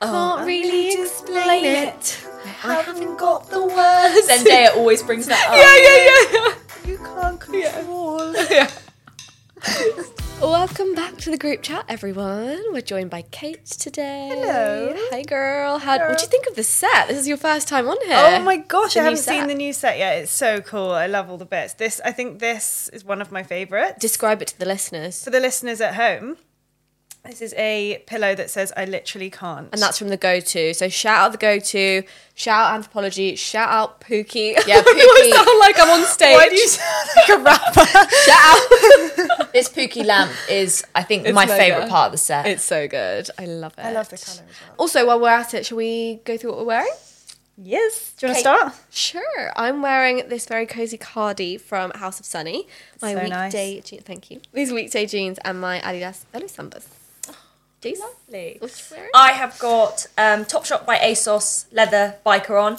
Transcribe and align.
Oh, 0.00 0.34
can't 0.36 0.46
really 0.46 0.92
explain 1.02 1.64
it. 1.64 2.24
I 2.64 2.74
haven't 2.74 3.16
got 3.18 3.50
the 3.50 3.60
words. 3.60 4.28
Zendaya 4.30 4.76
always 4.76 5.02
brings 5.02 5.26
that 5.26 5.48
up. 5.48 5.56
yeah, 5.56 5.76
yeah, 5.82 5.96
yeah. 6.32 6.54
You 6.90 6.98
can't 6.98 7.40
control. 7.40 8.34
Welcome 10.40 10.94
back 10.94 11.16
to 11.18 11.32
the 11.32 11.36
group 11.36 11.62
chat, 11.62 11.84
everyone. 11.88 12.62
We're 12.72 12.80
joined 12.80 13.10
by 13.10 13.22
Kate 13.22 13.64
today. 13.66 14.28
Hello. 14.32 14.94
Hi, 15.10 15.22
girl. 15.22 15.78
How, 15.78 15.98
what 15.98 16.16
do 16.18 16.22
you 16.22 16.28
think 16.28 16.46
of 16.46 16.54
the 16.54 16.62
set? 16.62 17.08
This 17.08 17.18
is 17.18 17.26
your 17.26 17.36
first 17.36 17.66
time 17.66 17.88
on 17.88 17.96
here. 18.06 18.16
Oh 18.16 18.38
my 18.44 18.58
gosh, 18.58 18.94
The 18.94 19.00
I 19.00 19.02
haven't 19.02 19.18
seen 19.18 19.48
the 19.48 19.54
new 19.54 19.72
set 19.72 19.98
yet. 19.98 20.18
It's 20.18 20.30
so 20.30 20.60
cool. 20.60 20.92
I 20.92 21.08
love 21.08 21.28
all 21.28 21.38
the 21.38 21.44
bits. 21.44 21.74
This, 21.74 22.00
I 22.04 22.12
think, 22.12 22.38
this 22.38 22.88
is 22.92 23.04
one 23.04 23.20
of 23.20 23.32
my 23.32 23.42
favorites. 23.42 23.96
Describe 23.98 24.40
it 24.40 24.48
to 24.48 24.58
the 24.60 24.66
listeners. 24.66 25.24
For 25.24 25.30
the 25.30 25.40
listeners 25.40 25.80
at 25.80 25.96
home, 25.96 26.36
this 27.24 27.42
is 27.42 27.52
a 27.58 28.02
pillow 28.06 28.34
that 28.34 28.48
says 28.50 28.72
"I 28.76 28.84
literally 28.86 29.28
can't," 29.30 29.68
And 29.72 29.82
that's 29.82 29.98
from 29.98 30.08
the 30.08 30.16
go 30.16 30.40
to. 30.40 30.72
So 30.74 30.88
shout 30.88 31.18
out 31.18 31.32
the 31.32 31.38
go 31.38 31.58
to, 31.58 32.02
shout 32.34 32.72
out 32.72 32.80
Anthropologie, 32.82 33.36
shout 33.36 33.68
out 33.68 34.00
Pookie. 34.00 34.54
Yeah, 34.66 34.82
I 34.86 35.32
sound 35.34 35.58
like 35.60 35.78
I'm 35.78 35.90
on 36.00 36.06
stage. 36.06 36.34
Why 36.34 36.48
do 36.48 36.54
you 36.56 36.68
sound 36.68 37.08
like 37.16 37.28
a 37.28 37.42
rapper? 37.42 37.84
shout 38.24 39.38
out. 39.38 39.52
This 39.52 39.68
Pookie 39.70 40.04
lamp 40.04 40.30
is, 40.50 40.84
I 40.94 41.02
think, 41.02 41.24
It's 41.26 41.34
my 41.34 41.46
mega. 41.46 41.58
favourite 41.58 41.88
part 41.88 42.06
of 42.06 42.12
the 42.12 42.18
set. 42.18 42.46
It's 42.46 42.62
so 42.62 42.86
good. 42.86 43.28
I 43.38 43.46
love 43.46 43.72
it. 43.78 43.82
I 43.82 43.92
love 43.92 44.08
the 44.10 44.18
colour 44.18 44.42
as 44.48 44.60
well. 44.68 44.74
Also, 44.78 45.06
while 45.06 45.18
we're 45.20 45.30
at 45.30 45.54
it, 45.54 45.64
shall 45.66 45.78
we 45.78 46.20
go 46.24 46.36
through 46.36 46.50
what 46.50 46.58
we're 46.60 46.64
wearing? 46.66 46.92
Yes. 47.56 48.12
Do 48.18 48.26
you 48.26 48.32
want 48.32 48.36
to 48.36 48.40
start? 48.40 48.74
Sure. 48.90 49.52
I'm 49.56 49.82
wearing 49.82 50.28
this 50.28 50.46
very 50.46 50.66
cozy 50.66 50.96
cardi 50.98 51.56
from 51.56 51.90
House 51.92 52.20
of 52.20 52.26
Sunny. 52.26 52.68
My 53.02 53.14
So 53.14 53.26
nice. 53.26 53.52
weekday 53.52 53.80
je- 53.80 53.96
thank 54.00 54.30
you. 54.30 54.40
These 54.52 54.70
weekday 54.72 55.06
jeans 55.06 55.38
and 55.44 55.60
my 55.60 55.80
Adidas 55.80 56.24
Sambas. 56.32 56.84
Jeez. 57.82 57.98
Lovely. 58.00 58.56
What 58.58 58.70
you 58.90 58.96
wearing? 58.96 59.10
I 59.14 59.32
have 59.32 59.58
got 59.58 60.06
um, 60.18 60.44
Topshop 60.44 60.84
by 60.84 60.98
ASOS 60.98 61.66
leather 61.72 62.16
biker 62.26 62.60
on, 62.62 62.78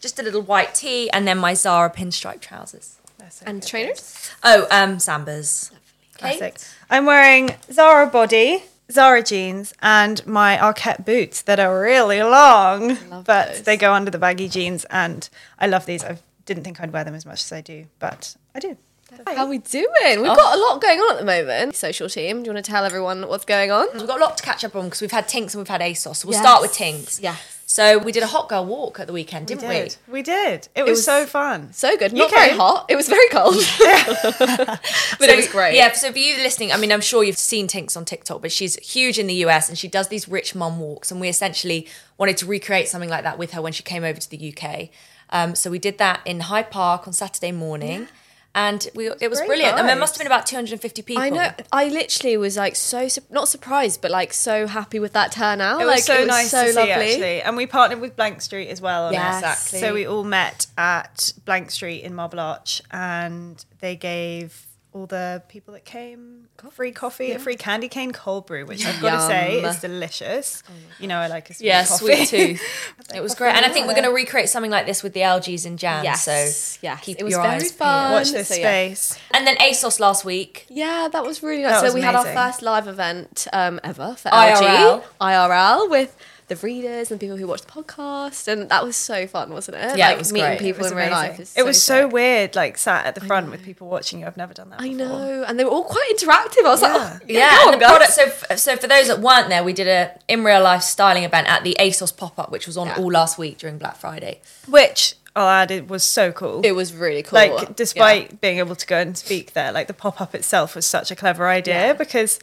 just 0.00 0.18
a 0.18 0.22
little 0.22 0.42
white 0.42 0.74
tee, 0.74 1.10
and 1.10 1.26
then 1.26 1.38
my 1.38 1.54
Zara 1.54 1.90
pinstripe 1.90 2.40
trousers. 2.40 2.96
That's 3.18 3.36
so 3.36 3.44
And 3.46 3.60
good. 3.60 3.68
trainers? 3.68 4.30
Oh, 4.44 4.66
um, 4.70 4.98
Sambas. 4.98 5.70
Kate? 6.16 6.38
Classic. 6.38 6.56
I'm 6.88 7.06
wearing 7.06 7.50
Zara 7.72 8.06
body, 8.06 8.62
Zara 8.90 9.22
jeans, 9.22 9.74
and 9.82 10.24
my 10.26 10.56
Arket 10.56 11.04
boots 11.04 11.42
that 11.42 11.58
are 11.58 11.80
really 11.80 12.22
long, 12.22 12.96
Love 13.10 13.24
but 13.24 13.48
those. 13.48 13.62
they 13.62 13.76
go 13.76 13.92
under 13.92 14.10
the 14.12 14.18
baggy 14.18 14.48
jeans, 14.48 14.84
and 14.90 15.28
I 15.58 15.66
love 15.66 15.86
these. 15.86 16.04
I 16.04 16.18
didn't 16.44 16.62
think 16.62 16.80
I'd 16.80 16.92
wear 16.92 17.02
them 17.02 17.14
as 17.16 17.26
much 17.26 17.42
as 17.42 17.52
I 17.52 17.60
do, 17.62 17.86
but 17.98 18.36
I 18.54 18.60
do. 18.60 18.76
How 19.26 19.44
are 19.44 19.48
we 19.48 19.58
doing? 19.58 19.86
We've 20.20 20.24
got 20.24 20.56
a 20.56 20.60
lot 20.60 20.80
going 20.80 20.98
on 20.98 21.12
at 21.14 21.18
the 21.20 21.24
moment. 21.24 21.76
Social 21.76 22.08
team, 22.08 22.42
do 22.42 22.48
you 22.48 22.54
want 22.54 22.64
to 22.64 22.70
tell 22.70 22.84
everyone 22.84 23.28
what's 23.28 23.44
going 23.44 23.70
on? 23.70 23.86
We've 23.94 24.06
got 24.06 24.18
a 24.20 24.24
lot 24.24 24.36
to 24.36 24.42
catch 24.42 24.64
up 24.64 24.74
on 24.74 24.86
because 24.86 25.00
we've 25.00 25.12
had 25.12 25.28
Tinx 25.28 25.54
and 25.54 25.56
we've 25.56 25.68
had 25.68 25.80
ASOS. 25.80 26.16
So 26.16 26.28
we'll 26.28 26.32
Yes. 26.34 26.42
start 26.42 26.60
with 26.60 26.72
Tinx. 26.72 27.20
Yeah. 27.22 27.36
So 27.66 27.98
we 27.98 28.10
did 28.10 28.22
a 28.24 28.26
hot 28.28 28.48
girl 28.48 28.64
walk 28.64 28.98
at 28.98 29.06
the 29.06 29.12
weekend, 29.12 29.46
didn't 29.46 29.68
did. 29.68 29.96
We 30.08 30.22
did. 30.22 30.68
It 30.74 30.82
was, 30.82 30.90
was- 30.92 31.04
so 31.04 31.24
fun. 31.26 31.72
So 31.72 31.96
good. 31.96 32.12
You 32.12 32.18
Not 32.18 32.30
very 32.30 32.48
came. 32.50 32.58
hot. 32.58 32.86
It 32.88 32.96
was 32.96 33.08
very 33.08 33.28
cold. 33.28 33.54
but 33.78 35.28
it 35.28 35.36
was 35.36 35.48
great. 35.48 35.76
Yeah, 35.76 35.92
so 35.92 36.10
for 36.10 36.18
you 36.18 36.36
listening, 36.38 36.72
I 36.72 36.76
mean, 36.76 36.90
I'm 36.90 37.00
sure 37.00 37.22
you've 37.22 37.38
seen 37.38 37.68
Tinx 37.68 37.96
on 37.96 38.04
TikTok, 38.04 38.42
but 38.42 38.50
she's 38.50 38.76
huge 38.76 39.18
in 39.20 39.28
the 39.28 39.34
US 39.46 39.68
and 39.68 39.78
she 39.78 39.86
does 39.88 40.08
these 40.08 40.28
rich 40.28 40.54
mum 40.56 40.80
walks. 40.80 41.12
And 41.12 41.20
we 41.20 41.28
essentially 41.28 41.86
wanted 42.18 42.36
to 42.38 42.46
recreate 42.46 42.88
something 42.88 43.10
like 43.10 43.22
that 43.22 43.38
with 43.38 43.52
her 43.52 43.62
when 43.62 43.72
she 43.72 43.82
came 43.84 44.02
over 44.02 44.18
to 44.18 44.30
the 44.30 44.52
UK. 44.56 44.88
Um, 45.30 45.54
so 45.54 45.70
we 45.70 45.78
did 45.78 45.98
that 45.98 46.20
in 46.24 46.40
Hyde 46.40 46.70
Park 46.70 47.06
on 47.06 47.12
Saturday 47.12 47.52
morning. 47.52 48.08
And 48.56 48.88
we, 48.94 49.10
it 49.20 49.28
was 49.28 49.38
Great 49.38 49.48
brilliant. 49.48 49.78
And 49.78 49.86
there 49.86 49.94
vibes. 49.94 50.00
must 50.00 50.14
have 50.14 50.18
been 50.20 50.26
about 50.32 50.46
250 50.46 51.02
people. 51.02 51.22
I 51.22 51.28
know. 51.28 51.50
I 51.70 51.88
literally 51.90 52.38
was 52.38 52.56
like 52.56 52.74
so 52.74 53.06
su- 53.06 53.20
not 53.28 53.48
surprised, 53.48 54.00
but 54.00 54.10
like 54.10 54.32
so 54.32 54.66
happy 54.66 54.98
with 54.98 55.12
that 55.12 55.30
turnout. 55.30 55.82
It 55.82 55.84
like 55.84 55.96
was 55.96 56.04
so 56.06 56.24
nice 56.24 56.50
so 56.50 56.64
to 56.64 56.72
see, 56.72 56.74
lovely. 56.76 56.92
actually. 56.92 57.42
And 57.42 57.54
we 57.56 57.66
partnered 57.66 58.00
with 58.00 58.16
Blank 58.16 58.40
Street 58.40 58.68
as 58.68 58.80
well. 58.80 59.12
Yes. 59.12 59.36
Exactly. 59.36 59.80
So 59.80 59.92
we 59.92 60.06
all 60.06 60.24
met 60.24 60.66
at 60.78 61.34
Blank 61.44 61.70
Street 61.70 62.02
in 62.02 62.14
Marble 62.14 62.40
Arch, 62.40 62.80
and 62.90 63.62
they 63.80 63.94
gave 63.94 64.66
all 64.96 65.06
the 65.06 65.42
people 65.48 65.74
that 65.74 65.84
came 65.84 66.48
free 66.70 66.90
coffee, 66.90 67.32
a 67.32 67.38
free 67.38 67.56
candy 67.56 67.86
cane 67.86 68.12
cold 68.12 68.46
brew, 68.46 68.64
which 68.64 68.86
I've 68.86 69.00
got 69.02 69.16
to 69.16 69.26
say 69.26 69.62
is 69.62 69.80
delicious. 69.80 70.62
You 70.98 71.06
know, 71.06 71.18
I 71.18 71.26
like 71.26 71.50
a 71.50 71.54
sweet 71.54 71.66
yeah, 71.66 71.84
coffee. 71.84 72.24
sweet 72.24 72.28
tooth. 72.28 72.62
it 73.14 73.20
was 73.20 73.34
great. 73.34 73.54
And 73.54 73.66
I 73.66 73.68
think 73.68 73.86
we're 73.86 73.92
going 73.92 74.04
to 74.04 74.10
recreate 74.10 74.48
something 74.48 74.70
like 74.70 74.86
this 74.86 75.02
with 75.02 75.12
the 75.12 75.20
LGs 75.20 75.66
and 75.66 75.78
Jan. 75.78 76.02
Yes, 76.02 76.24
So 76.24 76.78
yes. 76.82 77.04
keep 77.04 77.18
It 77.20 77.24
was 77.24 77.32
your 77.32 77.42
very 77.42 77.56
eyes 77.56 77.72
fun. 77.72 78.10
peeled. 78.10 78.20
Watch 78.20 78.32
this 78.32 78.48
So, 78.48 78.54
yeah. 78.54 78.60
space. 78.60 79.18
And 79.34 79.46
then 79.46 79.56
ASOS 79.58 80.00
last 80.00 80.24
week. 80.24 80.64
Yeah, 80.70 81.08
that 81.12 81.24
was 81.24 81.42
really 81.42 81.62
nice. 81.62 81.72
That 81.72 81.80
so 81.80 81.84
was 81.86 81.94
we 81.94 82.00
had 82.00 82.14
our 82.14 82.24
first 82.24 82.62
live 82.62 82.88
event 82.88 83.46
um, 83.52 83.78
ever 83.84 84.14
for 84.16 84.30
IRL. 84.30 85.02
LG 85.02 85.04
IRL 85.20 85.90
with 85.90 86.16
the 86.48 86.56
readers 86.56 87.10
and 87.10 87.18
people 87.18 87.36
who 87.36 87.46
watch 87.46 87.62
the 87.62 87.70
podcast, 87.72 88.46
and 88.46 88.68
that 88.68 88.84
was 88.84 88.94
so 88.96 89.26
fun, 89.26 89.50
wasn't 89.52 89.76
it? 89.78 89.96
Yeah, 89.98 90.10
it 90.12 90.18
was 90.18 90.32
meeting 90.32 90.50
great. 90.50 90.60
people 90.60 90.80
It 90.80 90.82
was 90.84 90.92
in 90.92 90.98
real 90.98 91.06
amazing. 91.08 91.30
life. 91.30 91.40
Is 91.40 91.54
it 91.56 91.64
was 91.64 91.82
so 91.82 92.04
sick. 92.04 92.12
weird, 92.12 92.54
like 92.54 92.78
sat 92.78 93.04
at 93.06 93.14
the 93.16 93.20
front 93.20 93.50
with 93.50 93.64
people 93.64 93.88
watching 93.88 94.20
you. 94.20 94.26
I've 94.26 94.36
never 94.36 94.54
done 94.54 94.70
that. 94.70 94.80
I 94.80 94.88
before. 94.88 94.96
know, 95.06 95.44
and 95.46 95.58
they 95.58 95.64
were 95.64 95.70
all 95.70 95.84
quite 95.84 96.08
interactive. 96.16 96.64
I 96.64 96.68
was 96.68 96.82
like, 96.82 96.92
Yeah. 96.92 97.18
oh, 97.20 97.20
Yeah, 97.26 97.50
go 97.64 97.72
on, 97.72 97.78
guys. 97.80 97.88
product. 97.90 98.12
So, 98.12 98.22
f- 98.22 98.58
so 98.58 98.76
for 98.76 98.86
those 98.86 99.08
that 99.08 99.20
weren't 99.20 99.48
there, 99.48 99.64
we 99.64 99.72
did 99.72 99.88
a 99.88 100.16
in 100.28 100.44
real 100.44 100.62
life 100.62 100.82
styling 100.82 101.24
event 101.24 101.48
at 101.48 101.64
the 101.64 101.76
ASOS 101.80 102.16
pop 102.16 102.38
up, 102.38 102.50
which 102.52 102.66
was 102.66 102.76
on 102.76 102.86
Yeah. 102.88 102.96
all 102.98 103.10
last 103.10 103.38
week 103.38 103.58
during 103.58 103.78
Black 103.78 103.96
Friday. 103.96 104.40
Which 104.68 105.16
I'll 105.34 105.48
add, 105.48 105.70
it 105.70 105.88
was 105.88 106.02
so 106.02 106.32
cool. 106.32 106.62
It 106.64 106.72
was 106.76 106.94
really 106.94 107.22
cool. 107.22 107.38
like 107.38 107.74
despite 107.76 108.30
Yeah. 108.30 108.36
being 108.40 108.58
able 108.58 108.74
to 108.76 108.86
go 108.86 108.98
and 108.98 109.18
speak 109.18 109.52
there 109.52 109.70
like 109.72 109.86
the 109.86 109.92
pop-up 109.94 110.34
itself 110.34 110.74
was 110.74 110.86
such 110.86 111.10
a 111.10 111.16
clever 111.16 111.46
idea 111.48 111.88
Yeah. 111.88 111.92
because 111.92 112.38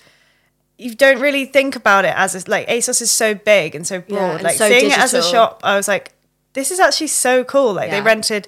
you 0.83 0.95
don't 0.95 1.19
really 1.19 1.45
think 1.45 1.75
about 1.75 2.05
it 2.05 2.13
as 2.15 2.35
a, 2.35 2.49
like 2.49 2.67
ASOS 2.67 3.01
is 3.01 3.11
so 3.11 3.33
big 3.33 3.75
and 3.75 3.87
so 3.87 4.01
broad. 4.01 4.35
and 4.35 4.43
like 4.43 4.57
so 4.57 4.67
seeing 4.67 4.91
it 4.91 4.97
as 4.97 5.13
a 5.13 5.23
shop 5.23 5.61
I 5.63 5.75
was 5.77 5.87
like 5.87 6.13
this 6.53 6.69
is 6.71 6.79
actually 6.79 7.07
so 7.07 7.43
cool. 7.43 7.73
Like 7.73 7.89
they 7.89 8.01
rented 8.01 8.47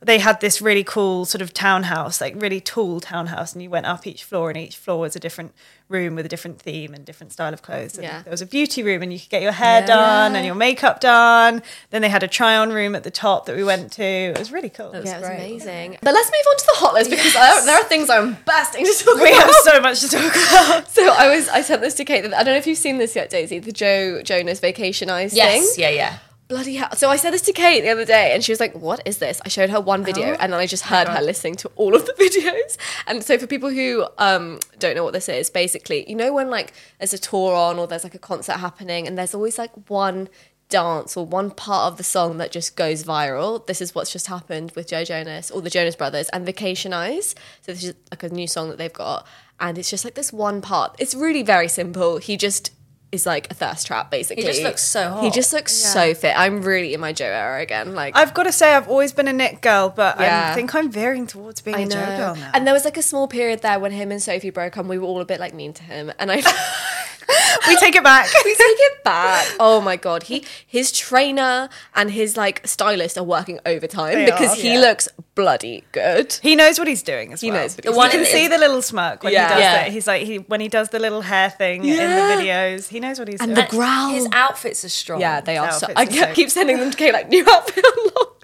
they 0.00 0.18
had 0.18 0.40
this 0.40 0.60
really 0.60 0.84
cool 0.84 1.24
sort 1.24 1.40
of 1.42 1.54
townhouse 1.54 2.20
like 2.20 2.34
really 2.36 2.60
tall 2.60 3.00
townhouse 3.00 3.54
and 3.54 3.62
you 3.62 3.70
went 3.70 3.86
up 3.86 4.06
each 4.06 4.24
floor 4.24 4.50
and 4.50 4.58
each 4.58 4.76
floor 4.76 5.00
was 5.00 5.16
a 5.16 5.18
different 5.20 5.52
room 5.88 6.14
with 6.16 6.26
a 6.26 6.28
different 6.28 6.60
theme 6.60 6.92
and 6.92 7.04
different 7.04 7.32
style 7.32 7.52
of 7.54 7.62
clothes 7.62 7.94
and 7.96 8.04
Yeah. 8.04 8.22
there 8.22 8.30
was 8.30 8.42
a 8.42 8.46
beauty 8.46 8.82
room 8.82 9.02
and 9.02 9.12
you 9.12 9.18
could 9.18 9.30
get 9.30 9.40
your 9.42 9.52
hair 9.52 9.86
done 9.86 10.34
and 10.36 10.44
your 10.44 10.54
makeup 10.54 11.00
done 11.00 11.62
then 11.90 12.02
they 12.02 12.08
had 12.08 12.22
a 12.22 12.28
try 12.28 12.56
on 12.56 12.72
room 12.72 12.94
at 12.94 13.04
the 13.04 13.10
top 13.10 13.46
that 13.46 13.56
we 13.56 13.64
went 13.64 13.92
to 13.92 14.02
it 14.02 14.38
was 14.38 14.52
really 14.52 14.68
cool 14.68 14.90
yeah, 14.92 14.98
it 14.98 15.02
was 15.20 15.28
great. 15.28 15.36
amazing. 15.36 15.96
But 16.02 16.12
let's 16.12 16.28
move 16.30 16.44
on 16.50 16.56
to 16.58 16.64
the 16.66 16.78
hot 16.78 16.94
list 16.94 17.10
because 17.10 17.34
I, 17.36 17.64
there 17.64 17.76
are 17.80 17.84
things 17.84 18.10
I'm 18.10 18.36
bursting 18.44 18.84
to 18.84 18.92
talk 19.04 19.14
we 19.16 19.20
about. 19.22 19.30
We 19.30 19.32
have 19.34 19.54
so 19.64 19.80
much 19.80 20.00
to 20.00 20.08
talk 20.08 20.32
about 20.32 20.88
So 20.96 21.08
I 21.10 21.34
was 21.34 21.48
I 21.48 21.62
sent 21.62 21.80
this 21.80 21.94
to 21.94 22.04
Kate. 22.04 22.24
I 22.24 22.28
don't 22.42 22.46
know 22.46 22.56
if 22.56 22.66
you've 22.66 22.76
seen 22.78 22.98
this 22.98 23.14
yet, 23.16 23.30
Daisy. 23.30 23.58
The 23.60 23.72
Joe 23.72 24.22
Jonas 24.22 24.60
Vacation 24.60 25.08
Eyes 25.08 25.34
Yes, 25.34 25.74
thing. 25.76 25.82
yeah, 25.82 25.90
yeah. 25.90 26.18
Bloody 26.48 26.76
hell! 26.76 26.94
So 26.94 27.10
I 27.10 27.16
said 27.16 27.32
this 27.32 27.42
to 27.42 27.52
Kate 27.52 27.80
the 27.80 27.88
other 27.88 28.04
day, 28.04 28.32
and 28.32 28.44
she 28.44 28.52
was 28.52 28.60
like, 28.60 28.72
"What 28.74 29.00
is 29.04 29.18
this?" 29.18 29.40
I 29.44 29.48
showed 29.48 29.68
her 29.70 29.80
one 29.80 30.04
video, 30.04 30.28
Oh. 30.34 30.36
and 30.38 30.52
then 30.52 30.60
I 30.60 30.66
just 30.66 30.84
heard 30.84 31.08
her 31.08 31.20
listening 31.20 31.56
to 31.56 31.70
all 31.74 31.96
of 31.96 32.06
the 32.06 32.12
videos. 32.20 32.76
And 33.08 33.24
so 33.24 33.36
for 33.36 33.48
people 33.48 33.70
who 33.70 34.06
um, 34.18 34.60
don't 34.78 34.94
know 34.94 35.02
what 35.02 35.12
this 35.12 35.28
is, 35.28 35.50
basically, 35.50 36.08
you 36.08 36.14
know 36.14 36.32
when 36.32 36.48
like 36.48 36.72
there's 36.98 37.12
a 37.12 37.18
tour 37.18 37.52
on 37.52 37.80
or 37.80 37.88
there's 37.88 38.04
like 38.04 38.14
a 38.14 38.20
concert 38.20 38.58
happening, 38.58 39.08
and 39.08 39.18
there's 39.18 39.34
always 39.34 39.58
like 39.58 39.72
one 39.90 40.28
dance 40.68 41.16
or 41.16 41.26
one 41.26 41.50
part 41.50 41.90
of 41.92 41.96
the 41.96 42.04
song 42.04 42.38
that 42.38 42.52
just 42.52 42.76
goes 42.76 43.02
viral. 43.02 43.66
This 43.66 43.80
is 43.80 43.92
what's 43.92 44.12
just 44.12 44.28
happened 44.28 44.70
with 44.76 44.86
Joe 44.88 45.04
Jonas 45.04 45.50
or 45.50 45.60
the 45.62 45.70
Jonas 45.70 45.96
Brothers 45.96 46.28
and 46.28 46.46
Vacation 46.46 46.92
Eyes. 46.92 47.34
So 47.62 47.72
this 47.72 47.82
is 47.84 47.94
like 48.12 48.22
a 48.22 48.28
new 48.28 48.46
song 48.46 48.68
that 48.68 48.78
they've 48.78 48.92
got, 48.92 49.26
and 49.58 49.78
it's 49.78 49.90
just 49.90 50.04
like 50.04 50.14
this 50.14 50.32
one 50.32 50.60
part. 50.60 50.94
It's 51.00 51.14
really 51.14 51.42
very 51.42 51.66
simple. 51.66 52.18
He 52.18 52.36
just 52.36 52.70
is 53.12 53.24
like 53.24 53.50
a 53.50 53.54
thirst 53.54 53.86
trap, 53.86 54.10
basically. 54.10 54.42
He 54.42 54.48
just 54.48 54.62
looks 54.62 54.82
so 54.82 55.08
hot. 55.10 55.24
He 55.24 55.30
just 55.30 55.52
looks 55.52 55.72
so 55.72 56.12
fit. 56.14 56.34
I'm 56.36 56.60
really 56.62 56.92
in 56.92 57.00
my 57.00 57.12
Joe 57.12 57.26
era 57.26 57.60
again. 57.62 57.94
Like 57.94 58.16
I've 58.16 58.34
got 58.34 58.42
to 58.44 58.52
say, 58.52 58.74
I've 58.74 58.88
always 58.88 59.12
been 59.12 59.28
a 59.28 59.32
Nick 59.32 59.62
girl, 59.62 59.88
but 59.94 60.18
Yeah. 60.20 60.50
I 60.50 60.54
think 60.54 60.74
I'm 60.74 60.90
veering 60.90 61.26
towards 61.26 61.60
being 61.60 61.76
I 61.76 61.80
a 61.80 61.86
Joe 61.88 62.04
girl 62.16 62.34
now. 62.36 62.50
And 62.52 62.66
there 62.66 62.74
was 62.74 62.84
like 62.84 62.96
a 62.96 63.02
small 63.02 63.28
period 63.28 63.62
there 63.62 63.78
when 63.78 63.92
him 63.92 64.10
and 64.10 64.22
Sophie 64.22 64.50
broke 64.50 64.76
up. 64.76 64.80
and 64.82 64.88
We 64.88 64.98
were 64.98 65.06
all 65.06 65.20
a 65.20 65.24
bit 65.24 65.40
like 65.40 65.54
mean 65.54 65.72
to 65.74 65.82
him, 65.84 66.12
and 66.18 66.30
I. 66.32 66.36
we 67.68 67.76
take 67.76 67.96
it 67.96 68.04
back. 68.04 68.28
we 68.44 68.50
take 68.54 68.58
it 68.60 69.04
back. 69.04 69.46
Oh 69.58 69.80
my 69.80 69.96
god, 69.96 70.24
he 70.24 70.44
his 70.66 70.92
trainer 70.92 71.68
and 71.94 72.10
his 72.10 72.36
like 72.36 72.66
stylist 72.66 73.18
are 73.18 73.24
working 73.24 73.58
overtime 73.66 74.14
They 74.14 74.24
because 74.26 74.52
are, 74.52 74.60
he 74.62 74.74
yeah. 74.74 74.80
looks 74.80 75.08
bloody 75.34 75.84
good. 75.92 76.32
He 76.42 76.54
knows 76.56 76.78
what 76.78 76.86
he's 76.88 77.02
doing 77.02 77.32
as 77.32 77.40
He 77.40 77.50
well. 77.50 77.62
knows 77.62 77.76
what 77.76 77.84
the 77.84 77.92
one 77.92 78.10
doing. 78.10 78.24
you 78.24 78.30
can 78.30 78.36
see 78.36 78.48
the 78.48 78.58
little 78.58 78.80
smirk 78.80 79.22
when 79.24 79.32
Yeah. 79.32 79.48
he 79.48 79.54
does 79.54 79.60
Yeah. 79.60 79.80
it. 79.86 79.92
He's 79.92 80.06
like 80.06 80.22
he 80.22 80.36
when 80.38 80.60
he 80.60 80.68
does 80.68 80.90
the 80.90 80.98
little 81.00 81.22
hair 81.22 81.50
thing 81.50 81.84
in 81.84 81.96
the 81.96 82.02
videos. 82.42 82.88
He 82.96 83.00
knows 83.00 83.18
what 83.18 83.28
he's 83.28 83.42
And 83.42 83.54
doing. 83.54 83.66
the 83.66 83.70
growl. 83.70 84.08
His 84.08 84.26
outfits 84.32 84.82
are 84.82 84.88
strong. 84.88 85.20
Yeah, 85.20 85.42
they 85.42 85.58
are. 85.58 85.70
So, 85.72 85.86
outfits 85.88 86.00
I 86.00 86.06
are 86.06 86.28
so 86.30 86.34
keep 86.34 86.48
sending 86.48 86.78
them 86.78 86.90
to 86.90 86.96
Kate 86.96 87.12
like 87.12 87.28
new 87.28 87.44
outfit 87.46 87.84
unlocked. 87.94 88.35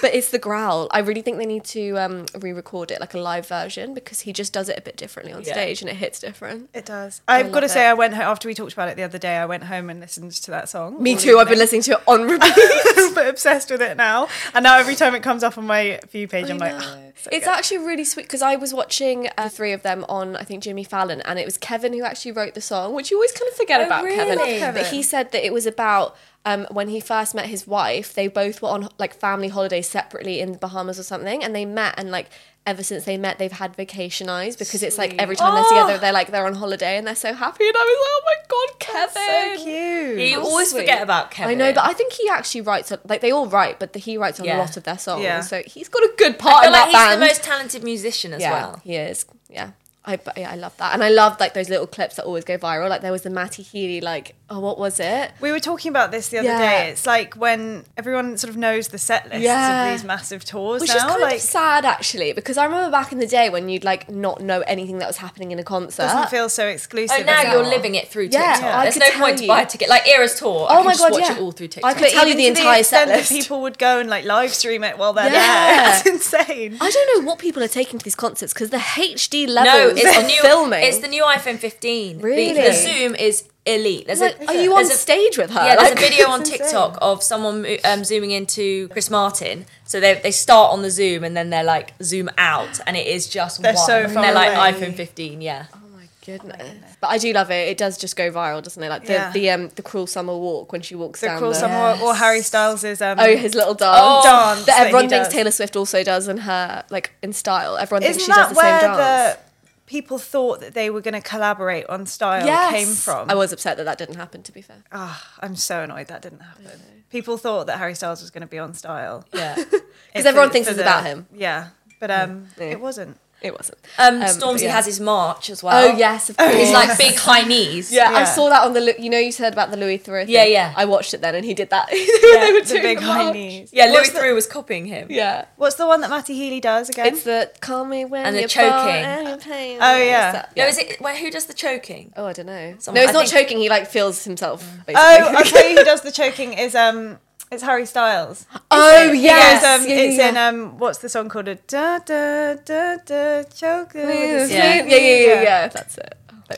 But 0.00 0.14
it's 0.14 0.30
the 0.30 0.38
growl. 0.38 0.88
I 0.90 0.98
really 1.00 1.22
think 1.22 1.38
they 1.38 1.46
need 1.46 1.64
to 1.64 1.96
um, 1.98 2.26
re-record 2.38 2.90
it 2.90 3.00
like 3.00 3.14
a 3.14 3.18
live 3.18 3.46
version 3.46 3.94
because 3.94 4.20
he 4.20 4.32
just 4.32 4.52
does 4.52 4.68
it 4.68 4.78
a 4.78 4.82
bit 4.82 4.96
differently 4.96 5.32
on 5.32 5.42
Yeah. 5.42 5.52
stage 5.52 5.80
and 5.80 5.90
it 5.90 5.96
hits 5.96 6.20
different. 6.20 6.68
It 6.74 6.84
does. 6.86 7.22
I've 7.26 7.50
got 7.52 7.60
to 7.60 7.68
say, 7.68 7.86
it. 7.86 7.90
I 7.90 7.94
went 7.94 8.14
ho- 8.14 8.22
after 8.22 8.48
we 8.48 8.54
talked 8.54 8.72
about 8.74 8.88
it 8.88 8.96
the 8.96 9.02
other 9.02 9.18
day. 9.18 9.36
I 9.36 9.46
went 9.46 9.64
home 9.64 9.88
and 9.90 10.00
listened 10.00 10.32
to 10.32 10.50
that 10.50 10.68
song. 10.68 11.02
Me 11.02 11.16
too. 11.16 11.38
I've 11.38 11.48
been 11.48 11.58
listening 11.58 11.82
to 11.82 11.92
it 11.92 12.00
on 12.06 12.22
repeat. 12.28 12.52
I'm 12.56 13.16
obsessed 13.28 13.70
with 13.70 13.80
it 13.82 13.96
now. 13.96 14.28
And 14.54 14.62
now 14.64 14.76
every 14.78 14.94
time 14.94 15.14
it 15.14 15.22
comes 15.22 15.42
up 15.42 15.56
on 15.56 15.66
my 15.66 16.00
view 16.10 16.28
page, 16.28 16.50
I'm 16.50 16.58
like, 16.58 16.74
"Oh, 16.74 16.80
so 17.16 17.30
it's 17.32 17.46
good." 17.46 17.50
actually 17.52 17.78
really 17.78 18.04
sweet 18.04 18.26
because 18.26 18.42
I 18.42 18.56
was 18.56 18.74
watching 18.74 19.28
uh, 19.38 19.48
three 19.48 19.72
of 19.72 19.82
them 19.82 20.04
on 20.08 20.36
I 20.36 20.42
think 20.42 20.62
Jimmy 20.62 20.84
Fallon 20.84 21.20
and 21.22 21.38
it 21.38 21.44
was 21.44 21.56
Kevin 21.58 21.92
who 21.92 22.02
actually 22.02 22.32
wrote 22.32 22.54
the 22.54 22.60
song, 22.60 22.94
which 22.94 23.10
you 23.10 23.16
always 23.16 23.32
kind 23.32 23.48
of 23.50 23.56
forget 23.56 23.80
Oh, 23.80 23.86
about 23.86 24.04
Kevin. 24.04 24.38
really? 24.38 24.58
But 24.60 24.74
Kevin. 24.74 24.84
he 24.86 25.02
said 25.02 25.32
that 25.32 25.44
it 25.46 25.52
was 25.52 25.66
about 25.66 26.16
um, 26.44 26.66
when 26.70 26.88
he 26.88 27.00
first 27.00 27.34
met 27.34 27.46
his 27.46 27.66
wife. 27.66 28.14
They 28.14 28.28
both 28.28 28.60
were 28.62 28.68
on 28.70 28.88
like 28.98 29.14
family 29.14 29.48
holidays 29.48 29.88
separately 29.88 30.40
in 30.40 30.52
the 30.52 30.58
Bahamas 30.58 30.98
or 30.98 31.02
something, 31.04 31.42
and 31.44 31.54
they 31.54 31.64
met 31.64 31.94
and 31.98 32.10
like. 32.10 32.28
Ever 32.66 32.82
since 32.82 33.04
they 33.04 33.18
met, 33.18 33.36
they've 33.38 33.52
had 33.52 33.76
vacation 33.76 34.30
eyes 34.30 34.56
because 34.56 34.82
it's 34.82 34.96
like 34.96 35.14
every 35.20 35.36
time 35.36 35.52
they're 35.54 35.64
Oh. 35.66 35.68
together, 35.68 35.98
they're 35.98 36.14
like 36.14 36.30
they're 36.30 36.46
on 36.46 36.54
holiday 36.54 36.96
and 36.96 37.06
they're 37.06 37.14
so 37.14 37.34
happy. 37.34 37.68
And 37.68 37.76
I 37.76 37.80
was, 37.80 37.98
like, 38.00 38.08
oh 38.08 38.22
my 38.24 38.36
god, 38.48 38.80
Kevin! 38.80 39.58
so 39.58 39.64
cute. 39.64 40.18
You 40.30 40.40
How 40.40 40.46
always 40.46 40.70
sweet. 40.70 40.80
forget 40.80 41.02
about 41.02 41.30
Kevin. 41.30 41.50
I 41.50 41.54
know, 41.58 41.74
but 41.74 41.84
I 41.86 41.92
think 41.92 42.14
he 42.14 42.26
actually 42.30 42.62
writes 42.62 42.90
a- 42.90 43.00
like 43.06 43.20
they 43.20 43.30
all 43.32 43.46
write, 43.48 43.78
but 43.78 43.92
the, 43.92 43.98
he 43.98 44.16
writes 44.16 44.40
a 44.40 44.46
Yeah. 44.46 44.56
lot 44.56 44.78
of 44.78 44.84
their 44.84 44.96
songs. 44.96 45.22
Yeah. 45.24 45.40
So 45.42 45.62
he's 45.66 45.90
got 45.90 46.04
a 46.04 46.12
good 46.16 46.38
part 46.38 46.54
I 46.54 46.60
feel 46.60 46.66
in 46.68 46.72
like 46.72 46.80
that 46.80 46.86
he's 46.86 46.94
band. 47.10 47.20
the 47.20 47.26
most 47.26 47.42
talented 47.42 47.84
musician 47.84 48.32
as 48.32 48.40
yeah, 48.40 48.50
well. 48.52 48.80
he 48.82 48.96
is. 48.96 49.26
Yeah. 49.50 49.72
I, 50.06 50.18
yeah, 50.36 50.50
I 50.50 50.56
love 50.56 50.76
that, 50.76 50.92
and 50.92 51.02
I 51.02 51.08
love 51.08 51.40
like 51.40 51.54
those 51.54 51.70
little 51.70 51.86
clips 51.86 52.16
that 52.16 52.24
always 52.26 52.44
go 52.44 52.58
viral. 52.58 52.90
Like 52.90 53.00
there 53.00 53.10
was 53.12 53.22
the 53.22 53.30
Matty 53.30 53.62
Healy, 53.62 54.00
like 54.02 54.34
oh, 54.50 54.60
what 54.60 54.78
was 54.78 55.00
it? 55.00 55.32
We 55.40 55.50
were 55.50 55.58
talking 55.60 55.88
about 55.88 56.10
this 56.10 56.28
the 56.28 56.38
other 56.38 56.48
Yeah. 56.48 56.58
day. 56.84 56.90
It's 56.90 57.06
like 57.06 57.34
when 57.34 57.84
everyone 57.96 58.36
sort 58.36 58.50
of 58.50 58.56
knows 58.58 58.88
the 58.88 58.98
set 58.98 59.24
lists 59.30 59.42
Yeah. 59.42 59.86
of 59.86 59.92
these 59.98 60.04
massive 60.04 60.44
tours 60.44 60.82
Which 60.82 60.90
now. 60.90 60.96
is 60.96 61.02
kind 61.04 61.22
like, 61.22 61.36
of 61.36 61.40
sad 61.40 61.84
actually, 61.86 62.34
because 62.34 62.58
I 62.58 62.64
remember 62.64 62.90
back 62.90 63.10
in 63.12 63.18
the 63.18 63.26
day 63.26 63.48
when 63.48 63.70
you'd 63.70 63.82
like 63.84 64.10
not 64.10 64.42
know 64.42 64.60
anything 64.66 64.98
that 64.98 65.06
was 65.08 65.16
happening 65.16 65.50
in 65.52 65.58
a 65.58 65.64
concert. 65.64 66.02
It 66.02 66.06
doesn't 66.08 66.28
feel 66.30 66.50
so 66.50 66.66
exclusive. 66.66 67.16
Oh, 67.20 67.24
now 67.24 67.38
as 67.40 67.52
you're 67.54 67.62
now. 67.62 67.68
living 67.70 67.94
it 67.94 68.08
through 68.08 68.28
Yeah, 68.30 68.52
TikTok. 68.52 68.74
I 68.74 68.82
There's 68.82 68.94
could 68.94 69.00
no 69.00 69.10
tell 69.10 69.20
point 69.22 69.38
to 69.38 69.44
you. 69.44 69.48
buy 69.48 69.62
a 69.62 69.66
ticket. 69.66 69.88
Like 69.88 70.06
Era's 70.06 70.38
tour, 70.38 70.50
oh 70.50 70.64
I 70.66 70.74
Oh 70.74 70.76
can 70.76 70.84
my 70.84 70.90
just 70.92 71.00
God, 71.02 71.12
watch 71.12 71.20
yeah. 71.22 71.32
it 71.36 71.40
all 71.40 71.52
through 71.52 71.68
TikTok. 71.68 71.90
I 71.90 71.98
could 71.98 72.10
tell 72.10 72.28
you 72.28 72.36
the 72.36 72.46
entire 72.46 72.80
extent 72.80 72.84
set 72.84 73.06
that 73.08 73.16
list. 73.20 73.30
people 73.32 73.62
would 73.62 73.78
go 73.78 73.98
and 73.98 74.10
like 74.10 74.26
live 74.26 74.52
stream 74.52 74.84
it 74.84 74.98
while 74.98 75.14
they're 75.14 75.32
Yeah. 75.32 75.92
there. 75.92 75.94
It's 76.04 76.06
insane. 76.06 76.76
I 76.80 76.90
don't 76.90 77.18
know 77.24 77.26
what 77.26 77.38
people 77.38 77.62
are 77.62 77.68
taking 77.68 77.98
to 77.98 78.04
these 78.04 78.14
concerts 78.14 78.52
because 78.52 78.68
the 78.68 78.76
HD 78.78 79.46
no, 79.46 79.52
levels 79.54 79.93
it's 79.96 80.16
the 80.16 80.26
new 80.26 80.40
filming. 80.42 80.82
It's 80.82 80.98
the 80.98 81.08
new 81.08 81.22
iPhone 81.24 81.58
15. 81.58 82.20
Really? 82.20 82.52
The, 82.54 82.72
Zoom 82.72 83.14
is 83.14 83.48
elite. 83.66 84.06
There's 84.06 84.20
Like, 84.20 84.40
a, 84.40 84.46
are 84.48 84.54
you 84.54 84.74
on 84.74 84.82
a- 84.82 84.86
stage 84.86 85.38
with 85.38 85.50
her? 85.50 85.64
Yeah, 85.64 85.76
there's 85.76 85.90
Like- 85.90 85.98
a 85.98 86.02
video 86.10 86.28
on 86.28 86.42
TikTok 86.42 86.88
insane. 86.94 86.98
of 87.02 87.22
someone 87.22 87.66
um, 87.84 88.04
zooming 88.04 88.30
into 88.32 88.88
Chris 88.88 89.08
Martin. 89.10 89.66
So 89.84 90.00
they 90.00 90.14
they 90.14 90.30
start 90.30 90.72
on 90.72 90.82
the 90.82 90.90
Zoom 90.90 91.24
and 91.24 91.36
then 91.36 91.50
they're 91.50 91.64
like 91.64 91.94
zoom 92.02 92.28
out, 92.38 92.80
and 92.86 92.96
it 92.96 93.06
is 93.06 93.28
just 93.28 93.62
They're 93.62 93.74
one. 93.74 93.86
so 93.86 94.02
and 94.04 94.12
far 94.12 94.22
they're 94.22 94.34
like 94.34 94.56
away. 94.76 94.86
iPhone 94.88 94.94
15. 94.94 95.40
Yeah. 95.40 95.66
Oh 95.74 95.78
my 95.96 96.04
goodness. 96.26 96.96
But 97.00 97.08
I 97.08 97.18
do 97.18 97.32
love 97.34 97.50
it. 97.50 97.68
It 97.68 97.76
does 97.78 97.96
just 97.98 98.16
go 98.16 98.30
viral, 98.30 98.62
doesn't 98.62 98.82
it? 98.82 98.88
Like 98.88 99.04
the 99.06 99.12
Yeah. 99.12 99.30
the 99.32 99.50
um 99.50 99.68
the 99.76 99.82
cruel 99.82 100.06
summer 100.06 100.36
walk 100.36 100.72
when 100.72 100.80
she 100.82 100.94
walks 100.94 101.20
The 101.20 101.26
down 101.28 101.38
Cruel 101.38 101.52
the 101.52 101.58
Cruel 101.58 101.68
Summer 101.70 101.92
Walk 101.92 102.02
or 102.02 102.14
Harry 102.16 102.40
Styles 102.42 102.82
is 102.84 103.00
um, 103.02 103.18
Oh, 103.20 103.36
his 103.36 103.54
little 103.54 103.74
dance. 103.74 103.98
Oh, 104.00 104.22
dance 104.24 104.60
that 104.60 104.66
that 104.66 104.80
everyone 104.80 105.04
he 105.04 105.08
thinks 105.10 105.28
does. 105.28 105.34
Taylor 105.34 105.50
Swift 105.50 105.76
also 105.76 106.02
does 106.02 106.28
in 106.28 106.38
her 106.38 106.84
like 106.90 107.12
in 107.22 107.32
style. 107.32 107.76
Everyone 107.76 108.02
Isn't 108.02 108.14
thinks 108.14 108.24
she 108.24 108.32
does 108.32 108.48
that 108.48 108.54
the 108.54 108.60
same 108.60 108.96
dance. 108.96 109.36
the 109.38 109.53
people 109.86 110.18
thought 110.18 110.60
that 110.60 110.74
they 110.74 110.88
were 110.90 111.00
going 111.00 111.14
to 111.14 111.20
collaborate 111.20 111.86
on 111.88 112.06
style 112.06 112.46
Yes. 112.46 112.72
came 112.72 112.94
from? 112.94 113.30
I 113.30 113.34
was 113.34 113.52
upset 113.52 113.76
that 113.76 113.84
that 113.84 113.98
didn't 113.98 114.16
happen. 114.16 114.42
To 114.42 114.52
be 114.52 114.62
fair, 114.62 114.82
Ah, 114.92 115.22
I'm 115.40 115.56
so 115.56 115.82
annoyed 115.82 116.06
that 116.08 116.22
didn't 116.22 116.40
happen. 116.40 116.70
People 117.10 117.36
thought 117.36 117.66
that 117.68 117.78
Harry 117.78 117.94
Styles 117.94 118.20
was 118.20 118.30
going 118.30 118.40
to 118.42 118.46
be 118.48 118.58
on 118.58 118.74
style 118.74 119.24
Yeah. 119.32 119.54
because 120.12 120.26
everyone 120.26 120.50
thinks 120.50 120.68
it's 120.68 120.80
about 120.80 121.04
him. 121.04 121.26
Yeah, 121.32 121.68
but 122.00 122.10
um, 122.10 122.48
Yeah. 122.58 122.64
it 122.66 122.80
wasn't. 122.80 123.18
It 123.44 123.52
wasn't. 123.52 123.78
Um, 123.98 124.20
but 124.20 124.28
Stormzy 124.28 124.62
yeah. 124.62 124.72
has 124.72 124.86
his 124.86 124.98
march 125.00 125.50
as 125.50 125.62
well. 125.62 125.76
Oh 125.92 125.96
yes, 125.96 126.30
of 126.30 126.36
course. 126.38 126.54
He's 126.54 126.72
like 126.72 126.96
big 126.98 127.14
high 127.16 127.42
knees. 127.42 127.92
Yeah, 127.92 128.10
I 128.10 128.24
saw 128.24 128.48
that 128.48 128.64
on 128.64 128.72
the. 128.72 128.80
Lu- 128.80 128.94
You 128.98 129.10
know, 129.10 129.18
you 129.18 129.30
said 129.32 129.52
about 129.52 129.70
the 129.70 129.76
Louis 129.76 129.98
Theroux. 129.98 130.24
Thing. 130.24 130.34
Yeah, 130.34 130.44
yeah. 130.44 130.72
I 130.76 130.86
watched 130.86 131.12
it 131.14 131.20
then, 131.20 131.34
and 131.34 131.44
he 131.44 131.52
did 131.54 131.70
that. 131.70 131.88
Yeah, 131.92 132.40
they 132.46 132.52
were 132.52 132.60
The 132.62 132.80
big 132.80 132.98
the 133.00 133.04
high 133.04 133.24
march. 133.24 133.36
Yeah, 133.36 133.40
knees. 133.42 133.70
Louis 133.74 133.90
What's 133.92 134.10
the, 134.10 134.18
Theroux 134.18 134.34
was 134.34 134.46
copying 134.46 134.86
him. 134.86 135.08
Yeah, 135.10 135.44
what's 135.56 135.76
the 135.76 135.86
one 135.86 136.00
that 136.00 136.10
Matty 136.10 136.34
Healy 136.34 136.60
does 136.60 136.88
again? 136.88 137.06
it's 137.08 137.22
the 137.24 137.50
call 137.60 137.84
me 137.84 138.04
when 138.06 138.24
And 138.26 138.34
the 138.34 138.40
you're 138.40 138.48
choking. 138.48 139.04
and 139.04 139.40
pain. 139.42 139.78
Oh, 139.80 139.92
What's 139.92 140.06
yeah. 140.06 140.32
that? 140.32 140.56
No, 140.56 140.66
is 140.66 140.78
it? 140.78 141.00
Well, 141.00 141.14
who 141.16 141.30
does 141.30 141.44
the 141.46 141.54
choking? 141.54 142.12
Oh, 142.16 142.24
I 142.26 142.32
don't 142.32 142.46
know. 142.46 142.76
Someone- 142.78 143.00
no, 143.00 143.02
it's 143.04 143.10
I 143.10 143.12
not 143.20 143.28
think- 143.28 143.42
choking. 143.46 143.58
He 143.58 143.68
like 143.68 143.86
feels 143.88 144.24
himself. 144.24 144.60
Basically. 144.86 144.94
oh, 144.96 145.34
I'll 145.36 145.44
tell 145.44 145.68
you 145.68 145.76
who 145.78 145.84
does 145.84 146.00
the 146.00 146.12
choking 146.12 146.54
is 146.54 146.74
um, 146.74 147.18
it's 147.54 147.62
Harry 147.62 147.86
Styles. 147.86 148.46
Oh, 148.70 149.12
He 149.12 149.22
yes. 149.22 149.62
goes, 149.62 149.80
um, 149.84 149.88
Yeah, 149.90 149.96
it's 150.04 150.16
yeah, 150.18 150.28
in 150.28 150.36
um, 150.36 150.78
what's 150.78 150.98
the 150.98 151.08
song 151.08 151.28
called? 151.28 151.48
A 151.48 151.54
da 151.54 151.98
da 152.00 152.54
da 152.54 152.96
da 153.04 153.42
choke. 153.44 153.94
yeah, 153.94 154.44
yeah, 154.46 154.84
yeah, 154.84 154.96
yeah, 154.96 155.42
yeah. 155.42 155.68
That's 155.68 155.96
it. 155.98 156.14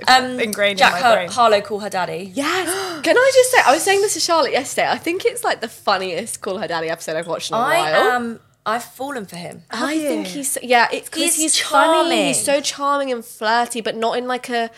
Um, 0.09 0.41
Ingrained 0.41 0.73
in 0.73 0.79
Jack 0.79 0.93
my 0.95 0.99
Har- 0.99 1.15
brain. 1.15 1.29
Harlow 1.31 1.61
call 1.61 1.79
her 1.81 1.89
daddy. 1.89 2.33
Yes. 2.35 2.67
Can 3.03 3.17
I 3.17 3.31
just 3.35 3.51
say, 3.53 3.59
I 3.65 3.73
was 3.73 3.83
saying 3.83 4.01
this 4.01 4.15
to 4.15 4.21
Charlotte 4.21 4.51
yesterday. 4.53 4.89
I 4.89 4.99
think 4.99 5.25
it's 5.25 5.45
like 5.45 5.61
the 5.61 5.69
funniest 5.69 6.41
Call 6.41 6.59
Her 6.59 6.67
Daddy 6.67 6.89
episode 6.89 7.15
I've 7.17 7.29
watched 7.29 7.51
in 7.51 7.55
a 7.57 7.61
I 7.61 7.79
while. 7.79 8.11
am. 8.13 8.41
I've 8.67 8.83
fallen 8.83 9.27
for 9.27 9.37
him. 9.37 9.63
I 9.71 9.93
you? 9.93 10.01
think 10.09 10.27
he's 10.27 10.51
so- 10.51 10.61
yeah. 10.61 10.89
It's 10.93 11.09
because 11.09 11.23
He's 11.23 11.37
he's, 11.37 11.61
funny. 11.61 11.93
charming. 11.93 12.27
He's 12.27 12.45
so 12.45 12.61
charming 12.61 13.13
and 13.13 13.25
flirty, 13.25 13.81
but 13.81 13.95
not 13.97 14.19
in 14.19 14.27
like 14.27 14.49
a 14.49 14.71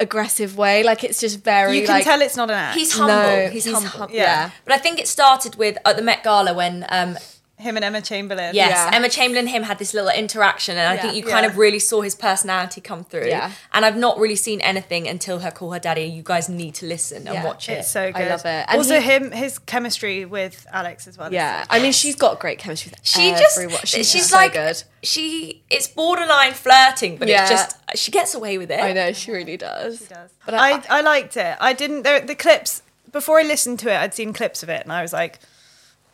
aggressive 0.00 0.56
way. 0.56 0.82
Like 0.82 1.04
it's 1.04 1.20
just 1.20 1.42
very. 1.42 1.78
You 1.78 1.86
can 1.86 1.96
like, 1.96 2.04
tell 2.04 2.20
it's 2.22 2.36
not 2.36 2.50
an 2.50 2.56
act. 2.56 2.78
He's 2.78 2.92
humble. 2.92 3.14
No, 3.14 3.48
he's, 3.48 3.64
he's 3.64 3.74
humble. 3.74 3.90
hum- 3.90 4.10
Yeah. 4.12 4.22
yeah. 4.22 4.50
But 4.64 4.74
I 4.74 4.78
think 4.78 4.98
it 4.98 5.08
started 5.08 5.56
with 5.56 5.78
at 5.84 5.96
the 5.96 6.02
Met 6.02 6.22
Gala 6.24 6.54
when 6.54 6.84
um, 6.88 7.16
Him 7.64 7.76
and 7.76 7.84
Emma 7.84 8.00
Chamberlain. 8.00 8.54
yes, 8.54 8.70
Yeah. 8.70 8.90
Emma 8.96 9.08
Chamberlain 9.08 9.46
him 9.48 9.62
had 9.64 9.78
this 9.78 9.92
little 9.94 10.10
interaction, 10.10 10.76
and 10.76 10.86
I 10.88 10.96
think 11.00 11.14
you 11.16 11.22
kind 11.22 11.44
Yeah. 11.44 11.50
of 11.50 11.56
really 11.58 11.78
saw 11.80 12.02
his 12.02 12.14
personality 12.14 12.80
come 12.80 13.02
through. 13.04 13.26
Yeah. 13.26 13.50
And 13.72 13.84
I've 13.84 13.96
not 13.96 14.18
really 14.18 14.36
seen 14.36 14.60
anything 14.60 15.08
until 15.08 15.40
her 15.40 15.50
call 15.50 15.72
her 15.72 15.78
daddy. 15.78 16.02
You 16.04 16.22
guys 16.22 16.48
need 16.48 16.74
to 16.76 16.86
listen 16.86 17.26
and 17.26 17.42
watch 17.42 17.68
it. 17.68 17.72
It's 17.80 17.90
so 17.90 18.12
good. 18.12 18.22
I 18.22 18.28
love 18.28 18.44
it. 18.44 18.64
And 18.68 18.78
also, 18.78 19.00
he- 19.00 19.10
him 19.10 19.32
his 19.32 19.58
chemistry 19.58 20.24
with 20.24 20.66
Alex 20.72 21.06
as 21.06 21.18
well. 21.18 21.32
Yeah, 21.32 21.62
so 21.62 21.68
I 21.70 21.80
mean, 21.80 21.92
she's 21.92 22.14
got 22.16 22.38
great 22.38 22.58
chemistry. 22.58 22.90
With 22.92 23.00
she 23.02 23.30
everyone. 23.32 23.80
just 23.80 23.86
she's, 23.94 24.10
she's 24.10 24.28
so 24.30 24.36
like 24.36 24.52
good. 24.52 24.82
she 25.02 25.62
it's 25.70 25.88
borderline 25.88 26.52
flirting, 26.52 27.16
but 27.16 27.28
Yeah. 27.28 27.42
it's 27.42 27.50
just 27.50 27.76
she 27.96 28.10
gets 28.10 28.34
away 28.34 28.58
with 28.58 28.70
it. 28.70 28.80
I 28.80 28.92
know 28.92 29.12
she 29.12 29.32
really 29.32 29.56
does. 29.56 29.98
She 29.98 30.06
does. 30.06 30.30
But 30.44 30.54
I, 30.54 30.72
I- 30.72 30.82
I, 30.90 31.00
liked 31.00 31.36
it. 31.36 31.56
I 31.60 31.72
didn't. 31.72 32.02
The, 32.02 32.22
the 32.26 32.34
clips 32.34 32.82
before 33.10 33.38
I 33.38 33.42
listened 33.44 33.78
to 33.80 33.88
it, 33.90 33.96
I'd 33.96 34.12
seen 34.14 34.32
clips 34.32 34.62
of 34.62 34.68
it, 34.68 34.82
and 34.82 34.92
I 34.92 35.00
was 35.02 35.12
like, 35.12 35.38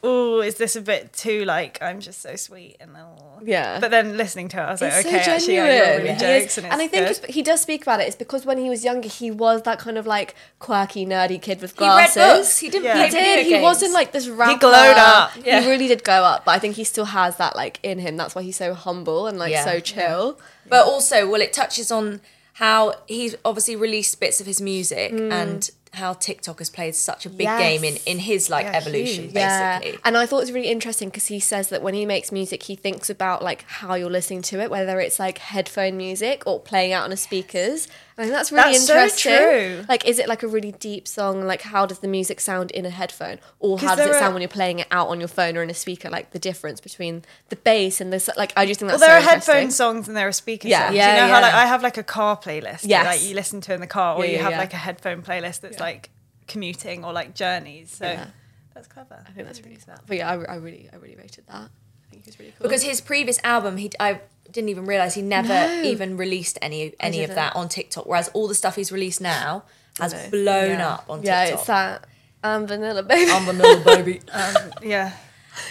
"Oh, 0.02 0.40
is 0.40 0.54
this 0.56 0.76
a 0.76 0.80
bit 0.80 1.12
too 1.12 1.44
like 1.44 1.78
I'm 1.82 2.00
just 2.00 2.20
so 2.22 2.36
sweet?" 2.36 2.76
And 2.80 2.90
oh. 2.96 3.40
Yeah. 3.42 3.80
But 3.80 3.90
then 3.90 4.16
listening 4.16 4.48
to 4.50 4.58
it, 4.58 4.62
I 4.62 4.70
was 4.72 4.80
like, 4.80 4.92
It's 4.92 5.06
"Okay, 5.06 5.22
so 5.22 5.30
actually, 5.32 5.54
genuine. 5.54 5.66
yeah, 5.66 5.86
you're 5.86 5.96
really 5.96 6.08
He 6.08 6.14
is- 6.14 6.20
jokes." 6.42 6.58
And, 6.58 6.66
and 6.66 6.74
I 6.82 6.86
think 6.86 7.06
good. 7.06 7.10
it's, 7.24 7.34
he 7.34 7.42
does 7.42 7.60
speak 7.62 7.82
about 7.82 8.00
it. 8.00 8.06
It's 8.06 8.16
because 8.16 8.44
when 8.44 8.58
he 8.58 8.68
was 8.68 8.84
younger, 8.84 9.08
he 9.08 9.30
was 9.30 9.62
that 9.62 9.78
kind 9.78 9.96
of 9.98 10.06
like 10.06 10.34
quirky, 10.58 11.06
nerdy 11.06 11.40
kid 11.40 11.60
with 11.62 11.76
glasses. 11.76 12.14
He 12.14 12.20
read 12.20 12.26
glasses. 12.26 12.46
books. 12.46 12.58
He 12.58 12.68
didn't 12.70 12.84
Yeah. 12.84 13.04
He 13.04 13.10
did. 13.10 13.44
He 13.46 13.50
games. 13.52 13.62
wasn't 13.62 13.92
like 13.94 14.12
this 14.12 14.28
rapper. 14.28 14.52
He 14.52 14.58
glowed 14.58 14.96
up. 14.98 15.32
Yeah. 15.44 15.60
He 15.60 15.70
really 15.70 15.88
did 15.88 16.04
glow 16.04 16.22
up. 16.24 16.44
But 16.44 16.52
I 16.52 16.58
think 16.58 16.76
he 16.76 16.84
still 16.84 17.06
has 17.06 17.36
that 17.36 17.56
like 17.56 17.80
in 17.82 17.98
him. 17.98 18.16
That's 18.16 18.34
why 18.34 18.42
he's 18.42 18.56
so 18.56 18.74
humble 18.74 19.26
and 19.26 19.38
like 19.38 19.52
Yeah. 19.52 19.64
so 19.64 19.80
chill. 19.80 20.38
But 20.68 20.86
also, 20.86 21.28
well, 21.28 21.40
it 21.40 21.52
touches 21.52 21.90
on 21.90 22.20
how 22.54 22.94
he's 23.06 23.34
obviously 23.44 23.74
released 23.74 24.20
bits 24.20 24.38
of 24.40 24.46
his 24.46 24.60
music 24.60 25.12
Mm. 25.12 25.32
and 25.32 25.70
how 25.92 26.12
TikTok 26.12 26.58
has 26.60 26.70
played 26.70 26.94
such 26.94 27.26
a 27.26 27.28
big 27.30 27.40
Yes. 27.40 27.58
game 27.58 27.84
in, 27.84 27.96
in 28.06 28.18
his 28.20 28.48
like 28.48 28.64
Yeah, 28.64 28.72
evolution, 28.76 29.24
huge. 29.24 29.34
basically. 29.34 29.98
And 30.04 30.16
I 30.16 30.24
thought 30.26 30.38
it 30.38 30.42
was 30.42 30.52
really 30.52 30.68
interesting 30.68 31.08
because 31.08 31.26
he 31.26 31.40
says 31.40 31.68
that 31.70 31.82
when 31.82 31.94
he 31.94 32.06
makes 32.06 32.30
music, 32.30 32.62
he 32.64 32.76
thinks 32.76 33.10
about 33.10 33.42
like 33.42 33.64
how 33.66 33.94
you're 33.94 34.08
listening 34.10 34.42
to 34.42 34.60
it, 34.60 34.70
whether 34.70 35.00
it's 35.00 35.18
like 35.18 35.38
headphone 35.38 35.96
music 35.96 36.44
or 36.46 36.60
playing 36.60 36.92
out 36.92 37.04
on 37.04 37.12
a 37.12 37.16
speakers. 37.16 37.86
And 37.86 38.09
I 38.20 38.24
think 38.24 38.34
that's 38.34 38.52
really 38.52 38.72
That's 38.72 38.86
so 38.86 38.94
interesting. 38.94 39.32
true. 39.36 39.84
Like, 39.88 40.06
is 40.06 40.18
it 40.18 40.28
like 40.28 40.42
a 40.42 40.48
really 40.48 40.72
deep 40.72 41.08
song? 41.08 41.44
Like, 41.46 41.62
how 41.62 41.86
does 41.86 42.00
the 42.00 42.08
music 42.08 42.38
sound 42.40 42.70
in 42.70 42.84
a 42.84 42.90
headphone, 42.90 43.38
or 43.58 43.78
how 43.78 43.94
does 43.94 44.00
it 44.00 44.08
there 44.08 44.16
are- 44.16 44.18
sound 44.18 44.34
when 44.34 44.42
you're 44.42 44.48
playing 44.48 44.78
it 44.80 44.86
out 44.90 45.08
on 45.08 45.18
your 45.20 45.28
phone 45.28 45.56
or 45.56 45.62
in 45.62 45.70
a 45.70 45.74
speaker? 45.74 46.10
Like 46.10 46.30
the 46.32 46.38
difference 46.38 46.80
between 46.80 47.24
the 47.48 47.56
bass 47.56 48.00
and 48.00 48.12
the 48.12 48.34
like. 48.36 48.52
I 48.56 48.66
just 48.66 48.80
think 48.80 48.90
that's 48.90 49.00
Well, 49.00 49.08
there 49.08 49.16
are 49.18 49.22
so 49.22 49.28
interesting. 49.32 49.54
headphone 49.54 49.70
songs 49.70 50.08
and 50.08 50.16
there 50.16 50.28
are 50.28 50.32
speaker 50.32 50.68
Yeah. 50.68 50.86
songs. 50.86 50.96
Yeah, 50.96 51.14
you 51.14 51.20
know 51.22 51.26
yeah. 51.28 51.34
how 51.34 51.40
like 51.40 51.54
I 51.54 51.66
have 51.66 51.82
like 51.82 51.96
a 51.96 52.02
car 52.02 52.36
playlist 52.36 52.82
that 52.82 53.04
like 53.06 53.24
you 53.24 53.34
listen 53.34 53.60
to 53.62 53.74
in 53.74 53.80
the 53.80 53.86
car, 53.86 54.16
or 54.16 54.24
Yeah, 54.26 54.32
you 54.32 54.38
have 54.38 54.52
yeah. 54.52 54.58
like 54.58 54.72
a 54.74 54.76
headphone 54.76 55.22
playlist 55.22 55.60
that's 55.62 55.80
like 55.80 56.10
commuting 56.46 57.04
or 57.04 57.12
like 57.12 57.34
journeys. 57.34 57.90
So 57.90 58.06
Yeah. 58.06 58.26
that's 58.74 58.86
clever. 58.88 59.24
I 59.26 59.30
think 59.32 59.46
that's 59.46 59.62
really 59.62 59.78
smart. 59.78 60.00
But 60.06 60.16
yeah, 60.18 60.28
I, 60.30 60.34
I 60.34 60.54
really, 60.56 60.88
I 60.92 60.96
really 60.96 61.16
rated 61.16 61.46
that. 61.46 61.54
I 61.70 62.10
think 62.10 62.22
it 62.24 62.26
was 62.26 62.38
really 62.38 62.52
cool. 62.58 62.64
Because 62.64 62.82
his 62.82 63.00
previous 63.00 63.38
album, 63.44 63.76
he 63.76 63.90
I 64.00 64.20
didn't 64.52 64.68
even 64.70 64.84
realize 64.86 65.14
he 65.14 65.22
never 65.22 65.48
No. 65.48 65.82
even 65.82 66.16
released 66.16 66.58
any 66.62 66.94
any 67.00 67.22
of 67.24 67.34
that 67.34 67.54
on 67.56 67.68
TikTok. 67.68 68.06
Whereas 68.06 68.28
all 68.34 68.48
the 68.48 68.54
stuff 68.54 68.76
he's 68.76 68.90
released 68.92 69.20
now 69.20 69.64
has 69.98 70.14
blown 70.30 70.78
Yeah. 70.78 70.88
up 70.94 71.04
on 71.08 71.22
Yeah, 71.22 71.44
TikTok. 71.44 71.48
Yeah, 71.48 71.58
it's 71.58 71.66
that. 71.66 72.04
Um, 72.42 72.66
vanilla 72.66 73.02
baby. 73.02 73.30
I'm 73.30 73.44
vanilla 73.44 73.82
baby. 73.84 74.20
Yeah. 74.82 75.12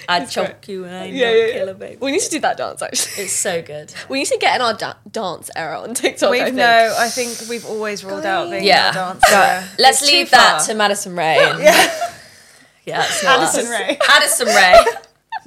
I 0.07 0.25
choke 0.25 0.67
you 0.67 0.83
and 0.83 0.93
I 0.93 1.05
yeah, 1.05 1.31
yeah, 1.31 1.51
killer 1.53 1.73
baby. 1.73 1.97
We 2.01 2.11
need 2.11 2.21
to 2.21 2.29
do 2.29 2.39
that 2.41 2.57
dance 2.57 2.81
actually. 2.81 3.23
It's 3.23 3.33
so 3.33 3.61
good. 3.61 3.91
We 4.09 4.19
need 4.19 4.27
to 4.27 4.37
get 4.37 4.55
in 4.57 4.61
our 4.61 4.73
da- 4.75 4.93
dance 5.09 5.49
era 5.55 5.81
on 5.81 5.93
TikTok. 5.95 6.29
We've 6.31 6.43
think. 6.43 6.55
no, 6.57 6.95
I 6.97 7.07
think 7.09 7.49
we've 7.49 7.65
always 7.65 8.03
ruled 8.03 8.25
out 8.25 8.51
being 8.51 8.65
Yeah. 8.65 8.91
a 8.91 8.93
dancer. 8.93 9.69
Let's 9.79 10.01
It's 10.03 10.11
leave 10.11 10.29
that 10.31 10.57
far. 10.59 10.67
to 10.67 10.73
Madison 10.75 11.15
Ray. 11.15 11.37
yeah. 11.37 12.11
yeah, 12.85 13.03
it's 13.03 13.23
Addison. 13.23 13.69
Rae. 13.71 13.97
Addison 14.09 14.47
Rae. 14.47 14.75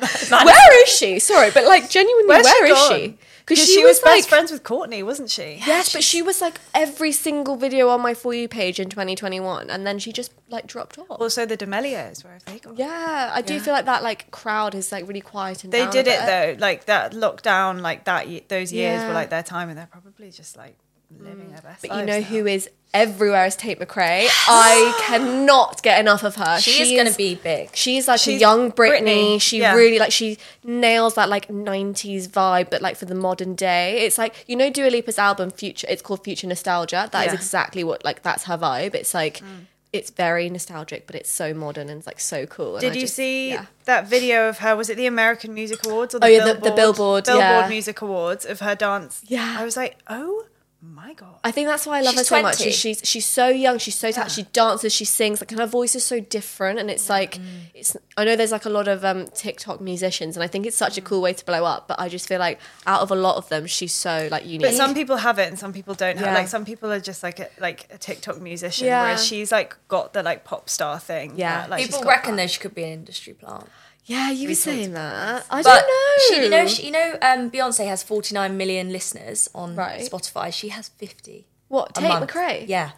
Where 0.31 0.83
is 0.85 0.89
she? 0.89 1.19
Sorry, 1.19 1.51
but 1.51 1.65
like 1.65 1.89
genuinely, 1.91 2.29
Where's 2.29 2.45
where 2.45 2.67
she 2.67 2.73
is 2.73 2.79
gone? 2.79 2.99
she? 2.99 3.19
Because 3.45 3.67
she, 3.67 3.83
was, 3.83 3.97
was, 3.97 4.03
like 4.05 4.19
best 4.19 4.29
friends 4.29 4.53
with 4.53 4.63
Kourtney, 4.63 5.05
wasn't 5.05 5.29
she? 5.29 5.61
Yes, 5.67 5.93
but 5.93 6.05
she 6.05 6.23
was 6.23 6.41
like 6.41 6.61
every 6.75 7.11
single 7.11 7.57
video 7.57 7.89
on 7.89 8.01
my 8.01 8.15
for 8.15 8.33
you 8.33 8.47
page 8.47 8.79
in 8.79 8.89
2021, 8.89 9.69
and 9.69 9.85
then 9.85 9.99
she 9.99 10.13
just 10.13 10.33
like 10.49 10.69
dropped 10.69 10.97
off. 10.97 11.07
Also 11.11 11.45
the 11.45 11.57
D'Amelios, 11.57 12.23
where 12.23 12.35
have 12.35 12.45
they 12.45 12.61
gone? 12.61 12.77
yeah, 12.77 13.33
I 13.35 13.43
do 13.43 13.59
feel 13.59 13.75
like 13.75 13.87
that 13.87 14.05
like 14.05 14.31
crowd 14.31 14.77
is 14.77 14.93
like 14.93 15.09
really 15.09 15.21
quietened 15.21 15.73
They 15.73 15.81
down 15.81 15.89
a 15.89 15.93
did 15.93 16.07
it 16.07 16.21
though, 16.25 16.57
like 16.65 16.85
that 16.85 17.13
lockdown, 17.15 17.81
like 17.81 18.05
that. 18.05 18.29
ye- 18.29 18.45
Those 18.47 18.73
years 18.73 19.01
Yeah. 19.03 19.09
were 19.09 19.15
like 19.15 19.31
their 19.31 19.43
time, 19.43 19.69
and 19.69 19.77
they're 19.77 19.87
probably 19.91 20.31
just 20.31 20.57
like 20.57 20.77
living 21.21 21.47
mm. 21.47 21.53
their 21.53 21.63
best. 21.63 21.83
But 21.83 21.91
you 21.91 21.97
lives 21.97 22.07
know 22.09 22.19
now. 22.21 22.25
who 22.27 22.47
is 22.47 22.69
everywhere 22.95 23.47
is 23.47 23.57
Tate 23.57 23.79
McRae. 23.79 24.29
I 24.49 24.95
cannot 25.07 25.83
get 25.83 26.01
enough 26.01 26.23
of 26.23 26.37
her. 26.37 26.61
She, 26.61 26.83
is 26.83 26.91
going 26.91 27.11
to 27.11 27.17
be 27.17 27.35
big. 27.37 27.75
She's 27.75 28.09
like 28.09 28.17
a 28.21 28.23
She's 28.23 28.41
young 28.41 28.71
Britney. 28.73 29.01
Britney, 29.03 29.41
She 29.41 29.61
yeah. 29.61 29.75
really 29.75 29.99
like 29.99 30.13
she 30.13 30.39
nails 30.65 31.15
that 31.15 31.29
like 31.29 31.49
'90s 31.49 32.29
vibe, 32.29 32.71
but 32.71 32.83
like 32.83 32.97
for 32.97 33.07
the 33.07 33.15
modern 33.15 33.55
day. 33.55 34.01
It's 34.01 34.19
like 34.19 34.45
you 34.47 34.57
know 34.57 34.71
Dua 34.71 34.91
Lipa's 34.91 35.19
album 35.19 35.51
Future. 35.51 35.87
It's 35.91 36.03
called 36.03 36.25
Future 36.25 36.47
Nostalgia. 36.47 37.09
That 37.13 37.27
is 37.27 37.33
Yeah. 37.33 37.39
exactly 37.39 37.85
what 37.85 38.05
like 38.05 38.23
that's 38.23 38.45
her 38.45 38.59
vibe. 38.59 38.95
It's 38.95 39.15
like 39.15 39.39
mm. 39.39 39.67
it's 39.93 40.11
very 40.11 40.49
nostalgic, 40.51 41.07
but 41.07 41.17
it's 41.17 41.31
so 41.31 41.55
modern 41.55 41.89
and 41.89 41.99
it's 41.99 42.07
like 42.07 42.21
so 42.21 42.47
cool. 42.47 42.75
and 42.77 42.81
Did 42.81 42.93
I 42.93 42.95
you 42.97 43.01
just- 43.03 43.15
see 43.15 43.51
yeah. 43.51 43.67
that 43.85 44.07
video 44.07 44.49
of 44.49 44.59
her? 44.59 44.77
Was 44.77 44.91
it 44.91 44.97
the 44.97 45.07
American 45.07 45.55
Music 45.55 45.85
Awards 45.87 46.15
or 46.15 46.19
the 46.19 46.27
Oh, 46.27 46.29
yeah, 46.29 46.39
the- 46.45 46.55
Billboard, 46.55 46.65
the 46.65 46.77
Billboard, 46.77 47.25
Billboard 47.25 47.43
yeah. 47.43 47.69
Music 47.69 48.03
Awards 48.03 48.45
of 48.45 48.61
her 48.61 48.75
dance? 48.75 49.23
Yeah. 49.27 49.57
I 49.59 49.65
was 49.65 49.77
like, 49.77 49.97
oh 50.09 50.45
my 50.85 51.15
god. 51.15 51.39
I 51.45 51.53
think 51.53 51.69
that's 51.69 51.87
why 51.87 51.99
I 51.99 52.01
love 52.01 52.15
She's 52.15 52.29
her 52.29 52.37
so 52.37 52.43
much. 52.43 52.57
20. 52.57 52.71
is 52.71 52.77
She's 52.77 53.01
she's 53.05 53.25
so 53.27 53.49
young. 53.49 53.79
She's 53.79 53.95
so 53.97 54.11
talented. 54.11 54.35
She 54.35 54.43
dances. 54.53 54.93
She 54.93 55.05
sings. 55.05 55.41
Like 55.41 55.53
and 55.53 55.61
her 55.61 55.67
voice 55.67 55.95
is 55.95 56.05
so 56.05 56.19
different, 56.19 56.81
and 56.81 56.91
it's 56.91 57.09
like 57.09 57.39
it's. 57.73 57.97
I 58.17 58.25
know 58.25 58.35
there's 58.35 58.51
like 58.51 58.65
a 58.65 58.69
lot 58.71 58.89
of 58.89 59.05
um, 59.05 59.29
TikTok 59.29 59.81
musicians, 59.81 60.37
and 60.37 60.43
I 60.43 60.49
think 60.49 60.67
it's 60.67 60.77
such 60.77 60.99
a 60.99 61.01
cool 61.01 61.23
way 61.23 61.35
to 61.35 61.45
blow 61.45 61.65
up. 61.65 61.87
But 61.87 62.01
I 62.01 62.09
just 62.09 62.27
feel 62.27 62.41
like 62.41 62.59
out 62.87 63.01
of 63.01 63.11
a 63.13 63.15
lot 63.15 63.37
of 63.37 63.49
them, 63.49 63.67
she's 63.67 63.95
so 63.95 64.29
like 64.31 64.45
unique. 64.45 64.63
But 64.63 64.75
some 64.75 64.93
people 64.93 65.17
have 65.19 65.39
it 65.39 65.49
and 65.49 65.59
some 65.59 65.73
people 65.73 65.95
don't 65.95 66.17
have. 66.19 66.27
Yeah. 66.27 66.35
Like 66.35 66.49
some 66.49 66.65
people 66.65 66.91
are 66.93 67.01
just 67.01 67.23
like 67.23 67.39
a, 67.39 67.49
like 67.61 67.87
a 67.93 67.99
TikTok 67.99 68.41
musician, 68.41 68.87
Yeah. 68.89 69.03
whereas 69.05 69.25
she's 69.25 69.53
like 69.53 69.77
got 69.87 70.13
the 70.15 70.23
like 70.25 70.45
pop 70.45 70.69
star 70.69 70.99
thing. 70.99 71.35
Yeah. 71.37 71.61
that, 71.63 71.71
like, 71.71 71.87
People 71.87 72.03
reckon 72.03 72.37
that. 72.37 72.51
she 72.51 72.59
could 72.61 72.75
be 72.75 72.83
an 72.83 72.91
industry 72.91 73.35
plant. 73.35 73.67
Yeah, 74.05 74.31
you 74.31 74.49
were 74.49 74.55
saying 74.55 74.93
that. 74.95 75.47
I 75.51 75.63
But 75.63 75.85
don't 75.85 75.87
know. 75.87 76.25
she, 76.29 76.43
you 76.45 76.51
know, 76.51 76.67
she, 76.67 76.87
you 76.87 76.93
know, 76.93 77.19
um, 77.23 77.51
Beyonce 77.51 77.87
has 77.87 78.03
49 78.03 78.57
million 78.57 78.91
listeners 78.93 79.49
on 79.55 79.77
Right. 79.77 80.01
Spotify. 80.11 80.53
She 80.53 80.69
has 80.71 80.89
50. 80.89 81.47
what 81.69 81.91
a 81.97 82.01
Tate 82.01 82.09
month. 82.09 82.31
McRae? 82.31 82.65
Yeah. 82.69 82.91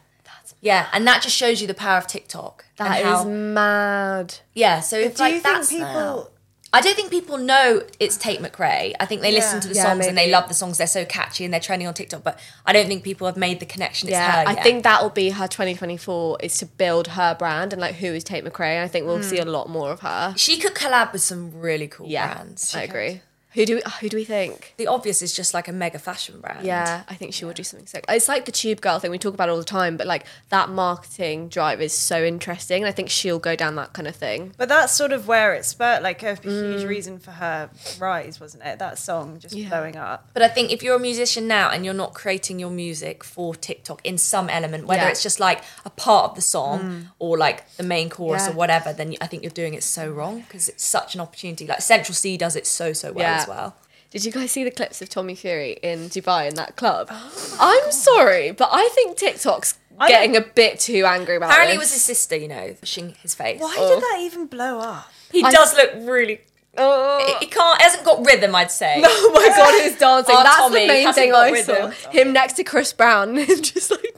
yeah, 0.61 0.89
and 0.93 1.07
that 1.07 1.23
just 1.23 1.37
shows 1.37 1.61
you 1.61 1.67
the 1.67 1.75
power 1.75 1.99
of 1.99 2.07
TikTok. 2.07 2.65
that 2.79 2.99
and 2.99 3.09
is 3.09 3.15
how- 3.15 3.25
mad. 3.25 4.35
yeah. 4.55 4.81
So 4.81 4.97
if 4.99 5.17
Do 5.17 5.23
like 5.23 5.35
you 5.35 5.41
think 5.41 5.55
that's 5.57 5.69
people? 5.71 6.31
I 6.75 6.81
don't 6.81 6.97
think 6.97 7.11
people 7.11 7.38
know 7.38 7.83
it's 8.00 8.16
Tate 8.16 8.40
McRae. 8.40 8.95
I 8.99 9.07
think 9.07 9.23
they 9.23 9.31
listen 9.31 9.61
to 9.61 9.69
the 9.69 9.75
Yeah, 9.75 9.85
songs 9.85 10.07
and 10.07 10.19
they 10.19 10.28
love 10.31 10.49
the 10.49 10.54
songs. 10.54 10.76
They're 10.78 10.88
so 10.88 11.04
catchy 11.04 11.45
and 11.45 11.54
they're 11.54 11.61
trending 11.61 11.87
on 11.87 11.95
TikTok. 11.95 12.25
But 12.25 12.38
I 12.66 12.73
don't 12.73 12.88
think 12.88 13.04
people 13.04 13.28
have 13.28 13.37
made 13.37 13.61
the 13.61 13.66
connection. 13.66 14.09
It's 14.09 14.14
Yeah, 14.14 14.43
her. 14.43 14.49
I 14.49 14.52
yet. 14.54 14.62
think 14.64 14.83
that 14.83 15.00
will 15.00 15.11
be 15.11 15.31
her 15.31 15.47
2024 15.47 16.38
is 16.43 16.59
to 16.59 16.66
build 16.66 17.09
her 17.09 17.37
brand 17.38 17.73
and 17.73 17.81
like 17.81 17.95
who 17.95 18.09
is 18.09 18.25
Tate 18.25 18.45
McRae. 18.45 18.83
I 18.83 18.88
think 18.88 19.07
we'll 19.07 19.23
see 19.23 19.37
hmm. 19.40 19.49
a 19.49 19.50
lot 19.50 19.69
more 19.69 19.93
of 19.93 20.00
her. 20.00 20.35
she 20.37 20.59
could 20.59 20.75
collab 20.75 21.12
with 21.12 21.23
some 21.23 21.52
really 21.61 21.87
cool 21.87 22.09
Yeah, 22.09 22.35
brands. 22.35 22.75
I 22.75 22.83
agree. 22.83 23.21
Who 23.55 23.65
do 23.65 23.77
we, 23.77 23.83
oh, 23.87 23.91
who 24.01 24.09
do 24.09 24.17
we 24.17 24.25
think? 24.25 24.75
The 24.77 24.89
obvious 24.89 25.23
is 25.23 25.33
just 25.33 25.55
like 25.55 25.69
a 25.69 25.73
mega 25.73 25.99
fashion 25.99 26.41
brand. 26.41 26.67
Yeah, 26.67 27.05
I 27.09 27.15
think 27.15 27.33
she 27.35 27.45
will 27.45 27.53
do 27.53 27.63
something 27.63 27.87
sick. 27.87 28.05
It's 28.09 28.29
like 28.29 28.47
the 28.47 28.53
tube 28.53 28.81
girl 28.81 28.99
thing 28.99 29.11
we 29.13 29.19
talk 29.19 29.35
about 29.35 29.49
all 29.49 29.59
the 29.59 29.65
time, 29.65 29.97
but 29.97 30.07
like 30.07 30.27
that 30.49 30.71
marketing 30.71 31.49
drive 31.49 31.81
is 31.81 31.93
so 31.93 32.25
interesting, 32.25 32.83
and 32.83 32.89
I 32.89 32.93
think 32.93 33.11
she'll 33.11 33.39
go 33.39 33.55
down 33.55 33.77
that 33.77 33.93
kind 33.93 34.09
of 34.09 34.17
thing. 34.17 34.53
But 34.57 34.69
that's 34.69 34.93
sort 34.93 35.13
of 35.13 35.29
where 35.29 35.55
it 35.55 35.65
spurred, 35.65 36.03
like 36.03 36.23
a 36.25 36.35
huge 36.35 36.83
mm. 36.83 36.89
reason 36.89 37.19
for 37.19 37.31
her 37.31 37.71
rise, 38.01 38.41
wasn't 38.41 38.65
it? 38.65 38.79
That 38.81 38.99
song 38.99 39.39
just 39.39 39.55
Yeah. 39.55 39.69
blowing 39.69 39.97
up. 39.97 40.29
But 40.35 40.43
I 40.43 40.49
think 40.49 40.73
if 40.73 40.83
you're 40.83 40.97
a 40.97 41.01
musician 41.01 41.47
now 41.47 41.71
and 41.71 41.85
you're 41.85 41.95
not 41.95 42.13
creating 42.13 42.59
your 42.59 42.71
music 42.71 43.23
for 43.23 43.55
TikTok 43.55 44.01
in 44.05 44.19
some 44.19 44.49
element, 44.51 44.87
whether 44.87 45.03
Yeah. 45.03 45.11
it's 45.11 45.23
just 45.23 45.39
like 45.39 45.63
a 45.85 45.91
part 45.91 46.31
of 46.31 46.35
the 46.37 46.43
song 46.43 46.81
mm. 46.81 47.07
or 47.21 47.39
like 47.39 47.71
the 47.77 47.85
main 47.85 48.11
chorus 48.11 48.47
Yeah. 48.47 48.51
or 48.51 48.55
whatever, 48.55 48.93
then 48.93 49.15
I 49.21 49.29
think 49.29 49.43
you're 49.45 49.51
doing 49.51 49.75
it 49.75 49.85
so 49.85 50.11
wrong 50.11 50.41
because 50.41 50.69
it's 50.69 50.85
such 50.85 51.15
an 51.15 51.21
opportunity. 51.21 51.67
Like 51.67 51.83
Central 51.83 52.15
Cee 52.15 52.37
does 52.37 52.57
it 52.57 52.67
so 52.67 52.93
so 52.93 53.13
well 53.13 53.23
Yeah. 53.25 53.44
As 53.45 53.49
well. 53.49 53.77
Did 54.11 54.25
you 54.25 54.31
guys 54.33 54.53
see 54.53 54.63
the 54.65 54.71
clips 54.71 55.03
of 55.03 55.09
Tommy 55.09 55.35
Fury 55.35 55.73
in 55.83 56.09
Dubai 56.09 56.49
in 56.49 56.55
that 56.55 56.77
club? 56.77 57.09
I'm 57.61 57.91
sorry, 57.93 58.51
but 58.53 58.69
I 58.73 58.89
think 58.95 59.17
TikTok's 59.17 59.79
I 59.99 60.09
getting 60.09 60.37
a 60.37 60.41
bit 60.41 60.79
too 60.81 61.05
angry 61.05 61.37
about 61.37 61.51
Apparently, 61.51 61.77
it 61.77 61.79
this. 61.81 61.87
was 61.91 61.95
his 61.95 62.03
sister, 62.03 62.37
you 62.37 62.49
know, 62.49 62.75
pushing 62.81 63.15
his 63.23 63.35
face. 63.35 63.61
Why 63.61 63.75
Oh. 63.79 63.95
did 63.95 64.03
that 64.03 64.19
even 64.23 64.47
blow 64.47 64.79
up? 64.81 65.09
He 65.33 65.43
I- 65.43 65.51
does 65.51 65.75
look 65.77 65.91
really. 66.03 66.41
Oh. 66.77 67.37
He 67.39 67.47
can't. 67.47 67.81
Hasn't 67.81 68.05
got 68.05 68.25
rhythm, 68.27 68.53
I'd 68.55 68.71
say. 68.73 69.01
Oh 69.05 69.31
my 69.33 69.47
god, 69.57 69.81
his 69.83 69.97
dancing. 69.97 70.35
Our 70.35 70.43
That's 70.43 70.57
Tommy 70.57 70.81
the 70.81 70.87
main 70.89 71.13
thing 71.13 71.33
I 71.33 71.51
rhythm. 71.51 71.93
saw. 71.93 72.11
Him 72.11 72.33
next 72.33 72.55
to 72.55 72.65
Chris 72.65 72.93
Brown. 72.93 73.37
Is 73.39 73.61
just 73.73 73.91
like 73.93 74.17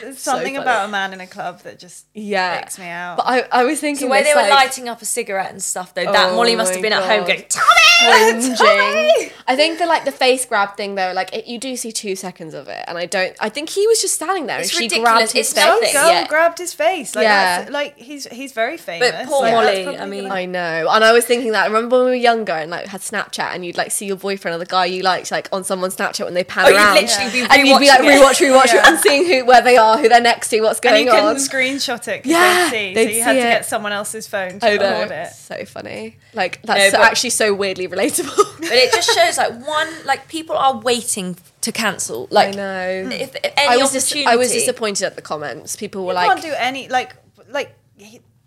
There's 0.00 0.18
something 0.20 0.54
funny. 0.54 0.62
about 0.62 0.88
a 0.88 0.92
man 0.92 1.12
in 1.12 1.20
a 1.20 1.26
club 1.26 1.60
that 1.62 1.78
just 1.78 2.06
yeah. 2.14 2.58
freaks 2.58 2.78
me 2.78 2.86
out. 2.88 3.16
But 3.16 3.26
I, 3.26 3.40
I 3.50 3.64
was 3.64 3.80
thinking 3.80 4.06
The 4.06 4.12
way 4.12 4.22
this, 4.22 4.28
they 4.28 4.34
were 4.40 4.48
like, 4.48 4.50
lighting 4.66 4.88
up 4.88 5.02
a 5.02 5.04
cigarette 5.04 5.50
and 5.50 5.60
stuff, 5.62 5.92
though, 5.94 6.04
that 6.04 6.30
Oh 6.30 6.36
Molly 6.36 6.54
must 6.54 6.72
have 6.72 6.82
been 6.82 6.92
at 6.92 7.02
home 7.02 7.26
going, 7.26 7.44
Tommy! 7.48 8.56
cringing. 8.56 9.30
I 9.46 9.56
think 9.56 9.78
the 9.78 9.86
like 9.86 10.04
the 10.04 10.12
face 10.12 10.44
grab 10.46 10.76
thing 10.76 10.94
though, 10.94 11.12
like 11.14 11.32
it, 11.34 11.46
you 11.46 11.58
do 11.58 11.76
see 11.76 11.92
two 11.92 12.14
seconds 12.16 12.54
of 12.54 12.68
it, 12.68 12.84
and 12.86 12.96
I 12.96 13.06
don't. 13.06 13.34
I 13.40 13.48
think 13.48 13.68
he 13.70 13.86
was 13.86 14.00
just 14.00 14.14
standing 14.14 14.46
there, 14.46 14.60
It's 14.60 14.78
and 14.78 14.90
she 14.92 15.00
grabbed 15.00 15.32
his 15.32 15.34
It's 15.34 15.52
face. 15.52 15.64
nothing. 15.64 15.92
girl 15.92 16.08
yeah. 16.08 16.26
grabbed 16.28 16.58
his 16.58 16.72
face. 16.74 17.14
Like, 17.14 17.24
Yeah. 17.24 17.68
like 17.70 17.96
he's 17.96 18.26
he's 18.28 18.52
very 18.52 18.76
famous. 18.76 19.10
But 19.10 19.26
poor 19.26 19.42
Like, 19.42 19.52
that's 19.52 19.86
Molly, 19.86 19.98
I 19.98 20.06
mean- 20.06 20.22
gonna- 20.24 20.34
I 20.34 20.46
know, 20.46 20.88
and 20.90 21.04
I 21.04 21.12
was 21.12 21.24
thinking 21.24 21.52
that. 21.52 21.66
Remember 21.66 21.96
when 21.96 22.04
we 22.06 22.10
were 22.12 22.16
younger 22.16 22.52
and 22.52 22.70
like 22.70 22.86
had 22.86 23.00
Snapchat, 23.00 23.54
and 23.54 23.64
you'd 23.64 23.76
like 23.76 23.90
see 23.90 24.06
your 24.06 24.16
boyfriend 24.16 24.54
or 24.54 24.58
the 24.58 24.66
guy 24.66 24.86
you 24.86 25.02
liked 25.02 25.30
like 25.30 25.48
on 25.52 25.64
someone's 25.64 25.96
Snapchat 25.96 26.24
when 26.24 26.34
they 26.34 26.44
pan 26.44 26.66
Oh, 26.66 26.68
you'd 26.68 26.76
around, 26.76 26.94
literally 26.94 27.30
be 27.32 27.40
and 27.42 27.66
you'd 27.68 27.78
be 27.80 27.88
like 27.88 28.00
rewatch, 28.00 28.40
rewatch, 28.46 28.72
Yeah. 28.72 28.88
and 28.88 28.98
seeing 29.00 29.26
who 29.26 29.44
where 29.44 29.62
they 29.62 29.71
are, 29.76 29.98
who 29.98 30.08
they're 30.08 30.20
next 30.20 30.48
to, 30.48 30.60
what's 30.60 30.78
and 30.80 30.90
going 30.90 31.04
you 31.06 31.10
couldn't 31.10 31.26
on. 31.26 31.36
screenshot 31.36 32.06
it 32.08 32.22
because 32.22 32.30
Yeah, 32.30 32.70
they'd 32.70 32.94
see. 32.94 32.94
so 32.94 33.00
you 33.00 33.22
had 33.22 33.34
see 33.36 33.40
to 33.40 33.46
it. 33.46 33.50
get 33.50 33.66
someone 33.66 33.92
else's 33.92 34.26
phone 34.26 34.58
to 34.60 34.66
I 34.66 34.76
know, 34.76 35.00
record 35.00 35.10
it. 35.12 35.32
so 35.32 35.64
funny. 35.64 36.16
Like 36.34 36.60
that's 36.62 36.92
No, 36.92 36.98
but- 36.98 37.06
actually 37.06 37.30
so 37.30 37.54
weirdly 37.54 37.88
relatable. 37.88 38.48
But 38.62 38.70
it 38.72 38.92
just 38.92 39.10
shows 39.14 39.36
like 39.38 39.66
one, 39.66 39.88
like 40.06 40.28
people 40.28 40.56
are 40.56 40.78
waiting 40.78 41.36
to 41.62 41.72
cancel. 41.72 42.28
Like 42.30 42.48
I 42.48 42.50
know. 42.52 43.08
If, 43.12 43.34
if 43.36 43.52
any 43.56 43.68
I 43.68 43.76
was 43.76 43.92
dis- 43.92 44.14
I 44.26 44.36
was 44.36 44.52
disappointed 44.52 45.04
at 45.04 45.16
the 45.16 45.22
comments. 45.22 45.76
People 45.76 46.02
were 46.06 46.12
You 46.12 46.16
like, 46.16 46.28
can't 46.28 46.42
do 46.42 46.54
any 46.56 46.88
like 46.88 47.14
like 47.50 47.74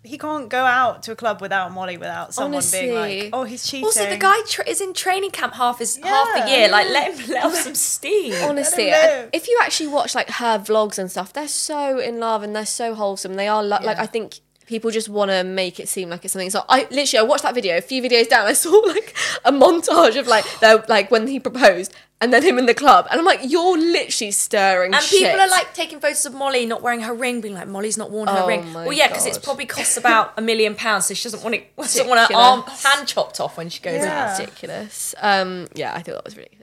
he, 0.06 0.10
he 0.12 0.18
can't 0.18 0.48
go 0.48 0.64
out 0.64 1.02
to 1.04 1.12
a 1.12 1.16
club 1.16 1.40
without 1.40 1.72
Molly 1.72 1.96
without 1.96 2.32
someone 2.34 2.62
being 2.72 2.94
like, 2.94 3.30
oh, 3.32 3.44
he's 3.44 3.66
cheating. 3.68 3.84
Also, 3.84 4.08
the 4.08 4.16
guy 4.16 4.36
tra- 4.46 4.68
is 4.68 4.80
in 4.80 4.92
training 4.94 5.30
camp 5.30 5.54
half 5.54 5.78
his 5.78 5.96
half 5.96 6.44
the 6.44 6.50
year. 6.50 6.68
Like, 6.68 6.88
let 6.90 7.14
him 7.18 7.30
let 7.30 7.44
off 7.44 7.54
some 7.54 7.74
steam. 7.92 8.34
Honestly, 8.44 8.86
Let 8.90 9.10
'em 9.24 9.30
if 9.32 9.48
you 9.48 9.58
actually 9.62 9.88
watch 9.88 10.14
like 10.14 10.28
her 10.30 10.58
vlogs 10.58 10.98
and 10.98 11.10
stuff, 11.10 11.32
they're 11.32 11.48
so 11.48 11.98
in 11.98 12.18
love 12.20 12.42
and 12.42 12.54
they're 12.54 12.66
so 12.66 12.94
wholesome. 12.94 13.34
They 13.34 13.48
are 13.48 13.62
lo- 13.62 13.78
like 13.82 13.98
I 13.98 14.06
think 14.06 14.40
people 14.66 14.90
just 14.90 15.08
want 15.08 15.30
to 15.30 15.44
make 15.44 15.80
it 15.80 15.88
seem 15.88 16.10
like 16.10 16.24
it's 16.24 16.32
something. 16.32 16.50
So 16.50 16.64
I 16.68 16.86
literally 16.90 17.18
I 17.18 17.22
watched 17.22 17.44
that 17.44 17.54
video. 17.54 17.76
A 17.76 17.80
few 17.80 18.02
videos 18.02 18.28
down, 18.28 18.46
I 18.46 18.52
saw 18.52 18.70
like 18.86 19.14
a 19.44 19.52
montage 19.52 20.18
of 20.18 20.26
like 20.26 20.44
the 20.60 20.84
like 20.88 21.10
when 21.10 21.26
he 21.26 21.40
proposed 21.40 21.94
and 22.20 22.32
then 22.32 22.42
him 22.42 22.58
in 22.58 22.64
the 22.64 22.72
club, 22.72 23.06
and 23.10 23.20
I'm 23.20 23.26
like, 23.26 23.40
you're 23.42 23.76
literally 23.76 24.30
stirring. 24.30 24.94
And 24.94 25.02
shit. 25.02 25.22
people 25.22 25.38
are 25.38 25.50
like 25.50 25.74
taking 25.74 26.00
photos 26.00 26.24
of 26.24 26.32
Molly 26.32 26.64
not 26.64 26.80
wearing 26.80 27.00
her 27.00 27.12
ring, 27.12 27.42
being 27.42 27.52
like, 27.54 27.68
Molly's 27.68 27.98
not 27.98 28.10
worn 28.10 28.26
her 28.28 28.40
Oh 28.44 28.46
ring. 28.46 28.72
Well, 28.72 28.92
yeah, 28.94 29.08
because 29.08 29.26
it's 29.26 29.36
probably 29.36 29.66
costs 29.66 29.98
about 29.98 30.32
a 30.38 30.40
million 30.40 30.74
pounds, 30.74 31.06
so 31.06 31.14
she 31.14 31.24
doesn't 31.24 31.42
want 31.42 31.56
it. 31.56 31.76
Doesn't 31.76 32.08
want 32.08 32.30
her 32.30 32.34
arm 32.34 32.62
hand 32.62 33.06
chopped 33.06 33.38
off 33.38 33.58
when 33.58 33.68
she 33.68 33.80
goes 33.82 34.02
Yeah. 34.02 34.32
out. 34.32 34.38
ridiculous. 34.38 35.14
Um, 35.20 35.68
yeah, 35.74 35.92
I 35.94 35.98
thought 36.00 36.14
that 36.14 36.24
was 36.24 36.36
ridiculous. 36.36 36.55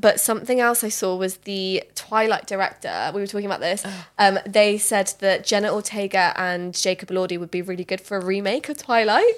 But 0.00 0.20
something 0.20 0.60
else 0.60 0.84
I 0.84 0.88
saw 0.88 1.16
was 1.16 1.38
the 1.38 1.82
Twilight 1.94 2.46
director. 2.46 3.10
We 3.14 3.20
were 3.20 3.26
talking 3.26 3.46
about 3.46 3.60
this. 3.60 3.84
Um, 4.18 4.38
they 4.46 4.78
said 4.78 5.14
that 5.20 5.44
Jenna 5.44 5.72
Ortega 5.72 6.32
and 6.36 6.74
Jacob 6.74 7.08
Elordi 7.08 7.38
would 7.38 7.50
be 7.50 7.62
really 7.62 7.84
good 7.84 8.00
for 8.00 8.16
a 8.16 8.24
remake 8.24 8.68
of 8.68 8.76
Twilight. 8.76 9.34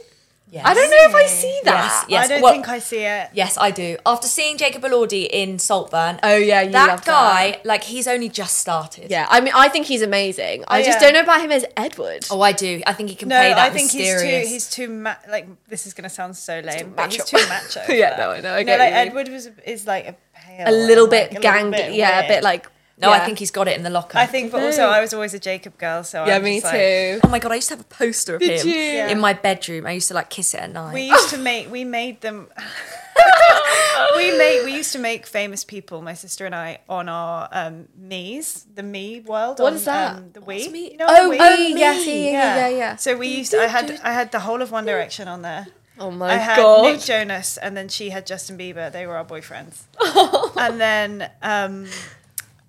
Yes. 0.51 0.65
I 0.67 0.73
don't 0.73 0.89
know 0.91 0.97
if 1.11 1.15
I 1.15 1.27
see 1.27 1.61
that. 1.65 2.07
Yes, 2.09 2.25
I 2.25 2.29
don't 2.29 2.43
well- 2.43 2.53
think 2.53 2.69
I 2.71 2.79
see 2.79 3.01
it. 3.05 3.29
Yes, 3.35 3.59
I 3.61 3.71
do. 3.71 3.99
After 4.07 4.27
seeing 4.27 4.57
Jacob 4.57 4.83
Elordi 4.83 5.29
in 5.31 5.59
Saltburn, 5.59 6.19
Oh 6.23 6.37
yeah, 6.37 6.63
you 6.63 6.73
that 6.73 6.89
love 6.89 7.05
guy, 7.05 7.61
like, 7.65 7.85
he's 7.85 8.07
only 8.09 8.31
just 8.31 8.57
started. 8.59 9.11
Yeah, 9.11 9.27
I 9.29 9.41
mean, 9.43 9.53
I 9.55 9.69
think 9.69 9.85
he's 9.87 10.01
amazing. 10.01 10.65
I 10.67 10.81
Oh, 10.81 10.85
just 10.85 11.01
yeah. 11.01 11.07
don't 11.11 11.13
know 11.15 11.21
about 11.21 11.43
him 11.43 11.53
as 11.53 11.67
Edward. 11.77 12.27
Oh, 12.31 12.41
I 12.41 12.53
do. 12.53 12.81
I 12.87 12.95
think 12.95 13.11
he 13.11 13.15
can 13.17 13.29
No, 13.29 13.37
play 13.39 13.51
that 13.51 13.59
I 13.59 13.69
think 13.71 13.93
mysterious. 13.93 14.49
he's 14.49 14.69
too 14.71 14.83
he's 14.83 14.89
too 14.89 14.89
ma- 14.89 15.17
like 15.29 15.47
this 15.69 15.87
is 15.87 15.93
gonna 15.93 16.09
sound 16.09 16.35
so 16.37 16.61
lame, 16.61 16.95
but 16.97 17.13
he's 17.13 17.25
too 17.25 17.37
macho. 17.49 17.83
Yeah, 17.93 18.17
no, 18.17 18.31
I 18.31 18.41
know, 18.41 18.55
I 18.55 18.59
You 18.61 18.65
get 18.65 18.79
like 18.79 18.91
you. 18.91 18.97
Edward 18.97 19.29
was 19.29 19.51
is 19.67 19.87
like 19.87 20.07
a 20.09 20.17
pale, 20.35 20.69
a 20.69 20.73
little 20.73 21.09
bit 21.09 21.33
like, 21.35 21.45
a 21.45 21.47
little 21.47 21.71
gangly. 21.71 21.77
bit 21.89 21.93
yeah, 21.95 22.21
a 22.21 22.29
bit 22.29 22.43
like 22.43 22.67
No, 23.01 23.11
I 23.13 23.21
think 23.21 23.39
he's 23.39 23.51
got 23.53 23.69
it 23.69 23.77
in 23.77 23.85
the 23.85 23.91
locker. 23.91 24.19
I 24.19 24.27
think, 24.27 24.51
but 24.51 24.63
also 24.63 24.83
I 24.87 25.01
was 25.01 25.15
always 25.15 25.33
a 25.35 25.39
Jacob 25.39 25.79
girl, 25.79 26.03
so 26.03 26.25
Yeah, 26.27 26.37
I'm 26.37 26.43
me 26.43 26.61
just 26.61 26.65
like- 26.73 26.75
too. 26.83 27.21
Oh 27.25 27.29
my 27.29 27.39
god, 27.39 27.53
I 27.53 27.57
used 27.57 27.69
to 27.69 27.75
have 27.77 27.81
a 27.81 27.85
poster 27.85 28.35
of 28.37 28.43
him 28.43 28.67
you? 28.67 28.75
in 29.07 29.21
my 29.21 29.33
bedroom. 29.35 29.87
I 29.87 29.93
used 29.93 30.09
to 30.09 30.15
like 30.15 30.31
kiss 30.31 30.53
it 30.55 30.61
at 30.61 30.73
night. 30.73 30.95
We 30.95 31.03
used 31.03 31.31
to 31.31 31.39
make 31.39 31.71
we 31.71 31.85
made 31.85 32.21
them. 32.23 32.49
we 34.17 34.37
made 34.37 34.65
we 34.65 34.75
used 34.75 34.93
to 34.93 34.99
make 34.99 35.27
famous 35.27 35.65
people, 35.65 36.03
my 36.03 36.15
sister 36.15 36.47
and 36.47 36.55
I, 36.55 36.79
on 36.89 37.09
our 37.09 37.49
um, 37.53 37.87
Miis, 38.01 38.65
the 38.75 38.83
Mii 38.83 39.25
world. 39.25 39.59
What 39.61 39.69
on, 39.73 39.77
is 39.77 39.85
that? 39.85 40.17
Um, 40.17 40.31
the 40.33 40.41
Wii. 40.41 40.71
Me? 40.71 40.93
You 40.93 40.97
know 40.99 41.07
Oh, 41.09 41.31
the 41.31 41.37
Wii? 41.37 41.41
oh, 41.41 41.55
yes, 41.55 42.07
yeah, 42.07 42.13
yeah, 42.15 42.31
yeah, 42.31 42.57
yeah, 42.57 42.77
yeah. 42.77 42.97
So 42.97 43.17
we 43.17 43.29
used. 43.29 43.55
I 43.55 43.67
had 43.67 44.01
I 44.03 44.13
had 44.13 44.33
the 44.33 44.41
whole 44.41 44.63
of 44.63 44.71
One 44.71 44.87
Direction 44.87 45.29
on 45.29 45.43
there. 45.43 45.67
Oh 46.01 46.11
my 46.13 46.31
I 46.33 46.37
had 46.37 46.57
god. 46.59 46.83
Nick 46.85 47.01
Jonas, 47.01 47.57
and 47.59 47.77
then 47.77 47.89
she 47.89 48.11
had 48.11 48.25
Justin 48.27 48.57
Bieber. 48.57 48.91
They 48.91 49.07
were 49.07 49.17
our 49.17 49.25
boyfriends. 49.25 49.83
and 50.57 50.81
then 50.81 51.29
um, 51.43 51.87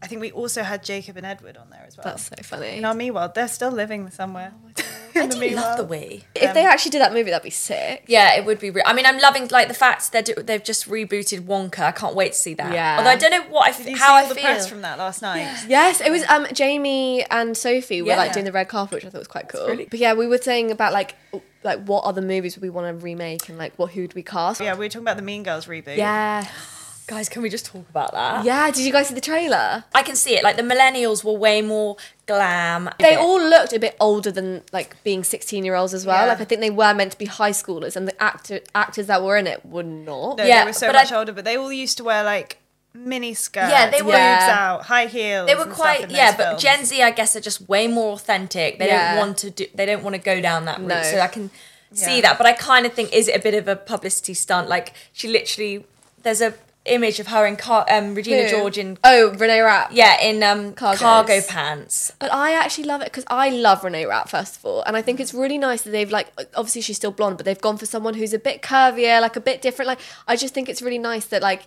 I 0.02 0.08
think 0.08 0.22
we 0.22 0.32
also 0.32 0.64
had 0.64 0.82
Jacob 0.84 1.18
and 1.18 1.26
Edward 1.26 1.58
on 1.58 1.70
there 1.70 1.84
as 1.86 1.98
well. 1.98 2.06
That's 2.06 2.24
so 2.24 2.36
funny. 2.42 2.78
in 2.78 2.86
our 2.86 2.94
Mii 2.94 3.12
world. 3.12 3.36
They're 3.36 3.50
still 3.50 3.72
living 3.72 4.10
somewhere. 4.12 4.54
I 5.14 5.20
in 5.24 5.30
the 5.30 5.36
do 5.36 5.42
Me 5.42 5.54
love 5.56 5.76
the 5.76 5.84
world. 5.84 6.04
Wii. 6.04 6.24
if 6.36 6.54
they 6.54 6.66
actually 6.66 6.92
did 6.92 7.02
that 7.02 7.12
movie, 7.12 7.32
that'd 7.32 7.44
be 7.44 7.50
sick. 7.50 8.06
Yeah, 8.08 8.36
it 8.38 8.46
would 8.46 8.60
be. 8.60 8.70
Re- 8.70 8.82
I 8.86 8.94
mean, 8.94 9.06
I'm 9.06 9.20
loving 9.20 9.50
like 9.50 9.68
the 9.68 9.74
fact 9.74 10.14
that 10.14 10.26
they're 10.26 10.36
do- 10.36 10.42
they've 10.44 10.64
just 10.64 10.88
rebooted 10.88 11.42
Wonka. 11.42 11.80
I 11.80 11.92
can't 11.92 12.16
wait 12.16 12.32
to 12.32 12.38
see 12.38 12.54
that. 12.54 12.72
Yeah. 12.74 12.98
Although 12.98 13.10
I 13.10 13.16
don't 13.18 13.32
know 13.32 13.44
what 13.52 13.68
I 13.68 13.70
f- 13.72 13.78
Did 13.84 13.90
you 13.90 13.98
how 13.98 14.20
see 14.22 14.26
I 14.26 14.30
the 14.30 14.36
feel. 14.36 14.44
press 14.46 14.68
from 14.70 14.82
that 14.84 14.98
last 14.98 15.22
night? 15.22 15.66
Yes, 15.68 16.00
it 16.00 16.12
was 16.12 16.24
um 16.30 16.48
Jamie 16.54 17.26
and 17.30 17.58
Sophie 17.58 18.02
were 18.02 18.10
Yeah. 18.10 18.18
like 18.18 18.32
doing 18.32 18.46
the 18.46 18.54
red 18.54 18.70
carpet, 18.70 18.94
which 18.96 19.06
I 19.06 19.10
thought 19.10 19.18
was 19.20 19.28
quite 19.28 19.50
cool. 19.50 19.68
really- 19.68 19.86
But 19.86 20.00
yeah, 20.00 20.14
we 20.14 20.28
were 20.28 20.38
saying 20.38 20.72
about 20.72 20.94
like 20.94 21.16
like 21.64 21.84
what 21.84 22.06
other 22.06 22.22
movies 22.22 22.56
would 22.56 22.62
we 22.64 22.70
want 22.70 22.88
to 22.88 23.04
remake 23.04 23.50
and 23.50 23.58
like 23.58 23.74
what 23.78 23.92
who 23.92 24.02
would 24.02 24.14
we 24.14 24.24
cast? 24.24 24.62
Yeah, 24.62 24.76
we 24.76 24.86
were 24.86 24.90
talking 24.90 25.02
about 25.02 25.18
the 25.18 25.24
Mean 25.24 25.44
Girls 25.44 25.66
reboot. 25.66 25.98
Yeah. 25.98 26.46
Guys, 27.10 27.28
can 27.28 27.42
we 27.42 27.50
just 27.50 27.66
talk 27.66 27.90
about 27.90 28.12
that? 28.12 28.46
Yeah, 28.46 28.70
did 28.70 28.86
you 28.86 28.92
guys 28.92 29.08
see 29.08 29.16
the 29.16 29.20
trailer? 29.22 29.84
I 29.96 30.04
can 30.04 30.16
see 30.16 30.36
it. 30.36 30.44
Like 30.44 30.58
the 30.58 30.62
millennials 30.62 31.24
were 31.24 31.34
way 31.34 31.60
more 31.64 31.98
glam. 32.28 32.88
They 33.00 33.16
all 33.16 33.40
looked 33.42 33.74
a 33.74 33.80
bit 33.80 33.98
older 34.00 34.32
than 34.32 34.62
like 34.72 34.96
being 35.04 35.24
16 35.24 35.66
year 35.66 35.74
olds 35.74 35.96
as 35.96 36.06
well. 36.06 36.24
Yeah. 36.26 36.34
Like 36.34 36.42
I 36.42 36.46
think 36.46 36.62
they 36.62 36.70
were 36.70 36.94
meant 36.94 37.14
to 37.14 37.18
be 37.18 37.26
high 37.26 37.50
schoolers 37.50 37.96
and 37.96 38.08
the 38.08 38.22
actor 38.22 38.60
actors 38.76 39.08
that 39.08 39.24
were 39.24 39.38
in 39.38 39.48
it 39.48 39.66
were 39.66 39.82
not. 39.82 40.38
No, 40.38 40.44
Yeah, 40.44 40.60
they 40.66 40.70
were 40.70 40.74
so 40.74 40.88
but 40.88 40.94
much 40.94 41.12
I- 41.12 41.18
older, 41.18 41.34
but 41.34 41.46
they 41.46 41.58
all 41.58 41.74
used 41.74 41.98
to 41.98 42.04
wear 42.04 42.24
like 42.24 42.60
mini 42.94 43.34
skirts. 43.34 43.72
Yeah, 43.72 43.90
they 43.90 44.04
were- 44.04 44.12
boobs 44.12 44.18
Yeah. 44.18 44.56
out, 44.60 44.84
high 44.86 45.08
heels. 45.08 45.48
They 45.48 45.56
were 45.56 45.66
quite 45.66 46.12
yeah, 46.12 46.28
those 46.32 46.38
but 46.38 46.44
films. 46.50 46.62
Gen 46.62 46.86
Z, 46.86 47.02
I 47.02 47.10
guess, 47.10 47.36
are 47.36 47.42
just 47.42 47.68
way 47.68 47.88
more 47.88 48.14
authentic. 48.14 48.78
They 48.78 48.86
Yeah. 48.88 49.16
don't 49.16 49.18
want 49.18 49.38
to 49.40 49.50
do. 49.50 49.66
They 49.74 49.88
don't 49.88 50.04
want 50.04 50.14
to 50.14 50.22
go 50.22 50.40
down 50.42 50.66
that 50.66 50.78
route. 50.78 50.88
No. 50.88 51.02
So 51.04 51.20
I 51.22 51.28
can 51.28 51.50
see 51.92 52.22
that, 52.22 52.38
but 52.38 52.46
I 52.46 52.54
kind 52.54 52.86
of 52.86 52.94
think 52.94 53.12
is 53.14 53.28
it 53.28 53.36
a 53.36 53.40
bit 53.40 53.56
of 53.56 53.68
a 53.68 53.76
publicity 53.76 54.36
stunt? 54.36 54.70
Like 54.70 54.94
she 55.12 55.28
literally, 55.28 55.86
there's 56.22 56.40
a 56.42 56.54
image 56.86 57.20
of 57.20 57.28
her 57.28 57.46
in 57.46 57.56
Car- 57.56 57.86
um, 57.90 58.16
Regina 58.16 58.44
Who? 58.44 58.50
George 58.50 58.78
in 58.78 58.98
Oh, 59.04 59.32
Renee 59.34 59.60
Rapp. 59.62 59.90
yeah 59.92 60.20
in 60.22 60.42
um 60.42 60.74
Cargos. 60.74 60.98
cargo 61.00 61.42
pants. 61.48 62.12
But 62.20 62.34
I 62.34 62.54
actually 62.54 62.86
love 62.86 63.02
it 63.02 63.06
because 63.06 63.26
I 63.28 63.50
love 63.50 63.84
Renee 63.84 64.06
Rapp 64.06 64.30
first 64.30 64.58
of 64.58 64.66
all, 64.66 64.82
and 64.84 64.96
I 64.98 65.02
think 65.02 65.20
it's 65.20 65.34
really 65.34 65.58
nice 65.58 65.82
that 65.84 65.92
they've 65.92 66.10
like 66.12 66.28
obviously 66.56 66.82
she's 66.82 66.96
still 66.98 67.12
blonde, 67.12 67.38
but 67.38 67.46
they've 67.46 67.60
gone 67.62 67.78
for 67.78 67.86
someone 67.86 68.14
who's 68.16 68.34
a 68.34 68.40
bit 68.40 68.62
curvier, 68.62 69.22
like 69.22 69.36
a 69.36 69.42
bit 69.42 69.62
different. 69.62 69.88
Like 69.88 70.00
I 70.28 70.36
just 70.36 70.54
think 70.54 70.70
it's 70.70 70.82
really 70.82 70.98
nice 71.00 71.26
that 71.26 71.42
like 71.42 71.64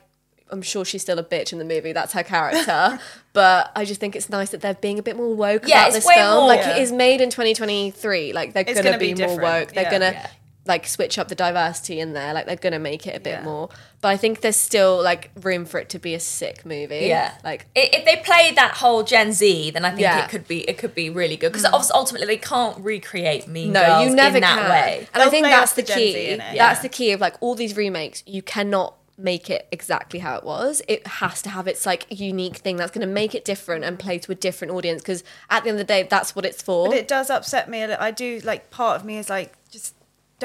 I'm 0.51 0.61
sure 0.63 0.85
she's 0.85 1.01
still 1.01 1.19
a 1.19 1.25
bitch 1.25 1.53
in 1.53 1.59
the 1.59 1.65
movie. 1.65 1.93
That's 1.93 2.13
her 2.15 2.23
character, 2.23 2.99
but 3.33 3.71
I 3.77 3.85
just 3.85 4.01
think 4.01 4.17
it's 4.17 4.29
nice 4.29 4.51
that 4.51 4.61
they're 4.61 4.75
being 4.75 4.99
a 4.99 5.03
bit 5.03 5.17
more 5.17 5.35
woke 5.35 5.67
Yeah, 5.69 5.77
about 5.79 5.87
it's 5.89 5.97
this 5.99 6.07
way 6.07 6.17
film. 6.17 6.37
more- 6.41 6.47
like 6.49 6.61
Yeah. 6.61 6.77
it 6.77 6.83
is 6.83 6.91
made 6.93 7.21
in 7.23 7.31
2023. 7.31 8.33
Like 8.33 8.53
they're 8.53 8.63
It's 8.67 8.73
gonna, 8.75 8.83
gonna 8.91 8.99
be, 8.99 9.15
be 9.15 9.25
more 9.27 9.39
woke. 9.39 9.73
They're 9.73 9.85
Yeah. 9.85 9.91
gonna. 9.91 10.29
Yeah. 10.65 10.73
Like 10.73 10.87
switch 10.87 11.19
up 11.19 11.29
the 11.29 11.35
diversity 11.35 11.99
in 11.99 12.13
there, 12.13 12.33
like 12.35 12.47
they're 12.47 12.57
gonna 12.57 12.79
make 12.79 13.07
it 13.07 13.17
a 13.17 13.21
bit 13.21 13.41
Yeah. 13.41 13.45
more. 13.45 13.69
But 14.01 14.09
I 14.09 14.17
think 14.17 14.41
there's 14.41 14.57
still 14.57 15.03
like 15.03 15.31
room 15.43 15.65
for 15.65 15.79
it 15.79 15.89
to 15.91 15.99
be 15.99 16.15
a 16.15 16.21
sick 16.21 16.65
movie. 16.65 17.07
Yeah, 17.07 17.33
like 17.45 17.67
if 17.75 18.05
they 18.05 18.17
play 18.25 18.53
that 18.55 18.73
whole 18.77 19.03
Gen 19.03 19.33
Z, 19.33 19.71
then 19.71 19.85
I 19.85 19.91
think 19.91 20.03
Yeah. 20.03 20.25
it 20.25 20.31
could 20.31 20.47
be 20.47 20.61
it 20.69 20.79
could 20.79 20.95
be 20.95 21.11
really 21.11 21.37
good 21.37 21.53
because 21.53 21.67
mm. 21.67 21.91
ultimately 21.95 22.27
they 22.27 22.37
can't 22.37 22.79
recreate 22.79 23.47
Mean 23.49 23.73
No, 23.73 23.85
Girls 23.85 24.09
you 24.09 24.15
never 24.15 24.37
in 24.37 24.43
that 24.43 24.59
can. 24.59 24.71
way. 24.71 25.09
And 25.13 25.23
I 25.23 25.25
They'll 25.25 25.31
think 25.31 25.47
that's 25.47 25.73
the 25.73 25.83
the 25.83 25.93
key. 25.95 26.37
That's 26.37 26.55
yeah. 26.55 26.81
the 26.81 26.89
key 26.89 27.13
of 27.13 27.21
like 27.21 27.37
all 27.41 27.55
these 27.55 27.77
remakes. 27.77 28.23
You 28.27 28.43
cannot 28.43 28.97
make 29.19 29.51
it 29.51 29.69
exactly 29.71 30.21
how 30.21 30.37
it 30.37 30.45
was. 30.45 30.83
It 30.89 31.07
has 31.07 31.43
to 31.43 31.51
have 31.51 31.67
its 31.69 31.87
like 31.87 32.07
unique 32.09 32.57
thing 32.57 32.77
that's 32.77 32.91
going 32.91 33.07
to 33.07 33.13
make 33.13 33.35
it 33.35 33.45
different 33.45 33.85
and 33.85 33.99
play 33.99 34.19
to 34.19 34.33
a 34.33 34.35
different 34.35 34.73
audience. 34.73 35.03
Because 35.03 35.23
at 35.51 35.63
the 35.63 35.71
end 35.71 35.79
of 35.79 35.87
the 35.87 35.93
day, 35.93 36.03
that's 36.09 36.35
what 36.35 36.45
it's 36.45 36.63
for. 36.63 36.89
But 36.89 36.97
it 36.97 37.09
does 37.09 37.31
upset 37.31 37.69
me. 37.69 37.83
a 37.83 37.89
little. 37.89 38.03
I 38.03 38.11
do 38.11 38.41
like 38.45 38.71
part 38.71 39.01
of 39.01 39.05
me 39.05 39.19
is 39.19 39.31
like, 39.31 39.53
just 39.53 39.62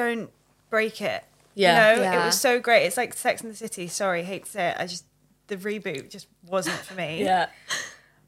don't 0.02 0.30
break 0.70 1.00
it. 1.02 1.24
Yeah. 1.54 1.90
you 1.90 1.96
know, 1.96 2.02
Yeah. 2.02 2.22
it 2.22 2.26
was 2.26 2.40
so 2.40 2.60
great. 2.60 2.84
It's 2.86 2.96
like 2.96 3.14
Sex 3.14 3.42
and 3.42 3.50
the 3.52 3.56
City. 3.56 3.88
Sorry, 3.88 4.22
hate 4.22 4.44
to 4.44 4.50
say 4.50 4.68
it. 4.70 4.76
I 4.78 4.86
just 4.86 5.04
the 5.48 5.56
reboot 5.56 6.08
just 6.10 6.26
wasn't 6.46 6.76
for 6.76 6.94
me. 6.94 7.22
Yeah. 7.24 7.46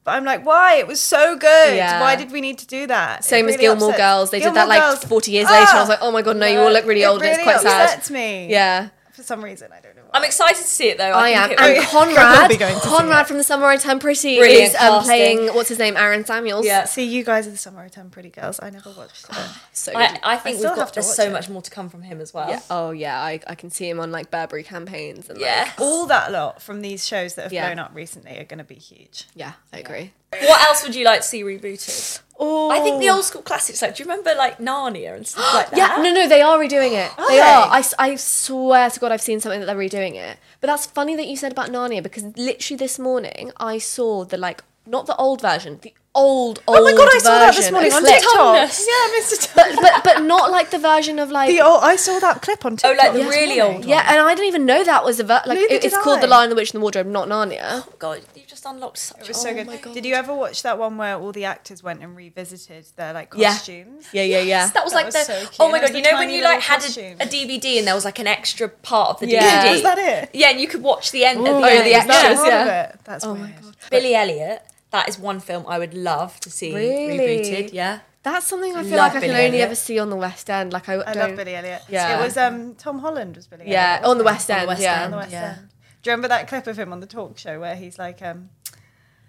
But 0.03 0.12
I'm 0.12 0.25
like, 0.25 0.44
why? 0.47 0.77
It 0.77 0.87
was 0.87 0.99
so 0.99 1.37
good. 1.37 1.77
Yeah. 1.77 2.01
Why 2.01 2.16
did 2.16 2.33
we 2.33 2.40
need 2.40 2.57
to 2.59 2.66
do 2.66 2.87
that? 2.87 3.23
Same 3.23 3.44
It 3.44 3.51
as 3.51 3.55
really 3.57 3.64
Gilmore 3.66 3.90
upsets- 3.90 3.99
Girls. 4.03 4.31
They 4.31 4.40
did 4.40 4.55
that 4.55 4.66
like 4.66 4.81
Girls- 4.81 5.05
40 5.05 5.31
years 5.31 5.44
later. 5.51 5.59
I 5.77 5.81
was 5.81 5.88
Ah! 5.90 5.92
like, 5.92 5.99
oh 6.03 6.11
my 6.11 6.23
god, 6.23 6.38
no, 6.38 6.47
you 6.47 6.59
all 6.59 6.73
look 6.73 6.87
really 6.87 7.03
It 7.03 7.07
old. 7.07 7.21
and 7.23 7.29
really 7.31 7.35
it's 7.35 7.44
quite 7.44 7.61
sad. 7.61 7.83
upsets 7.85 8.11
me. 8.11 8.49
Yeah. 8.51 8.88
For 9.12 9.23
some 9.23 9.44
reason, 9.44 9.71
I 9.73 9.81
don't 9.81 9.94
know. 9.97 10.00
I'm 10.12 10.25
excited 10.25 10.57
to 10.59 10.62
see 10.68 10.88
it 10.88 10.99
though. 10.99 11.12
I, 11.12 11.31
think 11.33 11.37
am. 11.37 11.51
it 11.53 11.61
And 11.61 11.77
will- 11.79 11.85
Conrad, 12.14 12.49
be 12.49 12.57
going 12.57 12.75
to 12.75 12.81
see 12.81 12.88
Conrad 12.88 13.27
from 13.27 13.37
the 13.38 13.44
Summer 13.44 13.66
I 13.66 13.77
Turn 13.77 13.99
Pretty 13.99 14.38
Brilliant 14.38 14.75
is 14.75 14.81
um, 14.81 15.03
playing 15.05 15.46
what's 15.55 15.68
his 15.68 15.79
name, 15.79 15.96
Aaron 15.96 16.25
Samuels. 16.25 16.66
Yeah. 16.66 16.85
See, 16.85 17.05
you 17.05 17.23
guys 17.25 17.46
are 17.46 17.51
the 17.51 17.57
Summer 17.57 17.81
I 17.83 17.88
Turn 17.88 18.11
Pretty 18.11 18.31
Girls. 18.31 18.59
I 18.62 18.70
never 18.70 18.90
watched 18.90 19.27
it. 19.31 19.37
so. 19.73 19.92
I, 19.94 20.18
I 20.25 20.37
think 20.37 20.59
still 20.59 20.70
we've 20.73 20.79
have 20.79 20.88
got 20.88 20.94
there's 20.94 21.14
so 21.14 21.25
it. 21.29 21.33
much 21.33 21.49
more 21.49 21.62
to 21.62 21.70
come 21.70 21.88
from 21.88 22.03
him 22.03 22.20
as 22.20 22.35
well. 22.35 22.49
yeah. 22.49 22.61
Oh 22.70 22.90
yeah, 22.90 23.20
I, 23.20 23.40
I 23.46 23.55
can 23.55 23.70
see 23.70 23.88
him 23.88 24.01
on 24.01 24.11
like 24.11 24.31
Burberry 24.31 24.62
campaigns 24.64 25.29
and 25.31 25.38
Yeah. 25.38 25.64
like, 25.68 25.81
All 25.81 26.07
that 26.07 26.33
lot 26.33 26.61
from 26.62 26.81
these 26.83 27.07
shows 27.07 27.35
that 27.37 27.42
have 27.42 27.53
Yeah. 27.53 27.66
blown 27.68 27.79
up 27.79 27.92
recently 27.94 28.38
are 28.38 28.44
going 28.44 28.59
to 28.59 28.64
be 28.64 28.75
huge. 28.77 29.27
yeah, 29.35 29.53
I 29.73 29.79
agree. 29.79 30.12
What 30.33 30.62
else 30.68 30.83
would 30.85 30.94
you 30.94 31.05
like 31.05 31.23
to 31.23 31.27
see 31.27 31.42
rebooted? 31.42 32.20
Oh, 32.42 32.70
I 32.70 32.81
think 32.81 33.00
the 33.00 33.11
oh. 33.11 33.16
old 33.16 33.24
school 33.24 33.42
classics, 33.42 33.83
like 33.83 33.94
do 33.94 34.03
you 34.03 34.09
remember 34.09 34.35
like 34.35 34.57
Narnia 34.59 35.14
and 35.14 35.26
stuff 35.26 35.53
like 35.55 35.70
that? 35.70 35.76
Yeah, 35.76 36.03
no, 36.03 36.11
no, 36.11 36.26
they 36.26 36.40
are 36.40 36.59
redoing 36.59 36.92
it. 36.92 37.12
they 37.29 37.37
they? 37.37 37.40
are. 37.40 37.68
I, 37.68 37.85
I 37.98 38.14
swear 38.16 38.88
to 38.88 38.98
God, 38.98 39.12
I've 39.12 39.20
seen 39.20 39.40
something 39.40 39.61
that 39.61 39.66
they're 39.66 39.76
redoing 39.76 40.14
it. 40.14 40.38
But 40.62 40.68
that's 40.68 40.87
funny 40.87 41.14
that 41.16 41.26
you 41.26 41.37
said 41.37 41.53
about 41.53 41.68
Narnia 41.68 42.03
because 42.03 42.24
literally 42.38 42.79
this 42.79 42.98
morning 42.98 43.53
I 43.59 43.76
saw 43.76 44.24
the 44.24 44.38
like 44.38 44.64
not 44.87 45.05
the 45.05 45.16
old 45.16 45.42
version, 45.42 45.81
the 45.83 45.92
old 46.14 46.61
old. 46.66 46.79
Oh 46.79 46.85
my 46.85 46.92
god, 46.92 47.09
I 47.12 47.18
saw 47.18 47.38
that 47.38 47.55
this 47.55 47.68
version 47.68 47.73
morning 47.75 47.92
of 47.92 47.96
on 47.99 48.03
Click. 48.03 48.14
TikTok. 48.14 48.35
Thomas. 48.35 48.87
Yeah, 48.88 49.20
Mr. 49.20 49.55
But, 49.55 49.77
but 49.81 50.05
but 50.05 50.23
not 50.25 50.51
like 50.51 50.70
the 50.70 50.79
version 50.79 51.18
of 51.18 51.31
like. 51.31 51.49
The 51.49 51.61
old, 51.61 51.81
I 51.83 51.96
saw 51.96 52.18
that 52.18 52.42
clip 52.42 52.64
on 52.64 52.73
TikTok. 52.77 52.90
Oh, 52.92 53.03
like 53.03 53.12
the 53.12 53.20
this 53.20 53.29
really 53.29 53.59
morning. 53.61 53.77
old 53.77 53.85
yeah, 53.85 54.05
and 54.11 54.20
I 54.20 54.35
didn't 54.35 54.49
even 54.49 54.66
know 54.66 54.83
that 54.85 55.05
was 55.05 55.20
a 55.20 55.25
ver- 55.25 55.42
like 55.46 55.59
Neither 55.59 55.75
it- 55.75 55.85
it's 55.85 55.94
did 55.94 56.03
called 56.03 56.20
The 56.20 56.27
Lion, 56.27 56.51
the 56.51 56.57
Witch, 56.57 56.73
and 56.73 56.79
the 56.81 56.83
Wardrobe, 56.83 57.07
not 57.07 57.29
Narnia. 57.29 57.85
Oh 57.87 57.92
god, 57.99 58.23
you 58.35 58.42
just 58.46 58.64
unlocked 58.66 58.99
such. 58.99 59.20
It 59.23 59.29
was 59.29 59.40
so 59.40 59.51
Oh 59.51 59.55
good. 59.55 59.66
my 59.66 59.77
God. 59.77 59.94
Did 59.94 60.05
you 60.05 60.14
ever 60.14 60.35
watch 60.35 60.62
that 60.62 60.79
one 60.79 60.96
where 60.99 61.16
all 61.16 61.33
the 61.33 61.44
actors 61.44 61.83
went 61.83 62.03
and 62.03 62.16
revisited 62.16 62.87
their 62.96 63.12
like 63.12 63.33
Yeah. 63.37 63.53
costumes? 63.53 64.09
Yeah, 64.12 64.23
yeah, 64.25 64.40
yeah. 64.40 64.66
That 64.70 64.85
was 64.85 64.92
That 64.92 64.96
like 64.96 65.07
was 65.07 65.14
the 65.14 65.25
so 65.25 65.38
cute. 65.40 65.57
oh 65.61 65.70
my 65.70 65.81
god, 65.81 65.94
you 65.94 66.03
know 66.03 66.14
when 66.14 66.31
you 66.31 66.42
like 66.42 66.61
had 66.61 66.81
a, 66.83 67.12
a 67.23 67.27
DVD 67.27 67.79
and 67.79 67.87
there 67.87 67.94
was 67.94 68.05
like 68.05 68.18
an 68.18 68.27
extra 68.27 68.68
part 68.68 69.11
of 69.11 69.20
the 69.20 69.29
Yeah. 69.29 69.66
DVD. 69.66 69.73
Was 69.73 69.83
that 69.83 69.99
it? 69.99 70.31
Yeah, 70.35 70.51
and 70.51 70.61
you 70.61 70.66
could 70.68 70.83
watch 70.83 71.12
the 71.12 71.25
end. 71.25 71.40
at 71.46 71.53
Oh, 71.53 71.61
the 71.61 71.70
end. 71.70 71.87
the 71.87 71.94
extras, 71.94 72.46
yeah. 72.46 72.92
That's 73.05 73.25
Oh 73.25 73.35
weird. 73.35 73.44
my 73.44 73.53
God. 73.62 73.77
Billy 73.90 74.14
Elliot. 74.14 74.62
That 74.90 75.09
is 75.09 75.18
one 75.18 75.40
film 75.40 75.64
I 75.68 75.79
would 75.79 75.94
love 75.94 76.40
to 76.40 76.50
see 76.50 76.74
Really? 76.74 77.18
rebooted. 77.18 77.72
Yeah. 77.72 78.00
That's 78.22 78.46
something 78.46 78.76
I 78.76 78.83
feel 78.83 78.96
Love 78.98 79.14
like 79.14 79.16
I 79.16 79.20
Billy 79.20 79.26
can 79.29 79.37
only 79.37 79.46
Elliot. 79.48 79.64
ever 79.66 79.74
see 79.74 79.98
on 79.98 80.11
the 80.11 80.16
West 80.16 80.50
End. 80.50 80.72
Like 80.74 80.88
I, 80.90 80.94
I 81.07 81.12
don't, 81.14 81.29
love 81.29 81.37
Billy 81.37 81.55
Elliot. 81.55 81.83
Yeah. 81.88 82.18
It 82.20 82.24
was 82.24 82.37
um 82.37 82.74
Tom 82.74 82.98
Holland 82.98 83.37
was 83.37 83.46
Billy 83.46 83.64
Yeah, 83.66 83.92
Elliot. 84.03 84.05
on 84.11 84.18
the 84.18 84.24
wasn't 84.24 84.48
West 84.48 84.50
On 84.50 84.57
the 84.57 84.61
End. 84.61 84.68
West 84.68 84.83
yeah. 84.83 84.98
he? 84.98 85.05
On 85.05 85.11
the 85.12 85.16
West 85.16 85.33
Yeah. 85.33 85.44
End. 85.59 85.68
Do 86.03 86.11
you 86.11 86.12
remember 86.12 86.29
that 86.29 86.48
clip 86.48 86.66
of 86.66 86.79
him 86.79 86.92
on 86.92 87.00
the 87.00 87.07
talk 87.07 87.38
show 87.38 87.61
where 87.61 87.76
he's 87.76 87.98
like 87.98 88.20
um 88.20 88.50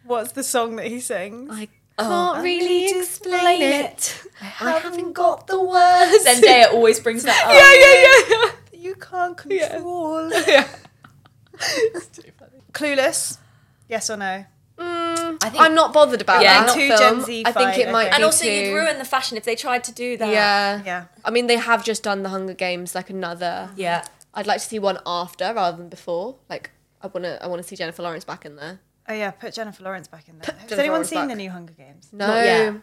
what's 0.03 0.31
the 0.33 0.43
song 0.43 0.75
that 0.77 0.87
he 0.87 0.99
sings? 0.99 1.49
I 1.53 1.67
Oh, 1.99 2.03
can't 2.03 2.37
I 2.37 2.43
really 2.43 2.85
explain 2.99 3.61
explain 3.61 3.61
it. 3.61 4.23
I 4.41 4.71
haven't 4.79 5.13
got 5.13 5.45
the 5.47 5.61
words. 5.61 6.25
Zendaya 6.25 6.71
always 6.73 6.99
brings 6.99 7.23
that 7.23 7.45
up. 7.45 7.53
yeah, 7.53 8.39
yeah, 8.39 8.45
yeah. 8.45 8.87
you 8.89 8.95
can't 8.95 9.37
control. 9.37 10.31
Yeah. 10.47 10.67
Clueless. 12.73 13.37
Yes 13.87 14.09
or 14.09 14.17
no? 14.17 14.45
I 15.43 15.49
think- 15.49 15.63
I'm 15.63 15.75
not 15.75 15.93
bothered 15.93 16.21
about 16.21 16.41
Yeah, 16.43 16.65
that 16.65 16.73
too 16.73 16.87
film. 16.87 16.99
Gen 16.99 17.21
Z 17.25 17.43
I 17.45 17.51
think 17.51 17.77
it 17.77 17.87
I 17.87 17.91
might 17.91 18.01
think. 18.03 18.11
be 18.11 18.15
And 18.15 18.23
also, 18.23 18.45
too... 18.45 18.51
you'd 18.51 18.73
ruin 18.73 18.97
the 18.97 19.05
fashion 19.05 19.37
if 19.37 19.43
they 19.43 19.55
tried 19.55 19.83
to 19.85 19.91
do 19.91 20.17
that. 20.17 20.29
Yeah. 20.29 20.81
Yeah. 20.85 21.05
I 21.25 21.31
mean, 21.31 21.47
they 21.47 21.57
have 21.57 21.83
just 21.83 22.03
done 22.03 22.23
the 22.23 22.29
Hunger 22.29 22.53
Games, 22.53 22.93
like 22.95 23.09
another. 23.09 23.69
Yeah. 23.75 24.05
I'd 24.33 24.47
like 24.47 24.61
to 24.61 24.67
see 24.67 24.79
one 24.79 24.99
after 25.05 25.53
rather 25.53 25.77
than 25.77 25.89
before. 25.89 26.37
Like, 26.49 26.71
I 27.01 27.07
want 27.07 27.25
to. 27.25 27.43
I 27.43 27.47
want 27.47 27.61
to 27.61 27.67
see 27.67 27.75
Jennifer 27.75 28.01
Lawrence 28.03 28.23
back 28.23 28.45
in 28.45 28.55
there. 28.55 28.79
Oh 29.09 29.13
yeah, 29.13 29.31
put 29.31 29.53
Jennifer 29.53 29.83
Lawrence 29.83 30.07
back 30.07 30.29
in 30.29 30.37
there. 30.37 30.45
Has 30.53 30.69
Jennifer 30.69 30.75
anyone 30.79 30.89
Lawrence 30.97 31.09
seen 31.09 31.19
back. 31.19 31.29
the 31.29 31.35
new 31.35 31.49
Hunger 31.49 31.73
Games? 31.73 32.09
No, 32.13 32.27
Not 32.27 32.45
yet. 32.45 32.73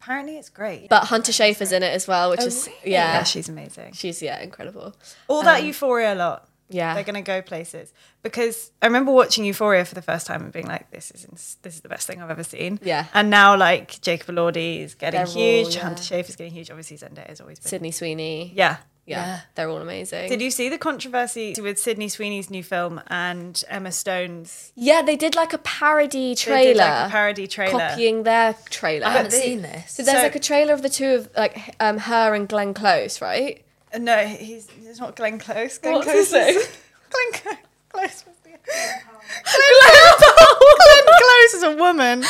Apparently 0.00 0.36
it's 0.36 0.48
great. 0.48 0.88
but 0.88 1.04
Hunter 1.04 1.32
Schafer's 1.32 1.72
in 1.72 1.82
it 1.82 1.92
as 1.92 2.06
well, 2.08 2.30
which 2.30 2.40
oh, 2.40 2.46
is 2.46 2.66
really? 2.66 2.92
yeah, 2.92 3.14
yeah, 3.14 3.22
she's 3.24 3.48
amazing. 3.48 3.92
she's 3.92 4.22
yeah 4.22 4.40
incredible. 4.40 4.94
All 5.28 5.42
that 5.42 5.60
um, 5.60 5.66
Euphoria 5.66 6.14
lot. 6.14 6.45
Yeah, 6.68 6.94
They're 6.94 7.04
gonna 7.04 7.22
go 7.22 7.42
places 7.42 7.92
because 8.22 8.72
I 8.82 8.86
remember 8.86 9.12
watching 9.12 9.44
Euphoria 9.44 9.84
for 9.84 9.94
the 9.94 10.02
first 10.02 10.26
time 10.26 10.42
and 10.42 10.52
being 10.52 10.66
like, 10.66 10.90
"This 10.90 11.12
is 11.12 11.24
ins- 11.24 11.58
this 11.62 11.74
is 11.74 11.80
the 11.82 11.88
best 11.88 12.06
thing 12.08 12.20
I've 12.20 12.30
ever 12.30 12.42
seen." 12.42 12.80
Yeah. 12.82 13.06
And 13.14 13.30
now 13.30 13.56
like 13.56 14.00
Jacob 14.00 14.34
Elordi 14.34 14.80
is 14.82 14.94
getting 14.96 15.18
They're 15.18 15.26
all, 15.28 15.32
huge. 15.32 15.76
yeah. 15.76 15.82
Hunter 15.82 16.16
is 16.16 16.34
getting 16.34 16.52
huge. 16.52 16.70
Obviously 16.70 16.96
Zendaya 16.98 17.28
has 17.28 17.40
always 17.40 17.60
been. 17.60 17.68
Sydney 17.68 17.92
Sweeney. 17.92 18.52
Yeah. 18.54 18.78
yeah, 19.06 19.26
Yeah. 19.26 19.40
they're 19.54 19.68
all 19.68 19.80
amazing. 19.80 20.28
Did 20.28 20.42
you 20.42 20.50
see 20.50 20.68
the 20.68 20.78
controversy 20.78 21.54
with 21.62 21.78
Sydney 21.78 22.08
Sweeney's 22.08 22.50
new 22.50 22.64
film 22.64 23.00
and 23.06 23.62
Emma 23.68 23.92
Stone's? 23.92 24.72
yeah, 24.74 25.02
they 25.02 25.14
did 25.14 25.36
like 25.36 25.52
a 25.52 25.58
parody 25.58 26.30
They 26.30 26.34
trailer, 26.34 26.64
did 26.64 26.76
like 26.78 27.06
a 27.06 27.10
parody 27.10 27.46
trailer. 27.46 27.78
copying 27.90 28.24
their 28.24 28.56
trailer. 28.70 29.06
I 29.06 29.10
haven't 29.10 29.30
they- 29.30 29.40
seen 29.40 29.62
this. 29.62 29.92
So 29.92 30.02
there's 30.02 30.16
So- 30.18 30.22
like 30.24 30.34
a 30.34 30.40
trailer 30.40 30.72
of 30.74 30.82
the 30.82 30.88
two 30.88 31.10
of 31.14 31.30
like 31.36 31.76
um 31.78 31.98
her 31.98 32.34
and 32.34 32.48
Glenn 32.48 32.74
Close, 32.74 33.20
right? 33.20 33.62
Uh, 33.94 33.98
No, 33.98 34.26
he's 34.26 34.68
it's 34.84 34.98
not 35.00 35.16
Glenn 35.16 35.38
Close. 35.38 35.78
Glenn 35.78 35.94
What's 35.94 36.06
Close 36.06 36.30
his 36.30 36.32
name? 36.32 36.56
is 36.56 36.68
Glenn 37.10 37.32
Close. 37.42 37.56
Close 37.88 38.24
must 38.26 38.44
be 38.44 38.50
Glenn, 38.50 39.00
Glenn 39.44 41.04
Close 41.18 41.54
is 41.54 41.62
a 41.62 41.76
woman, 41.76 42.24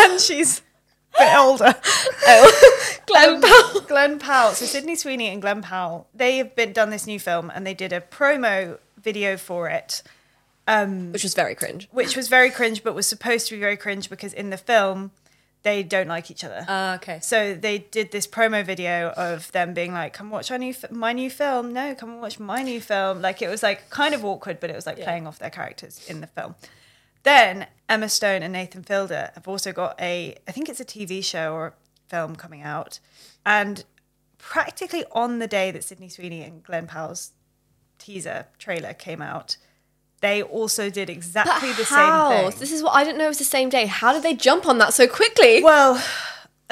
and 0.00 0.20
she's 0.20 0.60
a 1.14 1.18
bit 1.18 1.36
older. 1.36 1.74
Glenn 3.06 3.40
Powell. 3.42 3.80
Glenn 3.82 4.18
Powell. 4.18 4.52
So 4.52 4.64
Sydney 4.64 4.96
Sweeney 4.96 5.28
and 5.28 5.42
Glenn 5.42 5.60
Powell, 5.62 6.06
they 6.14 6.38
have 6.38 6.54
been 6.56 6.72
done 6.72 6.90
this 6.90 7.06
new 7.06 7.18
film, 7.20 7.50
and 7.54 7.66
they 7.66 7.74
did 7.74 7.92
a 7.92 8.00
promo 8.00 8.78
video 9.00 9.36
for 9.36 9.68
it, 9.68 10.02
Which 10.66 11.22
was 11.24 11.34
very 11.34 11.54
cringe. 11.54 11.88
which 11.90 12.16
was 12.16 12.28
very 12.28 12.50
cringe, 12.50 12.82
but 12.84 12.94
was 12.94 13.06
supposed 13.06 13.48
to 13.48 13.54
be 13.54 13.60
very 13.60 13.76
cringe 13.76 14.08
because 14.08 14.32
in 14.32 14.50
the 14.50 14.56
film 14.56 15.10
they 15.62 15.82
don't 15.82 16.08
like 16.08 16.30
each 16.30 16.44
other. 16.44 16.64
Uh, 16.68 16.96
okay. 16.96 17.20
So 17.20 17.54
they 17.54 17.78
did 17.78 18.10
this 18.10 18.26
promo 18.26 18.64
video 18.64 19.10
of 19.10 19.50
them 19.52 19.74
being 19.74 19.92
like, 19.92 20.12
"Come 20.12 20.30
watch 20.30 20.50
our 20.50 20.58
new 20.58 20.70
f- 20.70 20.90
my 20.90 21.12
new 21.12 21.30
film." 21.30 21.72
No, 21.72 21.94
come 21.94 22.10
and 22.10 22.20
watch 22.20 22.40
my 22.40 22.62
new 22.62 22.80
film. 22.80 23.22
Like 23.22 23.42
it 23.42 23.48
was 23.48 23.62
like 23.62 23.88
kind 23.90 24.14
of 24.14 24.24
awkward, 24.24 24.58
but 24.60 24.70
it 24.70 24.76
was 24.76 24.86
like 24.86 25.00
playing 25.00 25.26
off 25.26 25.38
their 25.38 25.50
characters 25.50 26.04
in 26.08 26.20
the 26.20 26.26
film. 26.26 26.54
Then 27.22 27.68
Emma 27.88 28.08
Stone 28.08 28.42
and 28.42 28.52
Nathan 28.52 28.82
Fielder 28.82 29.30
have 29.34 29.46
also 29.46 29.72
got 29.72 30.00
a, 30.00 30.34
I 30.48 30.52
think 30.52 30.68
it's 30.68 30.80
a 30.80 30.84
TV 30.84 31.24
show 31.24 31.52
or 31.52 31.66
a 31.68 31.72
film 32.08 32.34
coming 32.34 32.62
out, 32.62 32.98
and 33.46 33.84
practically 34.38 35.04
on 35.12 35.38
the 35.38 35.46
day 35.46 35.70
that 35.70 35.84
Sydney 35.84 36.08
Sweeney 36.08 36.42
and 36.42 36.64
Glenn 36.64 36.88
Powell's 36.88 37.30
teaser 37.98 38.46
trailer 38.58 38.92
came 38.92 39.22
out, 39.22 39.56
they 40.22 40.42
also 40.42 40.88
did 40.88 41.10
exactly 41.10 41.72
the 41.72 41.84
How? 41.84 42.30
same 42.30 42.50
thing. 42.52 42.60
This 42.60 42.72
is 42.72 42.82
what 42.82 42.92
I 42.94 43.04
didn't 43.04 43.18
know 43.18 43.26
it 43.26 43.28
was 43.28 43.38
the 43.38 43.44
same 43.44 43.68
day. 43.68 43.84
How 43.86 44.12
did 44.14 44.22
they 44.22 44.34
jump 44.34 44.66
on 44.66 44.78
that 44.78 44.94
so 44.94 45.06
quickly? 45.06 45.62
Well, 45.62 46.02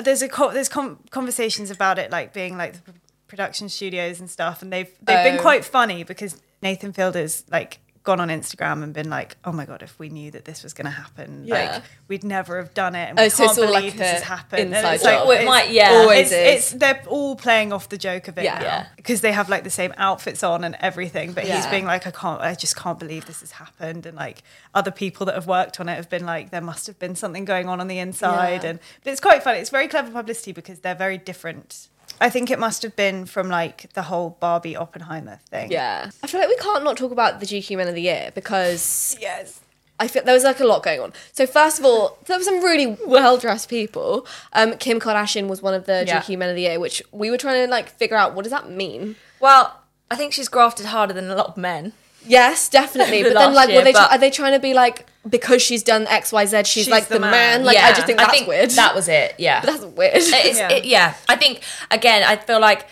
there's 0.02 0.22
a 0.22 0.28
co- 0.28 0.52
there's 0.52 0.68
com- 0.70 1.00
conversations 1.10 1.70
about 1.70 1.98
it 1.98 2.10
like 2.10 2.32
being 2.32 2.56
like 2.56 2.84
the 2.84 2.94
production 3.26 3.68
studios 3.68 4.18
and 4.20 4.30
stuff, 4.30 4.62
and 4.62 4.72
they've 4.72 4.88
they've 5.02 5.24
been 5.24 5.38
Oh. 5.38 5.42
quite 5.42 5.64
funny 5.64 6.02
because 6.04 6.40
Nathan 6.62 6.92
Fielder's 6.92 7.44
like 7.50 7.78
gone 8.10 8.20
on 8.20 8.28
Instagram 8.28 8.82
and 8.82 8.92
been 8.92 9.08
like, 9.10 9.36
"Oh 9.44 9.52
my 9.52 9.64
god, 9.64 9.82
if 9.82 9.98
we 9.98 10.08
knew 10.08 10.30
that 10.32 10.44
this 10.44 10.62
was 10.64 10.72
going 10.72 10.86
to 10.86 10.90
happen, 11.04 11.44
Yeah. 11.46 11.54
like 11.74 11.82
we'd 12.08 12.24
never 12.24 12.56
have 12.58 12.74
done 12.74 12.94
it." 12.94 13.08
And 13.10 13.18
Oh, 13.20 13.22
we 13.24 13.30
so 13.30 13.36
can't 13.44 13.50
it's 13.50 13.58
all 13.58 13.66
believe 13.66 13.84
like 13.92 13.96
this 13.98 14.10
has 14.18 14.22
happened. 14.22 14.74
Inside 14.74 14.94
it's 14.94 15.04
like, 15.04 15.18
job. 15.18 15.28
Well, 15.28 15.40
it 15.40 15.44
might- 15.44 15.70
yeah. 15.70 15.90
Always 15.92 16.32
it's, 16.32 16.32
is. 16.32 16.72
it's 16.72 16.80
they're 16.80 17.02
all 17.06 17.36
playing 17.36 17.72
off 17.72 17.88
the 17.88 17.98
joke 17.98 18.26
of 18.28 18.36
it 18.38 18.44
Yeah. 18.44 18.60
Yeah. 18.62 18.86
because 18.96 19.20
they 19.20 19.32
have 19.32 19.48
like 19.48 19.64
the 19.64 19.70
same 19.70 19.92
outfits 19.96 20.42
on 20.42 20.64
and 20.64 20.76
everything. 20.80 21.32
But 21.32 21.44
he's 21.44 21.66
being 21.66 21.86
like, 21.86 22.06
I 22.06 22.10
can't, 22.10 22.40
I 22.40 22.54
just 22.54 22.76
can't 22.76 22.98
believe 22.98 23.26
this 23.26 23.40
has 23.40 23.52
happened. 23.52 24.06
And 24.06 24.16
like 24.16 24.42
other 24.74 24.90
people 24.90 25.26
that 25.26 25.34
have 25.34 25.46
worked 25.46 25.78
on 25.80 25.88
it 25.88 25.94
have 25.96 26.10
been 26.10 26.26
like, 26.26 26.50
there 26.50 26.60
must 26.60 26.86
have 26.88 26.98
been 26.98 27.14
something 27.14 27.44
going 27.44 27.68
on 27.68 27.80
on 27.80 27.86
the 27.88 27.98
inside. 27.98 28.64
Yeah. 28.64 28.70
And 28.70 28.78
but 29.04 29.12
it's 29.12 29.20
quite 29.20 29.42
funny. 29.42 29.58
It's 29.60 29.70
very 29.70 29.88
clever 29.88 30.10
publicity 30.10 30.52
because 30.52 30.80
they're 30.80 30.94
very 31.06 31.18
different. 31.18 31.88
I 32.20 32.28
think 32.30 32.50
it 32.50 32.59
must 32.59 32.83
have 32.83 32.94
been 32.96 33.24
from 33.26 33.48
like 33.48 33.92
the 33.94 34.02
whole 34.02 34.37
Barbie 34.40 34.76
Oppenheimer 34.76 35.38
thing. 35.50 35.70
yeah. 35.72 36.11
I 36.22 36.26
feel 36.26 36.40
like 36.40 36.48
we 36.50 36.56
can't 36.56 36.85
not 36.85 36.96
talk 36.96 37.12
about 37.12 37.40
the 37.40 37.46
GQ 37.46 37.76
Men 37.78 37.88
of 37.88 37.94
the 37.94 38.02
Year 38.02 38.30
because 38.35 39.16
Yes. 39.20 39.61
I 39.98 40.09
feel 40.09 40.22
there 40.24 40.35
was 40.35 40.44
like 40.44 40.61
a 40.61 40.64
lot 40.64 40.83
going 40.83 41.00
on. 41.00 41.12
So 41.33 41.46
first 41.46 41.78
of 41.78 41.85
all, 41.85 42.16
there 42.26 42.38
were 42.38 42.42
some 42.44 42.62
really 42.64 42.96
well 43.06 43.37
dressed 43.38 43.68
people. 43.68 44.26
Um, 44.54 44.76
Kim 44.78 44.98
Kardashian 45.00 45.46
was 45.48 45.61
one 45.62 45.74
of 45.74 45.87
the 45.87 46.04
Yeah. 46.06 46.20
GQ 46.20 46.38
Men 46.38 46.48
of 46.48 46.54
the 46.56 46.62
Year, 46.62 46.80
which 46.80 47.02
we 47.12 47.30
were 47.30 47.37
trying 47.38 47.64
to 47.66 47.70
like 47.70 47.88
figure 47.90 48.16
out 48.16 48.35
what 48.35 48.42
does 48.42 48.52
that 48.52 48.70
mean. 48.70 49.16
Well, 49.40 49.76
I 50.11 50.16
think 50.16 50.33
she's 50.33 50.48
grafted 50.48 50.87
harder 50.87 51.12
than 51.14 51.30
a 51.30 51.35
lot 51.37 51.48
of 51.48 51.56
men. 51.56 51.92
Yes, 52.26 52.68
definitely. 52.68 53.22
but 53.24 53.35
then, 53.35 53.54
Last 53.54 53.54
like, 53.56 53.68
were 53.74 53.83
they 53.85 53.92
but- 53.92 54.11
are 54.12 54.18
they 54.18 54.30
trying 54.30 54.52
to 54.52 54.59
be 54.61 54.74
like 54.74 55.06
because 55.28 55.61
she's 55.62 55.83
done 55.83 56.06
X, 56.06 56.33
Y, 56.33 56.46
Z, 56.46 56.59
she's, 56.64 56.68
She's 56.85 56.88
like 56.88 57.09
the 57.09 57.14
the, 57.14 57.20
man? 57.20 57.30
man. 57.30 57.64
Like, 57.64 57.76
I 57.76 57.92
just 57.92 58.06
think 58.06 58.18
that's 58.18 58.46
weird. 58.46 58.70
That 58.70 58.94
was 58.94 59.09
it. 59.09 59.35
Yeah. 59.38 59.61
that's 59.61 59.85
weird. 59.85 60.12
It's, 60.16 60.59
Yeah. 60.59 60.70
It, 60.72 60.85
yeah, 60.87 61.14
I 61.28 61.37
think 61.37 61.62
again, 61.90 62.22
I 62.24 62.37
feel 62.37 62.59
like 62.61 62.87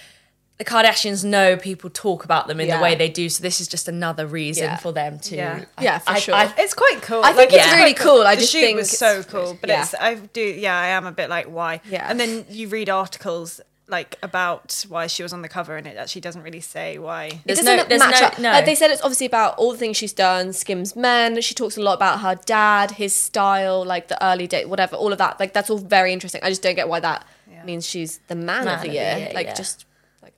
the 0.59 0.65
Kardashians 0.65 1.25
know 1.25 1.57
people 1.57 1.89
talk 1.89 2.25
about 2.25 2.49
them 2.49 2.61
in 2.61 2.67
Yeah. 2.69 2.77
the 2.79 2.83
way 2.83 2.97
they 2.97 3.09
do, 3.09 3.29
so 3.29 3.43
this 3.43 3.61
is 3.61 3.69
just 3.69 3.87
another 3.89 4.27
reason 4.27 4.65
Yeah. 4.65 4.77
for 4.77 4.93
them 4.93 5.21
to. 5.21 5.37
Yeah. 5.37 5.65
Yeah, 5.81 5.99
for 5.99 6.11
I, 6.11 6.19
sure. 6.19 6.35
I, 6.35 6.53
It's 6.59 6.75
quite 6.75 6.99
cool. 7.01 7.23
I 7.25 7.33
think 7.33 7.53
it's 7.53 7.65
quite 7.65 7.77
really 7.79 7.95
cool. 7.95 8.23
I 8.23 8.35
the 8.35 8.41
just 8.41 8.53
shoot 8.53 8.61
think 8.61 8.77
was 8.77 8.93
it's- 8.93 8.99
so 8.99 9.23
cool, 9.31 9.57
but 9.61 9.71
yeah. 9.71 9.83
it's 9.83 9.95
I 9.95 10.15
do 10.17 10.41
yeah 10.41 10.79
I 10.79 10.89
am 10.89 11.07
a 11.07 11.13
bit 11.13 11.31
like 11.31 11.47
why 11.47 11.81
Yeah. 11.89 12.07
and 12.11 12.19
then 12.19 12.45
you 12.51 12.69
read 12.69 12.89
articles 12.91 13.61
like 13.89 14.17
about 14.23 14.85
why 14.89 15.07
she 15.07 15.23
was 15.23 15.33
on 15.33 15.41
the 15.43 15.49
cover 15.49 15.77
and 15.77 15.87
it 15.87 15.97
actually 15.97 16.21
doesn't 16.21 16.43
really 16.43 16.61
say 16.61 16.99
why. 16.99 17.41
It 17.47 17.49
doesn't 17.57 17.65
no- 17.65 17.99
match 17.99 18.21
no- 18.21 18.27
up. 18.27 18.39
no. 18.39 18.51
Like, 18.53 18.67
they 18.67 18.75
said 18.75 18.91
it's 18.91 19.01
obviously 19.03 19.27
about 19.27 19.57
all 19.57 19.73
the 19.73 19.79
things 19.79 19.97
she's 19.97 20.13
done, 20.13 20.53
Skims 20.53 20.95
Men. 20.95 21.41
She 21.41 21.55
talks 21.55 21.77
a 21.79 21.83
lot 21.83 21.95
about 21.95 22.21
her 22.21 22.35
dad, 22.45 22.93
his 22.93 23.15
style, 23.15 23.85
like 23.85 24.09
the 24.09 24.23
early 24.25 24.47
date, 24.47 24.69
whatever, 24.69 24.95
all 24.97 25.11
of 25.13 25.19
that. 25.19 25.41
Like 25.41 25.53
that's 25.55 25.71
all 25.71 25.79
very 25.79 26.13
interesting. 26.13 26.43
I 26.45 26.51
just 26.51 26.63
don't 26.63 26.75
get 26.75 26.89
why 26.89 27.01
that 27.01 27.27
Yeah. 27.51 27.65
means 27.65 27.87
she's 27.89 28.19
the 28.29 28.35
man, 28.35 28.67
Man 28.67 28.75
of 28.77 28.83
the 28.83 28.89
of 28.89 28.93
the 28.93 28.99
year. 29.01 29.17
year, 29.19 29.31
like 29.35 29.47
yeah. 29.49 29.55
just 29.55 29.87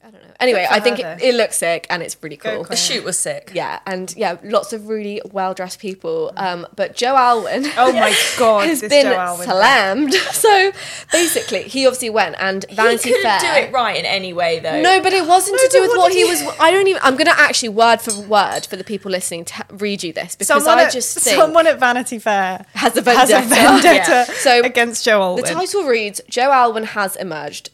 like 0.02 0.08
I 0.08 0.10
don't 0.10 0.22
know. 0.26 0.34
Anyway, 0.40 0.66
I 0.70 0.80
think 0.80 0.98
it, 0.98 1.20
it 1.22 1.34
looks 1.34 1.56
sick 1.58 1.86
and 1.90 2.02
it's 2.02 2.16
really 2.22 2.36
cool. 2.36 2.64
the 2.64 2.76
shoot 2.76 3.04
was 3.04 3.18
sick. 3.18 3.50
Yeah, 3.54 3.80
and 3.86 4.14
yeah, 4.16 4.36
lots 4.42 4.72
of 4.72 4.88
really 4.88 5.20
well 5.32 5.52
dressed 5.54 5.78
people. 5.80 6.32
Um, 6.36 6.66
but 6.76 6.94
Joe 6.96 7.16
Alwyn. 7.16 7.66
Oh 7.76 7.92
my 7.92 8.14
god, 8.38 8.66
has 8.66 8.80
been 8.80 9.06
Joe 9.06 9.38
slammed. 9.42 10.14
So 10.40 10.72
basically, 11.12 11.62
he 11.64 11.86
obviously 11.86 12.10
went 12.10 12.36
and 12.38 12.64
He 12.68 12.74
Vanity 12.74 13.10
couldn't 13.10 13.22
Fair. 13.22 13.40
do 13.40 13.46
it 13.68 13.72
right 13.72 13.96
in 13.96 14.06
any 14.06 14.32
way 14.32 14.58
though. 14.60 14.80
No, 14.80 15.02
but 15.02 15.12
it 15.12 15.26
wasn't 15.26 15.56
No, 15.60 15.66
to 15.66 15.72
do 15.72 15.80
with 15.82 15.90
what 15.90 15.98
what 15.98 16.12
he 16.12 16.18
he- 16.18 16.24
was. 16.24 16.42
I 16.58 16.70
don't 16.70 16.86
even. 16.86 17.00
I'm 17.04 17.16
gonna 17.16 17.34
actually 17.36 17.70
word 17.70 18.00
for 18.00 18.18
word 18.22 18.66
for 18.66 18.76
the 18.76 18.84
people 18.84 19.10
listening 19.10 19.44
to 19.46 19.64
read 19.72 20.02
you 20.02 20.12
this 20.12 20.34
because 20.36 20.46
Someone 20.64 20.78
I 20.78 20.84
at, 20.84 20.92
just 20.92 21.18
think 21.18 21.36
someone 21.36 21.66
at 21.66 21.78
Vanity 21.78 22.18
Fair 22.18 22.64
has 22.74 22.96
a 22.96 23.02
has 23.10 23.30
vendetta. 23.30 23.36
a 23.36 23.48
vendetta 23.48 24.10
Yeah. 24.10 24.24
So 24.38 24.62
against 24.62 25.04
Joe 25.04 25.20
Alwyn. 25.20 25.44
the 25.44 25.50
title 25.50 25.84
reads: 25.84 26.20
Joe 26.28 26.50
Alwyn 26.50 26.84
has 26.84 27.16
emerged, 27.16 27.70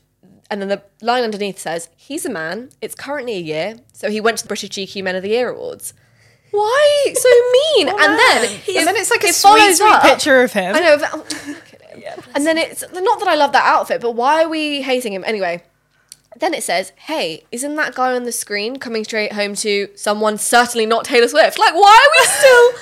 and 0.51 0.61
then 0.61 0.69
the 0.69 0.83
line 1.03 1.23
underneath 1.25 1.59
says, 1.59 1.89
"He's 1.97 2.25
a 2.25 2.31
man. 2.31 2.71
It's 2.81 2.95
currently 2.95 3.35
a 3.35 3.41
year, 3.41 3.77
so 3.93 4.11
he 4.11 4.21
went 4.21 4.39
to 4.39 4.45
the 4.45 4.49
British 4.49 4.71
GQ 4.71 5.03
Men 5.05 5.17
of 5.17 5.23
the 5.23 5.31
Year 5.31 5.49
awards." 5.51 5.93
Why 6.53 7.07
so 7.15 7.29
mean? 7.77 7.89
and 7.89 7.99
then, 8.19 8.45
and 8.77 8.87
then 8.87 8.97
it's 8.97 9.11
like 9.11 9.25
a 9.25 9.29
it 9.29 9.35
sweet, 9.35 9.77
sweet 9.77 9.87
up- 9.93 10.03
picture 10.03 10.43
of 10.43 10.53
him. 10.53 10.75
I 10.77 10.81
know. 10.81 10.99
but- 10.99 11.11
oh, 11.13 11.25
at 11.29 11.33
him. 11.99 12.23
and 12.35 12.47
then 12.47 12.57
it's 12.59 12.83
not 12.93 13.19
that 13.19 13.29
I 13.29 13.35
love 13.35 13.53
that 13.53 13.65
outfit, 13.65 14.01
but 14.01 14.13
why 14.13 14.43
are 14.45 14.49
we 14.49 14.83
hating 14.83 15.13
him 15.13 15.25
anyway? 15.27 15.63
Then 16.39 16.53
it 16.55 16.63
says, 16.63 16.93
"Hey, 16.97 17.45
isn't 17.51 17.75
that 17.77 17.95
guy 17.95 18.15
on 18.15 18.25
the 18.25 18.33
screen 18.33 18.77
coming 18.79 19.05
straight 19.05 19.33
home 19.33 19.55
to 19.57 19.89
someone 19.97 20.37
certainly 20.39 20.85
not 20.87 21.05
Taylor 21.07 21.29
Swift? 21.29 21.59
Like, 21.59 21.75
why 21.75 22.07
are 22.07 22.13
we 22.21 22.27
still 22.27 22.73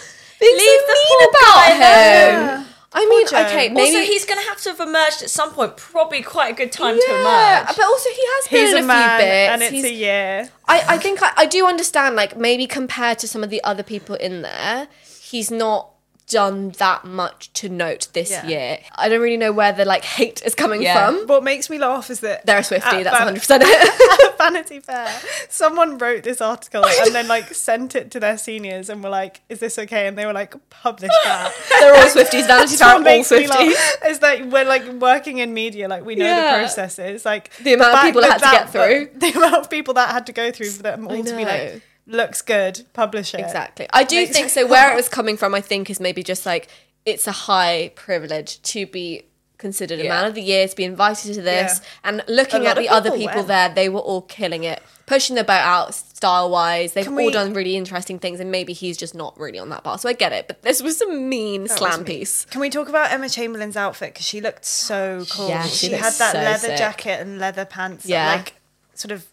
being 0.40 0.56
Leave 0.58 0.80
so 0.80 0.86
the 0.86 0.98
mean 1.08 1.28
about 1.30 2.60
him? 2.60 2.73
I 2.96 3.04
mean, 3.06 3.26
okay, 3.26 3.36
Also, 3.42 3.74
maybe 3.74 3.80
Also, 3.80 3.98
he's 4.12 4.24
going 4.24 4.38
to 4.40 4.48
have 4.48 4.60
to 4.62 4.68
have 4.70 4.80
emerged 4.80 5.22
at 5.22 5.30
some 5.30 5.50
point. 5.52 5.76
Probably 5.76 6.22
quite 6.22 6.52
a 6.52 6.56
good 6.56 6.70
time 6.70 6.94
to 6.94 7.04
yeah, 7.08 7.62
emerge. 7.62 7.76
but 7.76 7.84
also 7.84 8.08
he 8.10 8.22
has 8.24 8.48
been 8.48 8.60
He's 8.60 8.70
in 8.70 8.76
a 8.76 8.80
a, 8.84 8.86
man, 8.86 9.18
few 9.18 9.26
bits. 9.26 9.50
and 9.52 9.62
it's 9.62 9.72
He's- 9.72 9.84
a 9.84 9.92
year. 9.92 10.50
I, 10.68 10.84
I 10.94 10.98
think 10.98 11.20
I, 11.22 11.32
I 11.36 11.46
do 11.46 11.66
understand, 11.66 12.14
like, 12.14 12.36
maybe 12.36 12.66
compared 12.66 13.18
to 13.18 13.28
some 13.28 13.42
of 13.42 13.50
the 13.50 13.62
other 13.64 13.82
people 13.82 14.14
in 14.14 14.42
there, 14.42 14.86
he's 15.22 15.50
not 15.50 15.90
done 16.34 16.70
that 16.78 17.04
much 17.04 17.52
to 17.54 17.68
note 17.68 18.08
this 18.12 18.30
Yeah. 18.30 18.46
year. 18.46 18.78
I 18.96 19.08
don't 19.08 19.20
really 19.20 19.36
know 19.36 19.52
where 19.52 19.72
the, 19.72 19.84
like, 19.84 20.04
hate 20.04 20.42
is 20.44 20.54
coming 20.54 20.82
Yeah. 20.82 20.94
from. 21.06 21.26
What 21.28 21.44
makes 21.44 21.70
me 21.70 21.78
laugh 21.78 22.10
is 22.10 22.20
that 22.20 22.44
They're 22.44 22.58
a 22.58 22.62
Swiftie, 22.62 23.00
at 23.00 23.04
that's 23.04 23.18
Van- 23.18 23.26
100% 23.28 23.62
it. 23.64 24.34
Vanity 24.38 24.80
Fair, 24.80 25.08
someone 25.48 25.96
wrote 25.98 26.22
this 26.24 26.40
article 26.40 26.84
and 26.84 27.14
then 27.14 27.28
like 27.28 27.54
sent 27.54 27.94
it 27.94 28.10
to 28.10 28.20
their 28.20 28.36
seniors 28.36 28.88
and 28.90 29.02
were 29.02 29.08
like, 29.08 29.40
"Is 29.48 29.58
this 29.60 29.78
okay?" 29.78 30.06
And 30.06 30.18
they 30.18 30.26
were 30.26 30.32
like, 30.34 30.54
"Publish 30.70 31.10
that." 31.24 31.52
They're 31.80 31.94
all 31.94 32.02
Swifties, 32.08 32.46
Vanity 32.46 32.76
Fair, 32.76 32.94
all 32.94 33.00
Swifties. 33.02 33.76
Is 34.10 34.18
that 34.18 34.46
we're 34.46 34.64
like 34.64 34.84
working 34.94 35.38
in 35.38 35.54
media, 35.54 35.88
like 35.88 36.04
we 36.04 36.14
know 36.16 36.26
Yeah. 36.26 36.42
the 36.52 36.58
processes, 36.58 37.24
like 37.24 37.54
The 37.58 37.74
amount 37.74 37.94
of 37.94 38.02
people 38.02 38.20
that 38.22 38.32
had 38.42 38.50
to 38.50 38.56
get 38.58 38.70
through. 38.72 39.08
The 39.24 39.32
amount 39.38 39.54
of 39.54 39.70
people 39.70 39.94
that 39.94 40.10
had 40.10 40.26
to 40.26 40.32
go 40.32 40.50
through 40.50 40.70
for 40.70 40.82
them 40.82 41.06
all 41.06 41.22
to 41.24 41.36
be 41.36 41.44
like, 41.44 41.82
looks 42.06 42.42
good, 42.42 42.82
publish 42.92 43.34
it. 43.34 43.40
Exactly. 43.40 43.86
I 43.92 44.04
do 44.04 44.16
Makes 44.16 44.32
think 44.32 44.50
so. 44.50 44.66
Where 44.66 44.92
it 44.92 44.96
was 44.96 45.08
coming 45.08 45.36
from, 45.36 45.54
I 45.54 45.60
think, 45.60 45.88
is 45.90 46.00
maybe 46.00 46.22
just 46.22 46.44
like 46.46 46.68
it's 47.06 47.26
a 47.26 47.32
high 47.32 47.92
privilege 47.94 48.60
to 48.62 48.86
be 48.86 49.22
considered 49.58 50.00
a 50.00 50.04
Yeah. 50.04 50.08
man 50.10 50.24
of 50.26 50.34
the 50.34 50.42
year, 50.42 50.66
to 50.68 50.76
be 50.76 50.84
invited 50.84 51.32
to 51.34 51.40
this. 51.42 51.80
Yeah. 51.80 51.88
And 52.04 52.24
looking 52.28 52.66
at 52.66 52.76
the 52.76 52.88
of 52.88 52.94
other 52.96 53.10
people 53.10 53.28
people 53.28 53.36
went. 53.42 53.48
there, 53.48 53.68
they 53.70 53.88
were 53.88 54.00
all 54.00 54.20
killing 54.22 54.64
it, 54.64 54.82
pushing 55.06 55.36
the 55.36 55.44
boat 55.44 55.52
out 55.60 55.94
style 55.94 56.50
wise. 56.50 56.92
They've 56.92 57.04
Can 57.04 57.14
all 57.14 57.24
we- 57.26 57.32
done 57.32 57.54
really 57.54 57.76
interesting 57.76 58.18
things, 58.18 58.40
and 58.40 58.50
maybe 58.50 58.72
he's 58.74 58.96
just 58.98 59.14
not 59.14 59.38
really 59.38 59.58
on 59.58 59.70
that 59.70 59.82
bar. 59.82 59.96
So 59.98 60.08
I 60.08 60.12
get 60.12 60.32
it. 60.32 60.48
But 60.48 60.62
this 60.62 60.82
was 60.82 61.00
a 61.00 61.06
mean 61.08 61.64
That 61.64 61.78
slam 61.78 62.00
was 62.00 62.08
me. 62.08 62.18
piece. 62.18 62.44
Can 62.46 62.60
we 62.60 62.68
talk 62.68 62.88
about 62.88 63.10
Emma 63.12 63.28
Chamberlain's 63.30 63.76
outfit 63.76 64.12
because 64.12 64.26
she 64.26 64.40
looked 64.42 64.64
so 64.66 65.24
cool. 65.30 65.48
Yeah, 65.48 65.62
she 65.66 65.86
she 65.88 65.92
had 65.92 66.12
that 66.14 66.32
so 66.32 66.38
leather 66.38 66.58
sick. 66.68 66.76
jacket 66.76 67.20
and 67.20 67.38
leather 67.38 67.64
pants. 67.64 68.04
Yeah. 68.04 68.26
Yeah, 68.30 68.36
like 68.36 68.54
sort 68.94 69.12
of 69.12 69.24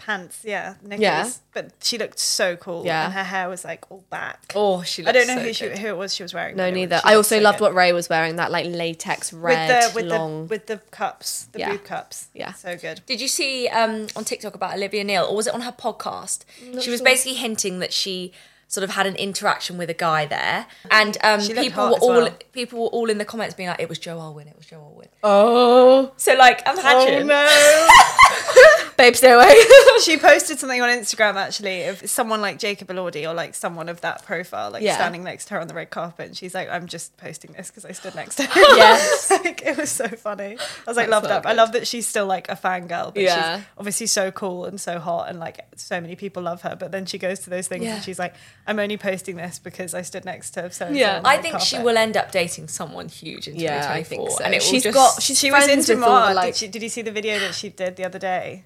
pants. 0.00 0.42
Yeah, 0.44 0.74
knickers. 0.82 1.00
Yeah. 1.00 1.30
But 1.52 1.72
she 1.82 1.98
looked 1.98 2.18
so 2.18 2.56
cool. 2.56 2.84
Yeah. 2.84 3.04
and 3.04 3.12
her 3.12 3.22
hair 3.24 3.48
was 3.48 3.64
like 3.64 3.84
all 3.90 4.02
back. 4.10 4.52
Oh, 4.54 4.82
she. 4.82 5.04
I 5.06 5.12
don't 5.12 5.26
know 5.26 5.34
looks 5.34 5.46
who 5.46 5.52
so 5.52 5.64
she 5.64 5.68
good. 5.70 5.78
who 5.78 5.88
it 5.88 5.96
was 5.96 6.14
she 6.14 6.22
was 6.22 6.32
wearing. 6.32 6.56
No, 6.56 6.62
but 6.64 6.68
it 6.68 6.70
was- 6.70 6.76
neither. 6.76 7.00
I 7.04 7.14
also 7.14 7.36
so 7.38 7.42
loved 7.42 7.58
good. 7.58 7.64
what 7.64 7.74
Ray 7.74 7.92
was 7.92 8.08
wearing. 8.08 8.36
That 8.36 8.50
like 8.50 8.66
latex 8.66 9.32
with 9.32 9.42
red, 9.42 9.90
the 9.92 9.94
with 9.94 10.06
long. 10.06 10.46
the 10.46 10.50
with 10.50 10.66
the 10.66 10.78
cups, 10.90 11.46
the 11.52 11.58
Yeah. 11.60 11.70
boob 11.72 11.84
cups. 11.84 12.28
Yeah. 12.34 12.52
so 12.54 12.76
good. 12.76 13.02
Did 13.06 13.20
you 13.20 13.28
see 13.28 13.68
um, 13.68 14.06
on 14.16 14.24
TikTok 14.24 14.54
about 14.54 14.74
Olivia 14.74 15.04
Neal, 15.04 15.24
or 15.24 15.36
was 15.36 15.46
it 15.46 15.54
on 15.54 15.60
her 15.62 15.72
podcast? 15.72 16.44
She 16.80 16.90
was 16.90 17.00
basically 17.02 17.34
hinting 17.34 17.78
that 17.80 17.92
she 17.92 18.32
sort 18.70 18.84
of 18.84 18.90
had 18.90 19.04
an 19.04 19.16
interaction 19.16 19.76
with 19.78 19.90
a 19.90 19.94
guy 19.94 20.24
there, 20.26 20.64
and 20.92 21.18
um, 21.24 21.40
people 21.40 21.88
were 21.90 21.96
all 21.98 22.08
well. 22.22 22.30
people 22.52 22.80
were 22.82 22.88
all 22.88 23.10
in 23.10 23.18
the 23.18 23.24
comments 23.24 23.54
being 23.54 23.68
like, 23.68 23.80
"It 23.80 23.88
was 23.88 23.98
Joe 23.98 24.18
Alwyn, 24.20 24.46
it 24.48 24.56
was 24.56 24.64
Joe 24.66 24.80
Alwyn." 24.80 25.08
oh, 25.24 26.12
So 26.16 26.34
like, 26.34 26.62
imagine. 26.66 27.26
no. 27.26 27.88
babe, 28.96 29.14
stay 29.16 29.32
away. 29.32 29.54
she 30.04 30.16
posted 30.18 30.58
something 30.58 30.80
on 30.80 30.88
Instagram 30.90 31.34
actually 31.34 31.84
of 31.84 32.08
someone 32.08 32.40
like 32.40 32.58
Jacob 32.58 32.88
Elordi 32.88 33.28
or 33.28 33.34
like 33.34 33.54
someone 33.54 33.88
of 33.88 34.00
that 34.02 34.24
profile 34.24 34.70
like 34.70 34.82
Yeah. 34.82 34.94
standing 34.94 35.24
next 35.24 35.46
to 35.46 35.54
her 35.54 35.60
on 35.60 35.68
the 35.68 35.74
red 35.74 35.90
carpet 35.90 36.26
and 36.28 36.36
she's 36.36 36.54
like 36.54 36.68
I'm 36.70 36.86
just 36.86 37.16
posting 37.16 37.52
this 37.52 37.68
because 37.70 37.84
I 37.84 37.92
stood 37.92 38.14
next 38.14 38.36
to 38.36 38.42
her 38.46 38.60
Yes. 38.76 39.30
like 39.30 39.62
it 39.64 39.76
was 39.76 39.90
so 39.90 40.06
funny 40.08 40.56
I 40.58 40.90
was 40.90 40.96
like 40.96 41.08
That's 41.08 41.10
love 41.10 41.22
so 41.24 41.28
that 41.28 41.46
I 41.46 41.52
love 41.52 41.72
that 41.72 41.86
she's 41.86 42.06
still 42.06 42.26
like 42.26 42.48
a 42.50 42.56
fangirl 42.56 43.12
but 43.14 43.22
Yeah. 43.22 43.56
she's 43.58 43.66
obviously 43.78 44.06
so 44.06 44.30
cool 44.30 44.64
and 44.66 44.78
so 44.80 44.98
hot 44.98 45.28
and 45.30 45.38
like 45.40 45.60
so 45.76 46.00
many 46.00 46.14
people 46.16 46.42
love 46.42 46.62
her 46.62 46.76
but 46.76 46.92
then 46.92 47.06
she 47.06 47.16
goes 47.18 47.40
to 47.40 47.50
those 47.50 47.68
things 47.68 47.84
Yeah. 47.84 47.94
and 47.96 48.04
she's 48.04 48.18
like 48.18 48.34
I'm 48.70 48.78
only 48.78 48.96
posting 48.96 49.36
this 49.36 49.58
because 49.58 49.94
I 49.94 50.02
stood 50.02 50.24
next 50.24 50.50
to 50.52 50.62
her. 50.62 50.70
so 50.70 50.88
Yeah. 50.88 51.20
I 51.24 51.38
think 51.38 51.58
she 51.60 51.78
will 51.80 51.98
end 51.98 52.16
up 52.16 52.30
dating 52.30 52.68
someone 52.68 53.08
huge 53.08 53.48
in 53.48 53.56
Yeah, 53.56 53.80
2024, 53.82 53.96
I 53.98 54.02
think 54.04 54.30
so. 54.30 54.44
and 54.44 54.54
it 54.54 54.62
will 54.62 54.70
She's 54.70 54.82
just, 54.84 54.94
got- 54.94 55.20
she's 55.22 55.38
she 55.38 55.50
was 55.50 55.64
friends 55.64 55.88
into 55.90 56.00
with 56.00 56.08
all 56.08 56.34
like- 56.34 56.46
did, 56.54 56.56
she, 56.56 56.68
did 56.68 56.82
you 56.82 56.88
see 56.88 57.02
the 57.02 57.10
video 57.10 57.38
that 57.40 57.54
she 57.54 57.68
did 57.70 57.96
the 57.96 58.04
other 58.04 58.18
day 58.20 58.62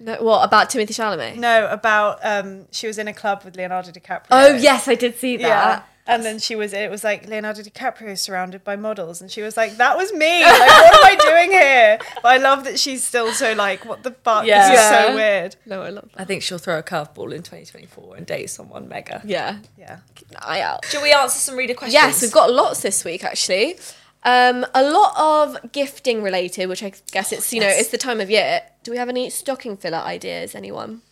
no, 0.00 0.14
what 0.22 0.42
about 0.44 0.68
Timothée 0.70 0.88
Chalamet? 0.98 1.36
no 1.36 1.68
about 1.70 2.18
um 2.24 2.66
she 2.72 2.86
was 2.86 2.96
in 2.98 3.06
a 3.08 3.12
club 3.12 3.42
with 3.44 3.54
Leonardo 3.56 3.90
DiCaprio 3.90 4.26
Oh 4.30 4.54
yes, 4.56 4.88
I 4.88 4.94
did 4.94 5.18
see 5.18 5.36
that. 5.36 5.42
Yeah. 5.46 5.82
And 6.06 6.24
then 6.24 6.40
she 6.40 6.56
was, 6.56 6.72
it 6.72 6.90
was 6.90 7.04
like 7.04 7.28
Leonardo 7.28 7.62
DiCaprio 7.62 8.18
surrounded 8.18 8.64
by 8.64 8.74
models. 8.74 9.20
And 9.20 9.30
she 9.30 9.40
was 9.40 9.56
like, 9.56 9.76
that 9.76 9.96
was 9.96 10.12
me. 10.12 10.42
Like, 10.42 10.58
what 10.58 10.94
am 10.94 11.04
I 11.04 11.16
doing 11.30 11.50
here? 11.52 11.98
But 12.22 12.28
I 12.28 12.36
love 12.38 12.64
that 12.64 12.78
she's 12.80 13.04
still 13.04 13.32
so 13.32 13.52
like, 13.52 13.84
what 13.84 14.02
the 14.02 14.10
fuck? 14.10 14.44
Yeah. 14.44 14.68
This 14.68 14.78
is 14.80 14.84
Yeah. 14.90 15.06
so 15.06 15.14
weird. 15.14 15.56
No, 15.64 15.82
I 15.82 15.90
love 15.90 16.08
that. 16.12 16.20
I 16.20 16.24
think 16.24 16.42
she'll 16.42 16.58
throw 16.58 16.78
a 16.78 16.82
curveball 16.82 17.32
in 17.32 17.42
2024 17.44 18.16
and 18.16 18.26
date 18.26 18.50
someone 18.50 18.88
mega. 18.88 19.22
Yeah, 19.24 19.58
Yeah. 19.78 19.98
keep 20.16 20.28
an 20.30 20.38
eye 20.40 20.60
out. 20.60 20.84
should 20.86 21.02
we 21.02 21.12
answer 21.12 21.38
some 21.38 21.56
reader 21.56 21.74
questions? 21.74 21.94
Yes, 21.94 22.20
we've 22.20 22.32
got 22.32 22.50
lots 22.52 22.82
this 22.82 23.04
week 23.04 23.22
actually. 23.22 23.76
Um, 24.24 24.66
a 24.74 24.82
lot 24.82 25.14
of 25.16 25.72
gifting 25.72 26.22
related, 26.22 26.66
which 26.68 26.82
I 26.82 26.92
guess 27.12 27.32
it's 27.32 27.52
you 27.52 27.60
know 27.60 27.66
Yes. 27.66 27.80
it's 27.82 27.90
the 27.90 27.98
time 27.98 28.20
of 28.20 28.28
year. 28.30 28.62
Do 28.82 28.90
we 28.90 28.96
have 28.96 29.08
any 29.08 29.30
stocking 29.30 29.76
filler 29.76 29.98
ideas? 29.98 30.54
Anyone? 30.56 31.02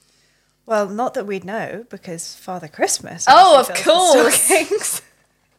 Well, 0.71 0.89
not 0.89 1.15
that 1.15 1.27
we'd 1.27 1.45
know 1.45 1.85
because 1.91 2.37
Father 2.37 2.69
Christmas. 2.69 3.25
Oh, 3.29 3.59
of 3.59 3.69
course. 3.75 5.03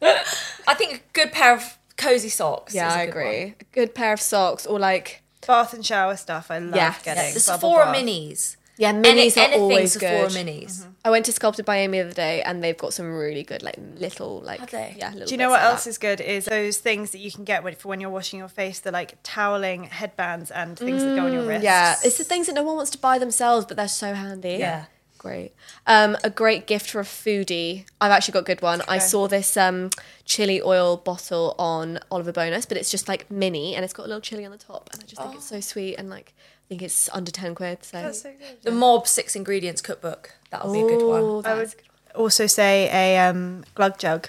I 0.02 0.74
think 0.74 0.94
a 0.94 1.00
good 1.12 1.32
pair 1.32 1.54
of 1.54 1.76
cozy 1.98 2.30
socks. 2.30 2.74
Yeah, 2.74 2.88
is 2.88 2.94
a 2.94 2.98
I 3.00 3.04
good 3.04 3.10
agree. 3.10 3.44
one. 3.44 3.54
A 3.60 3.64
good 3.74 3.94
pair 3.94 4.14
of 4.14 4.20
socks 4.22 4.64
or 4.66 4.78
like 4.80 5.22
Bath 5.46 5.74
and 5.74 5.84
shower 5.84 6.16
stuff. 6.16 6.50
I 6.50 6.58
love 6.60 6.76
Yes. 6.76 7.02
getting. 7.02 7.34
The 7.34 7.44
bubble 7.46 7.58
Sephora 7.74 7.84
bath. 7.92 7.96
minis. 7.96 8.56
yeah, 8.78 8.88
Any, 8.88 9.02
minis 9.02 9.36
are 9.36 9.40
anything 9.40 9.60
always 9.60 9.92
Sephora 9.92 10.28
good. 10.28 10.46
minis. 10.46 10.86
I 11.04 11.10
went 11.10 11.26
to 11.26 11.32
Sculpted 11.32 11.64
by 11.66 11.76
Aimee 11.78 11.98
the 11.98 12.04
other 12.06 12.14
day, 12.14 12.42
and 12.42 12.64
they've 12.64 12.78
got 12.78 12.94
some 12.94 13.12
really 13.12 13.42
good 13.42 13.62
like 13.62 13.74
little 13.96 14.40
like 14.40 14.72
yeah. 14.72 15.10
Little 15.12 15.26
Do 15.26 15.34
you 15.34 15.36
know 15.36 15.50
what 15.50 15.60
like 15.60 15.72
else 15.72 15.84
that. 15.84 15.90
is 15.90 15.98
good? 15.98 16.20
Is 16.22 16.46
those 16.46 16.78
things 16.78 17.10
that 17.10 17.18
you 17.18 17.30
can 17.30 17.44
get 17.44 17.62
when, 17.64 17.74
for 17.74 17.88
when 17.88 18.00
you're 18.00 18.08
washing 18.08 18.38
your 18.38 18.48
face, 18.48 18.78
the 18.80 18.92
like 18.92 19.22
toweling 19.24 19.84
headbands 19.84 20.50
and 20.50 20.78
things 20.78 21.02
that 21.04 21.16
go 21.16 21.26
on 21.26 21.32
your 21.34 21.42
wrists. 21.42 21.62
Mm, 21.62 21.64
Yeah, 21.64 21.96
it's 22.04 22.16
the 22.18 22.24
things 22.24 22.46
that 22.46 22.54
no 22.54 22.62
one 22.62 22.76
wants 22.76 22.92
to 22.92 22.98
buy 22.98 23.18
themselves, 23.18 23.66
but 23.66 23.76
they're 23.76 23.88
so 23.88 24.14
handy. 24.14 24.56
Yeah. 24.58 24.84
Great. 25.22 25.52
Um, 25.86 26.16
a 26.24 26.30
great 26.30 26.66
gift 26.66 26.90
for 26.90 26.98
a 27.00 27.04
foodie. 27.04 27.86
I've 28.00 28.10
actually 28.10 28.32
got 28.32 28.40
a 28.40 28.42
good 28.42 28.60
one. 28.60 28.82
I 28.88 28.98
saw 28.98 29.28
this 29.28 29.56
um, 29.56 29.90
chili 30.24 30.60
oil 30.60 30.96
bottle 30.96 31.54
on 31.60 32.00
Oliver 32.10 32.32
Bonas, 32.32 32.66
but 32.66 32.76
it's 32.76 32.90
just 32.90 33.06
like 33.06 33.30
mini 33.30 33.76
and 33.76 33.84
it's 33.84 33.94
got 33.94 34.06
a 34.06 34.08
little 34.08 34.20
chili 34.20 34.44
on 34.44 34.50
the 34.50 34.58
top. 34.58 34.90
And 34.92 35.00
I 35.00 35.06
just 35.06 35.22
think 35.22 35.36
it's 35.36 35.46
so 35.46 35.60
sweet 35.60 35.94
and 35.94 36.10
like 36.10 36.34
I 36.36 36.68
think 36.68 36.82
it's 36.82 37.08
under 37.12 37.30
10 37.30 37.54
quid. 37.54 37.84
So, 37.84 38.02
That's 38.02 38.22
so 38.22 38.32
good. 38.36 38.62
The 38.62 38.72
Mob 38.72 39.06
Six 39.06 39.36
Ingredients 39.36 39.80
Cookbook. 39.80 40.34
That'll 40.50 40.72
be 40.72 40.80
a 40.80 40.86
good 40.88 41.06
one. 41.06 41.22
Ooh, 41.22 41.38
I 41.38 41.42
that's 41.42 41.76
would 41.76 41.84
also 42.16 42.48
say 42.48 42.90
a 42.92 43.28
um, 43.28 43.62
glug 43.76 43.98
jug. 43.98 44.28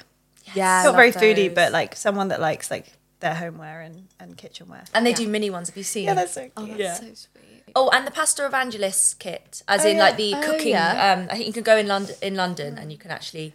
Yeah, 0.54 0.84
not 0.86 0.94
very 0.96 1.12
love 1.12 1.24
foodie, 1.24 1.48
those. 1.48 1.56
but 1.56 1.72
like 1.72 1.96
someone 1.96 2.28
that 2.28 2.40
likes 2.40 2.70
like 2.70 2.94
their 3.24 3.34
homeware 3.36 3.82
and, 3.82 4.08
and 4.20 4.38
kitchenware. 4.38 4.84
And 4.94 5.06
they 5.06 5.14
do 5.14 5.28
mini 5.28 5.50
ones. 5.50 5.70
Have 5.70 5.78
you 5.78 5.84
seen? 5.84 6.06
Yeah, 6.06 6.14
that's 6.14 6.34
so 6.34 6.50
Oh, 6.56 6.66
cute. 6.66 6.78
that's 6.78 7.00
so 7.00 7.06
sweet. 7.14 7.64
Oh, 7.76 7.90
and 7.90 8.06
the 8.06 8.12
Pasta 8.12 8.46
Evangelist 8.46 9.18
kit, 9.20 9.64
as 9.68 9.84
Oh, 9.84 9.90
in 9.90 9.96
yeah. 9.98 10.04
like 10.04 10.18
the 10.18 10.36
Oh, 10.36 10.42
cooking. 10.44 10.68
yeah. 10.70 11.14
Um, 11.14 11.28
I 11.32 11.36
think 11.38 11.48
you 11.48 11.54
can 11.54 11.64
go 11.64 11.76
in 11.78 11.88
London, 11.88 12.16
in 12.22 12.36
London, 12.36 12.78
and 12.78 12.92
you 12.92 12.98
can 13.00 13.10
actually. 13.10 13.54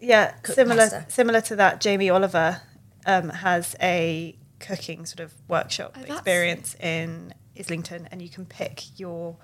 Yeah, 0.00 0.32
Cook 0.42 0.54
similar 0.56 0.82
pasta. 0.90 1.06
similar 1.08 1.40
to 1.42 1.56
that. 1.56 1.80
Jamie 1.80 2.10
Oliver 2.10 2.60
um, 3.06 3.30
has 3.30 3.74
a 3.80 4.36
cooking 4.60 5.06
sort 5.06 5.20
of 5.20 5.32
workshop 5.48 5.96
Oh, 5.98 6.02
experience 6.12 6.74
in 6.80 7.32
Islington, 7.58 8.08
and 8.10 8.20
you 8.20 8.28
can 8.28 8.44
pick 8.44 8.98
your 8.98 9.36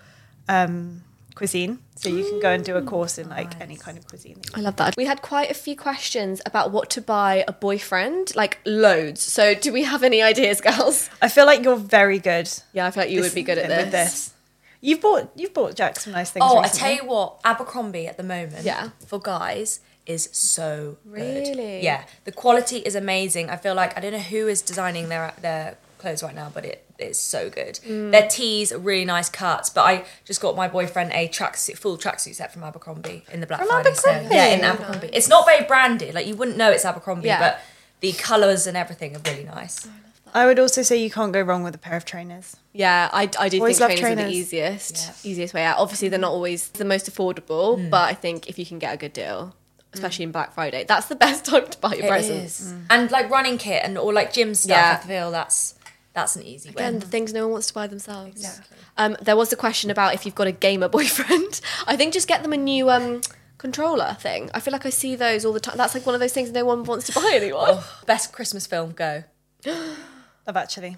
um, 0.49 1.05
cuisine. 1.35 1.79
So 1.97 2.09
you 2.09 2.25
can 2.25 2.41
go 2.41 2.51
and 2.51 2.65
do 2.65 2.77
a 2.77 2.83
course 2.83 3.19
in 3.19 3.29
like 3.29 3.61
any 3.61 3.77
kind 3.77 3.99
of 3.99 4.07
cuisine. 4.09 4.41
I 4.55 4.61
love 4.61 4.77
that. 4.77 4.97
We 4.97 5.05
had 5.05 5.21
quite 5.23 5.51
a 5.51 5.55
few 5.55 5.77
questions 5.77 6.41
about 6.47 6.71
what 6.71 6.89
to 6.91 7.01
buy 7.03 7.45
a 7.47 7.53
boyfriend, 7.53 8.35
like 8.35 8.59
loads. 8.65 9.21
So, 9.21 9.55
do 9.55 9.73
we 9.73 9.83
have 9.85 10.03
any 10.03 10.23
ideas, 10.23 10.61
girls? 10.61 11.11
I 11.21 11.29
feel 11.29 11.45
like 11.47 11.63
you're 11.63 11.77
very 11.77 12.19
good. 12.19 12.49
Yeah, 12.73 12.87
I 12.87 12.91
feel 12.91 13.03
like 13.03 13.11
you 13.11 13.21
would 13.21 13.35
be 13.35 13.43
good 13.43 13.59
at 13.59 13.69
this. 13.69 13.83
with 13.85 13.93
this. 13.93 14.35
You've 14.81 15.01
bought 15.03 15.31
you've 15.37 15.53
bought 15.53 15.75
Jack 15.75 16.01
some 16.01 16.15
nice 16.15 16.31
things. 16.31 16.45
Oh, 16.49 16.59
I 16.59 16.69
tell 16.69 16.93
you 16.93 17.05
what, 17.05 17.39
Abercrombie 17.45 18.07
at 18.07 18.17
the 18.17 18.23
moment, 18.23 18.65
Yeah. 18.65 18.91
for 19.07 19.19
guys 19.21 19.81
is 20.07 20.31
so 20.33 20.97
good. 21.05 21.13
Really? 21.21 21.83
Yeah, 21.85 22.05
the 22.25 22.33
quality 22.33 22.79
is 22.79 22.95
amazing. 22.95 23.51
I 23.51 23.57
feel 23.57 23.75
like 23.75 23.97
I 23.97 24.01
don't 24.01 24.13
know 24.13 24.19
who 24.19 24.49
is 24.49 24.63
designing 24.63 25.11
their 25.11 25.35
their 25.43 25.77
clothes 25.99 26.23
right 26.23 26.35
now, 26.35 26.51
but 26.53 26.65
it 26.65 26.85
is 27.03 27.19
so 27.19 27.51
good. 27.51 27.81
Mm. 27.87 28.11
Their 28.11 28.29
tees 28.29 28.73
are 28.73 28.79
really 28.79 29.05
nice 29.05 29.29
cuts. 29.29 29.71
But 29.71 29.83
I 29.83 30.05
just 30.25 30.41
got 30.41 30.57
my 30.57 30.69
boyfriend 30.69 31.13
a 31.13 31.29
tracksuit, 31.29 31.79
full 31.79 31.97
tracksuit 31.97 32.35
set 32.37 32.53
from 32.53 32.63
Abercrombie 32.65 33.25
in 33.33 33.41
the 33.41 33.47
Black 33.47 33.61
From 33.61 33.69
Friday 33.69 33.95
sale. 33.95 34.13
Abercrombie? 34.13 34.35
Yeah, 34.35 34.47
in 34.55 34.61
Abercrombie. 34.65 35.11
It's 35.13 35.29
not 35.29 35.47
very 35.47 35.65
branded. 35.65 36.15
Like 36.15 36.27
you 36.27 36.37
wouldn't 36.37 36.57
know 36.57 36.71
it's 36.71 36.85
Abercrombie, 36.85 37.27
Yeah. 37.29 37.39
but 37.41 37.61
the 38.01 38.13
colours 38.13 38.67
and 38.67 38.77
everything 38.77 39.15
are 39.17 39.21
really 39.27 39.45
nice. 39.45 39.87
I 40.33 40.47
would 40.47 40.61
also 40.61 40.83
say 40.83 40.97
you 40.97 41.11
can't 41.11 41.33
go 41.33 41.41
wrong 41.43 41.65
with 41.65 41.75
a 41.75 41.79
pair 41.79 41.97
of 41.97 42.05
trainers. 42.05 42.57
Yeah, 42.73 43.11
I, 43.13 43.29
I 43.37 43.49
do 43.49 43.59
Always 43.59 43.79
think 43.79 43.91
love 43.91 43.99
trainers, 43.99 44.13
are 44.13 44.15
the 44.15 44.23
trainers. 44.23 44.33
easiest, 44.37 45.27
easiest 45.27 45.55
way 45.55 45.65
out. 45.65 45.79
Obviously, 45.79 46.09
they're 46.09 46.21
not 46.21 46.31
always 46.31 46.69
the 46.69 46.85
most 46.85 47.11
affordable, 47.11 47.77
Hmm. 47.83 47.91
but 47.91 48.09
I 48.09 48.15
think 48.15 48.49
if 48.49 48.57
you 48.57 48.65
can 48.65 48.79
get 48.79 48.95
a 48.95 48.97
good 48.97 49.13
deal, 49.13 49.57
especially 49.93 50.23
in 50.23 50.31
Black 50.31 50.55
Friday, 50.55 50.85
that's 50.87 51.07
the 51.09 51.17
best 51.17 51.45
time 51.47 51.67
to 51.67 51.77
buy 51.79 51.95
your 51.95 52.05
It 52.07 52.09
presents. 52.09 52.61
is. 52.61 52.75
And 52.91 53.11
like 53.11 53.29
running 53.29 53.59
kit 53.59 53.83
and 53.85 53.99
or 53.99 54.13
like 54.13 54.33
gym 54.33 54.55
stuff, 54.55 54.71
Yeah. 54.71 55.01
I 55.03 55.07
feel 55.09 55.31
that's 55.33 55.75
that's 56.13 56.37
an 56.37 56.43
easy 56.43 56.71
Again, 56.71 56.95
win. 56.95 57.01
the 57.01 57.07
things 57.07 57.33
no 57.33 57.43
one 57.45 57.53
wants 57.53 57.69
to 57.69 57.75
buy 57.75 57.87
themselves. 57.87 58.37
Exactly. 58.37 58.77
Um, 58.97 59.17
there 59.23 59.37
was 59.37 59.53
a 59.53 59.57
question 59.57 59.91
about 59.91 60.15
if 60.15 60.27
you've 60.27 60.35
got 60.35 60.47
a 60.47 60.53
gamer 60.53 60.89
boyfriend. 60.97 61.61
I 61.87 61.97
think 61.97 62.13
just 62.13 62.27
get 62.29 62.43
them 62.43 62.53
a 62.53 62.57
new 62.57 62.91
um, 62.91 63.21
controller 63.59 64.17
thing. 64.21 64.51
I 64.55 64.61
feel 64.61 64.73
like 64.73 64.85
I 64.87 64.91
see 64.91 65.15
those 65.17 65.45
all 65.45 65.53
the 65.53 65.61
time. 65.61 65.77
That's 65.77 65.95
like 65.95 66.05
one 66.07 66.15
of 66.15 66.21
those 66.21 66.33
things 66.33 66.51
no 66.51 66.65
one 66.65 66.85
wants 66.85 67.07
to 67.07 67.13
buy 67.13 67.33
anymore. 67.35 67.67
Oh, 67.69 68.01
best 68.07 68.33
Christmas 68.33 68.67
film, 68.67 68.93
go. 68.93 69.25
Love 69.67 70.57
Actually. 70.57 70.97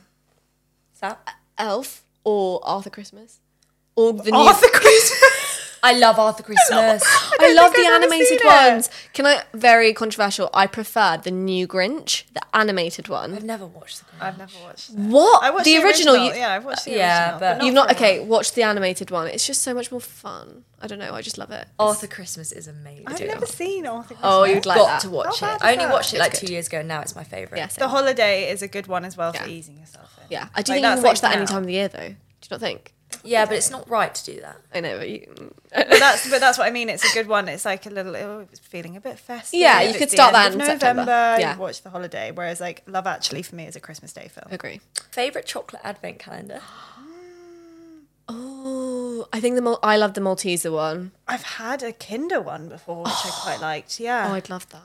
Is 0.94 1.00
that? 1.00 1.20
Elf 1.58 2.04
or 2.24 2.60
Arthur 2.62 2.90
Christmas 2.90 3.40
or 3.96 4.12
the 4.12 4.30
new. 4.30 4.38
Arthur 4.38 4.68
Christmas. 4.68 5.78
I 5.82 5.94
love 5.94 6.18
Arthur 6.18 6.42
Christmas. 6.44 7.02
I 7.42 7.52
love 7.52 7.72
the 7.72 7.80
I've 7.80 8.02
animated 8.02 8.40
ones. 8.44 8.90
Can 9.12 9.26
I? 9.26 9.42
Very 9.54 9.92
controversial. 9.92 10.50
I 10.54 10.66
prefer 10.66 11.18
the 11.22 11.30
new 11.30 11.66
Grinch, 11.66 12.24
the 12.34 12.42
animated 12.54 13.08
one. 13.08 13.30
I've 13.32 13.38
one. 13.38 13.46
never 13.46 13.66
watched 13.66 14.00
the 14.00 14.24
I've 14.24 14.38
never 14.38 14.52
watched. 14.64 14.94
That. 14.96 15.00
What? 15.08 15.42
I 15.42 15.50
watched 15.50 15.64
the, 15.64 15.76
original. 15.78 16.16
you, 16.16 16.32
yeah, 16.34 16.52
I've 16.52 16.64
watched 16.64 16.84
the 16.84 16.92
Yeah, 16.92 17.32
original. 17.34 17.40
but- 17.58 17.64
You've 17.64 17.74
not 17.74 17.88
for 17.88 17.94
a 17.94 17.96
okay. 17.96 18.20
Watch 18.24 18.52
the 18.52 18.62
animated 18.62 19.10
one. 19.10 19.26
It's 19.28 19.46
just 19.46 19.62
so 19.62 19.74
much 19.74 19.90
more 19.90 20.00
fun. 20.00 20.64
I 20.80 20.86
don't 20.88 20.98
know. 20.98 21.12
I 21.14 21.22
just 21.22 21.38
love 21.38 21.50
it. 21.52 21.68
Arthur 21.78 22.06
Christmas 22.08 22.50
is 22.52 22.66
amazing. 22.66 23.04
I've 23.06 23.20
never 23.20 23.46
seen 23.46 23.86
Arthur 23.86 24.14
oh, 24.14 24.16
Christmas. 24.16 24.18
Oh, 24.24 24.44
you'd 24.44 24.66
like 24.66 24.78
got 24.78 24.86
that. 24.86 25.00
to 25.02 25.10
watch 25.10 25.40
How 25.40 25.54
it. 25.54 25.60
bad 25.60 25.66
I 25.68 25.72
only 25.72 25.84
that? 25.84 25.92
watched 25.92 26.12
it 26.12 26.16
It's 26.16 26.20
like 26.20 26.32
good. 26.40 26.46
two 26.46 26.52
years 26.52 26.66
ago. 26.66 26.78
And 26.80 26.88
now 26.88 27.00
it's 27.02 27.14
my 27.14 27.22
favorite. 27.24 27.58
Yes. 27.58 27.76
The 27.76 27.88
Holiday 27.88 28.50
is 28.50 28.62
a 28.62 28.68
good 28.68 28.88
one 28.88 29.04
as 29.04 29.16
well 29.16 29.30
Yeah. 29.34 29.44
for 29.44 29.48
easing 29.48 29.78
yourself 29.78 30.18
in. 30.20 30.26
Yeah, 30.30 30.48
I 30.54 30.62
do 30.62 30.72
Like, 30.72 30.74
think 30.74 30.76
you 30.76 30.82
that's 30.82 31.00
can 31.00 31.04
watch 31.08 31.22
like 31.22 31.30
that 31.30 31.32
any 31.36 31.40
now. 31.44 31.46
time 31.46 31.58
of 31.62 31.66
the 31.66 31.72
year, 31.72 31.88
though. 31.88 31.98
Do 32.08 32.08
you 32.08 32.48
not 32.50 32.60
think? 32.60 32.92
Yeah, 33.24 33.44
but 33.46 33.56
it's 33.56 33.70
not 33.70 33.88
right 33.88 34.14
to 34.14 34.24
do 34.24 34.40
that. 34.40 34.56
I 34.74 34.80
know, 34.80 34.98
but 34.98 35.08
you. 35.08 35.52
But 35.74 35.88
that's 35.90 36.28
but 36.30 36.40
that's 36.40 36.58
what 36.58 36.66
I 36.66 36.70
mean. 36.70 36.88
It's 36.88 37.04
a 37.10 37.14
good 37.14 37.26
one. 37.28 37.48
It's 37.48 37.64
like 37.64 37.86
a 37.86 37.90
little. 37.90 38.14
Oh, 38.16 38.40
it's 38.50 38.58
feeling 38.60 38.96
a 38.96 39.00
bit 39.00 39.18
festive. 39.18 39.58
Yeah, 39.60 39.80
you 39.82 39.98
could 39.98 40.10
start 40.10 40.32
that 40.32 40.48
of 40.48 40.54
in 40.54 40.60
September. 40.66 41.02
November. 41.04 41.40
Yeah. 41.40 41.54
You 41.54 41.60
watch 41.60 41.82
the 41.82 41.90
holiday. 41.90 42.30
Whereas 42.32 42.60
like 42.60 42.82
Love 42.86 43.06
Actually 43.06 43.42
for 43.42 43.54
me 43.54 43.66
is 43.66 43.76
a 43.76 43.80
Christmas 43.80 44.12
Day 44.12 44.28
film. 44.28 44.48
agree. 44.50 44.80
Favorite 45.10 45.46
chocolate 45.46 45.82
advent 45.84 46.18
calendar. 46.18 46.60
Oh, 48.28 49.26
I 49.32 49.40
think 49.40 49.56
the 49.56 49.62
Mal- 49.62 49.80
I 49.82 49.96
love 49.96 50.14
the 50.14 50.20
Malteser 50.20 50.72
one. 50.72 51.12
I've 51.26 51.42
had 51.42 51.82
a 51.82 51.92
Kinder 51.92 52.40
one 52.40 52.68
before, 52.68 53.02
which 53.04 53.12
I 53.24 53.30
quite 53.42 53.60
liked. 53.60 53.98
Yeah, 54.00 54.28
Oh, 54.30 54.34
I'd 54.34 54.48
love 54.48 54.68
that. 54.70 54.80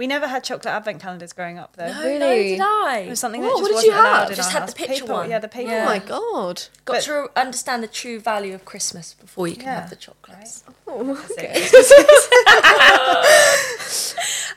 We 0.00 0.06
never 0.06 0.26
had 0.28 0.42
chocolate 0.44 0.72
advent 0.74 1.02
calendars 1.02 1.34
growing 1.34 1.58
up, 1.58 1.76
though. 1.76 1.92
No, 1.92 2.00
Really? 2.02 2.18
no, 2.18 2.34
did 2.34 2.60
I? 2.62 2.98
It 3.06 3.10
was 3.10 3.20
something 3.20 3.44
Oh, 3.44 3.48
that 3.48 3.52
what 3.52 3.58
just 3.58 3.68
did 3.68 3.74
wasn't 3.74 3.86
you 3.86 3.92
have? 3.92 4.04
allowed 4.06 4.30
in 4.30 4.36
Just 4.36 4.52
had 4.52 4.66
the 4.66 4.72
picture 4.72 4.94
Paper- 5.02 5.12
one. 5.12 5.28
Yeah, 5.30 5.38
the 5.40 5.48
paper 5.48 5.70
Yeah. 5.72 5.82
Oh 5.82 5.84
my 5.84 5.98
god. 5.98 6.62
Got 6.86 6.92
But- 6.94 7.02
to 7.02 7.28
understand 7.36 7.82
the 7.82 7.86
true 7.86 8.18
value 8.18 8.54
of 8.54 8.64
Christmas 8.64 9.12
before 9.12 9.46
you 9.46 9.56
can 9.56 9.66
Yeah. 9.66 9.80
have 9.82 9.90
the 9.90 9.96
chocolates. 9.96 10.64
Oh, 10.88 11.22
okay. 11.32 11.68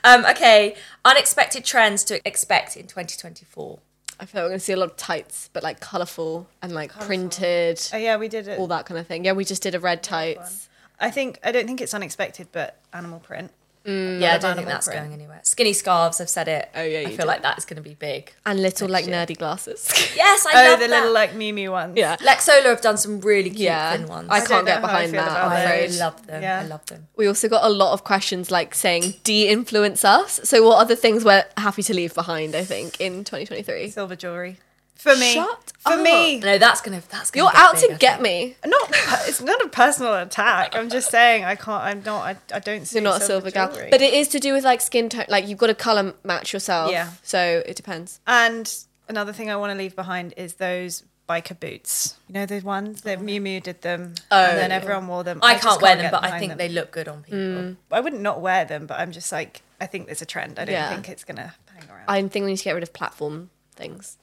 Um, 0.06 0.24
okay, 0.26 0.76
unexpected 1.04 1.62
trends 1.64 2.04
to 2.04 2.26
expect 2.26 2.76
in 2.78 2.86
2024. 2.86 3.78
I 4.20 4.24
feel 4.26 4.40
like 4.40 4.44
we're 4.46 4.50
gonna 4.50 4.60
see 4.60 4.72
a 4.72 4.76
lot 4.78 4.90
of 4.92 4.96
tights, 4.96 5.50
but 5.52 5.62
like 5.62 5.80
colourful 5.80 6.46
and 6.62 6.72
like 6.72 6.90
printed, 7.00 7.80
Oh 7.92 7.96
yeah, 7.98 8.16
we 8.16 8.28
did 8.28 8.48
it. 8.48 8.58
all 8.58 8.66
that 8.68 8.86
kind 8.86 8.98
of 8.98 9.06
thing. 9.06 9.24
Yeah, 9.26 9.32
we 9.32 9.44
just 9.44 9.62
did 9.62 9.74
a 9.74 9.80
red 9.80 10.02
tights. 10.02 10.68
I 11.00 11.10
think 11.10 11.38
I 11.44 11.52
don't 11.52 11.66
think 11.66 11.80
it's 11.82 11.92
unexpected, 11.94 12.48
but 12.52 12.78
animal 12.94 13.18
print. 13.20 13.50
Mm, 13.86 14.20
yeah, 14.20 14.34
I 14.34 14.38
don't 14.38 14.56
think 14.56 14.66
that's 14.66 14.86
print. 14.88 15.00
going 15.02 15.12
anywhere. 15.12 15.40
Skinny 15.42 15.74
scarves, 15.74 16.18
I've 16.20 16.30
said 16.30 16.48
it. 16.48 16.70
Oh, 16.74 16.82
yeah, 16.82 17.00
I 17.00 17.02
you 17.02 17.08
feel 17.08 17.16
did. 17.18 17.26
like 17.26 17.42
that's 17.42 17.66
going 17.66 17.76
to 17.76 17.82
be 17.82 17.94
big. 17.94 18.32
And 18.46 18.62
little 18.62 18.88
like 18.88 19.06
year. 19.06 19.14
nerdy 19.14 19.36
glasses. 19.36 19.86
Yes, 20.16 20.46
I 20.46 20.52
Oh, 20.66 20.70
love 20.70 20.80
the 20.80 20.88
that. 20.88 20.94
little 21.00 21.12
like 21.12 21.32
Miu 21.34 21.52
Miu 21.52 21.70
ones. 21.70 21.94
yeah. 21.96 22.16
Lexxola 22.16 22.64
have 22.64 22.80
done 22.80 22.96
some 22.96 23.20
really 23.20 23.50
cute 23.50 23.60
Yeah. 23.60 23.92
thin 23.96 24.06
ones. 24.08 24.28
I 24.30 24.36
I 24.36 24.40
can't 24.46 24.64
get 24.64 24.80
know 24.80 24.86
I 24.88 24.90
behind 24.90 25.14
that. 25.14 25.28
I'm 25.28 25.98
love 25.98 26.26
them. 26.26 26.42
Yeah. 26.42 26.60
I 26.60 26.66
love 26.66 26.86
them. 26.86 27.08
We 27.16 27.26
also 27.26 27.48
got 27.48 27.62
a 27.64 27.68
lot 27.68 27.92
of 27.92 28.04
questions 28.04 28.50
like 28.50 28.74
saying 28.74 29.14
de-influence 29.22 30.02
us. 30.04 30.40
So 30.44 30.62
what 30.66 30.78
other 30.78 30.96
things 30.96 31.24
we're 31.24 31.44
happy 31.58 31.82
to 31.82 31.92
leave 31.94 32.14
behind? 32.14 32.54
I 32.54 32.64
think 32.64 33.00
in 33.00 33.22
2023. 33.24 33.90
Silver 33.90 34.16
jewelry. 34.16 34.58
For 34.96 35.14
me. 35.16 35.34
Shut 35.34 35.72
For 35.80 35.92
up. 35.92 36.00
me. 36.00 36.38
No, 36.40 36.56
that's 36.56 36.80
gonna. 36.80 37.02
That's 37.10 37.30
gonna. 37.30 37.44
You're 37.44 37.52
get 37.52 37.60
out 37.60 37.74
big, 37.74 37.88
to 37.88 37.94
I 37.94 37.98
get 37.98 38.20
think. 38.22 38.22
me. 38.22 38.56
Not 38.66 38.88
it's 39.28 39.40
not 39.42 39.60
a 39.62 39.68
personal 39.68 40.14
attack. 40.14 40.74
I'm 40.74 40.88
just 40.88 41.10
saying 41.10 41.44
I 41.44 41.56
can't 41.56 41.82
I'm 41.82 42.02
not 42.04 42.24
I, 42.24 42.36
I 42.56 42.58
don't 42.60 42.86
see 42.86 42.96
You're 42.98 43.04
not 43.04 43.20
a 43.20 43.24
silver 43.24 43.50
gal, 43.50 43.70
jewelry. 43.70 43.88
but 43.90 44.00
it 44.00 44.14
is 44.14 44.28
to 44.28 44.40
do 44.40 44.52
with 44.54 44.64
like 44.64 44.80
skin 44.80 45.08
tone. 45.10 45.26
Like 45.28 45.46
you've 45.46 45.58
got 45.58 45.66
to 45.66 45.74
color 45.74 46.14
match 46.24 46.52
yourself. 46.54 46.90
Yeah. 46.90 47.10
So 47.22 47.62
it 47.66 47.76
depends. 47.76 48.20
And 48.26 48.72
another 49.08 49.32
thing 49.34 49.50
I 49.50 49.56
want 49.56 49.72
to 49.72 49.78
leave 49.78 49.94
behind 49.94 50.32
is 50.38 50.54
those 50.54 51.02
biker 51.28 51.58
boots. 51.58 52.16
You 52.28 52.34
know 52.34 52.46
the 52.46 52.60
ones 52.60 53.02
that 53.02 53.18
Miu 53.18 53.40
Miu 53.42 53.62
did 53.62 53.82
them, 53.82 54.14
Oh. 54.30 54.42
and 54.44 54.58
then 54.58 54.72
oh. 54.72 54.76
everyone 54.76 55.08
wore 55.08 55.24
them. 55.24 55.40
I 55.42 55.54
just 55.54 55.64
can't 55.64 55.82
wear 55.82 55.96
them, 55.96 56.04
get 56.06 56.12
but 56.12 56.18
I 56.22 56.26
behind 56.28 56.40
think 56.40 56.50
them. 56.52 56.58
they 56.58 56.68
look 56.68 56.92
good 56.92 57.08
on 57.08 57.22
people. 57.22 57.38
Mm. 57.38 57.76
I 57.90 58.00
wouldn't 58.00 58.22
not 58.22 58.40
wear 58.40 58.64
them, 58.64 58.86
but 58.86 58.98
I'm 59.00 59.12
just 59.12 59.30
like 59.32 59.62
I 59.80 59.86
think 59.86 60.06
there's 60.06 60.22
a 60.22 60.26
trend. 60.26 60.58
I 60.58 60.64
don't 60.64 60.72
Yeah. 60.72 60.88
think 60.88 61.08
it's 61.10 61.24
gonna 61.24 61.54
hang 61.74 61.90
around. 61.90 62.04
I 62.08 62.22
think 62.28 62.44
we 62.44 62.52
need 62.52 62.56
to 62.58 62.64
get 62.64 62.72
rid 62.74 62.82
of 62.82 62.92
platform 62.94 63.50
things, 63.76 64.16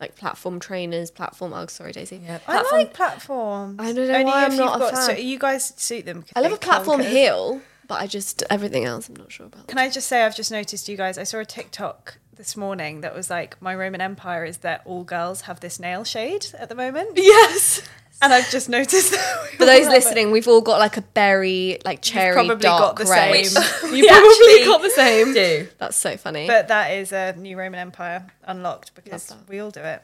like 0.00 0.14
platform 0.16 0.60
trainers, 0.60 1.10
platform. 1.10 1.52
Oh, 1.52 1.66
sorry, 1.66 1.92
Daisy. 1.92 2.20
Yeah, 2.24 2.36
I 2.36 2.38
platform. 2.38 2.80
like 2.80 2.94
platforms. 2.94 3.76
I 3.80 3.92
don't 3.92 4.08
know 4.08 4.14
Only 4.14 4.24
why 4.24 4.44
I'm 4.44 4.56
not 4.56 4.80
a 4.80 4.86
fan. 4.94 5.02
So 5.02 5.12
you 5.12 5.38
guys 5.38 5.72
suit 5.76 6.04
them. 6.06 6.24
I 6.36 6.40
love 6.40 6.52
a 6.52 6.56
platform 6.56 7.00
heel, 7.00 7.60
but 7.86 8.00
I 8.00 8.06
just 8.06 8.42
everything 8.50 8.84
else 8.84 9.08
I'm 9.08 9.16
not 9.16 9.32
sure 9.32 9.46
about. 9.46 9.66
Can 9.66 9.78
I 9.78 9.88
just 9.90 10.06
say 10.08 10.22
I've 10.24 10.36
just 10.36 10.50
noticed 10.50 10.88
you 10.88 10.96
guys? 10.96 11.18
I 11.18 11.24
saw 11.24 11.38
a 11.38 11.44
TikTok 11.44 12.18
this 12.36 12.56
morning 12.56 13.00
that 13.00 13.14
was 13.14 13.28
like 13.28 13.60
my 13.60 13.74
Roman 13.74 14.00
Empire 14.00 14.44
is 14.44 14.58
that 14.58 14.82
all 14.84 15.02
girls 15.02 15.42
have 15.42 15.58
this 15.58 15.80
nail 15.80 16.04
shade 16.04 16.46
at 16.56 16.68
the 16.68 16.74
moment, 16.76 17.10
Yes. 17.16 17.82
And 18.22 18.32
I've 18.32 18.50
just 18.50 18.68
noticed. 18.68 19.12
that 19.12 19.48
For 19.56 19.64
those 19.66 19.84
have 19.84 19.92
it. 19.92 19.96
listening, 19.96 20.30
we've 20.30 20.48
all 20.48 20.60
got 20.60 20.78
like 20.78 20.96
a 20.96 21.02
berry, 21.02 21.78
like 21.84 22.02
cherry, 22.02 22.34
probably 22.34 22.56
dark 22.56 22.80
got 22.80 22.96
the 22.96 23.04
grey. 23.04 23.44
same. 23.44 23.62
You 23.94 24.06
probably 24.06 24.64
got 24.64 24.82
the 24.82 24.90
same. 24.90 25.32
do. 25.32 25.68
That's 25.78 25.96
so 25.96 26.16
funny. 26.16 26.46
but 26.46 26.68
that 26.68 26.88
is 26.92 27.12
a 27.12 27.34
new 27.36 27.56
Roman 27.58 27.80
Empire 27.80 28.26
unlocked 28.44 28.94
because 28.94 29.34
we 29.48 29.58
all 29.60 29.70
do 29.70 29.80
it. 29.80 30.02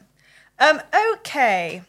Um, 0.59 0.81
okay. 1.13 1.83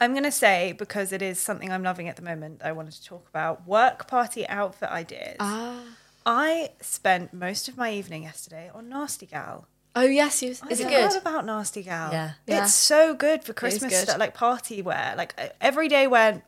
I'm 0.00 0.12
going 0.12 0.24
to 0.24 0.30
say, 0.32 0.74
because 0.78 1.12
it 1.12 1.22
is 1.22 1.38
something 1.40 1.72
I'm 1.72 1.82
loving 1.82 2.08
at 2.08 2.16
the 2.16 2.22
moment, 2.22 2.60
I 2.64 2.72
wanted 2.72 2.92
to 2.94 3.04
talk 3.04 3.28
about 3.28 3.66
work 3.66 4.06
party 4.08 4.46
outfit 4.48 4.90
ideas. 4.90 5.36
ah. 5.40 5.80
I 6.26 6.70
spent 6.82 7.32
most 7.32 7.68
of 7.68 7.78
my 7.78 7.90
evening 7.90 8.24
yesterday 8.24 8.70
on 8.74 8.88
Nasty 8.90 9.24
Gal. 9.24 9.66
Oh 9.96 10.02
yes, 10.04 10.42
you. 10.42 10.50
Is 10.50 10.62
it 10.80 10.88
good? 10.88 11.16
about 11.16 11.44
Nasty 11.44 11.82
Gal. 11.82 12.12
Yeah. 12.12 12.32
Yeah. 12.46 12.62
It's 12.64 12.74
so 12.74 13.14
good 13.14 13.42
for 13.44 13.52
Christmas 13.52 13.92
good. 13.92 14.02
stuff, 14.08 14.18
like 14.18 14.34
party 14.34 14.82
wear. 14.82 15.14
Like 15.16 15.34
uh, 15.38 15.48
everyday 15.60 16.06
wear, 16.06 16.42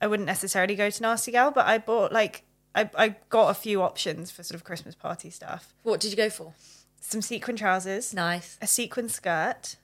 I 0.00 0.06
wouldn't 0.06 0.26
necessarily 0.26 0.74
go 0.74 0.90
to 0.90 1.02
Nasty 1.02 1.32
Gal, 1.32 1.50
but 1.50 1.66
I 1.66 1.78
bought 1.78 2.12
like 2.12 2.42
I, 2.74 2.90
I 2.96 3.16
got 3.30 3.48
a 3.50 3.54
few 3.54 3.82
options 3.82 4.30
for 4.30 4.42
sort 4.42 4.56
of 4.56 4.64
Christmas 4.64 4.94
party 4.94 5.30
stuff. 5.30 5.72
What 5.82 6.00
did 6.00 6.10
you 6.10 6.16
go 6.16 6.30
for? 6.30 6.54
Some 7.00 7.22
sequin 7.22 7.56
trousers, 7.56 8.12
Nice. 8.12 8.58
a 8.60 8.66
sequin 8.66 9.08
skirt. 9.08 9.76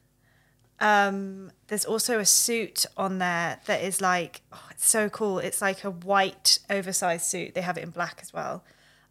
Um, 0.79 1.53
there's 1.69 1.87
also 1.87 2.19
a 2.19 2.27
suit 2.27 2.85
on 2.99 3.19
there 3.19 3.61
that 3.65 3.83
is 3.83 4.03
like 4.03 4.43
oh, 4.53 4.63
it's 4.71 4.87
so 4.87 5.09
cool. 5.09 5.39
It's 5.39 5.63
like 5.63 5.85
a 5.85 5.91
white 5.91 6.59
oversized 6.69 7.25
suit. 7.25 7.55
They 7.55 7.63
have 7.63 7.79
it 7.79 7.85
in 7.85 7.91
black 7.91 8.19
as 8.21 8.33
well, 8.35 8.63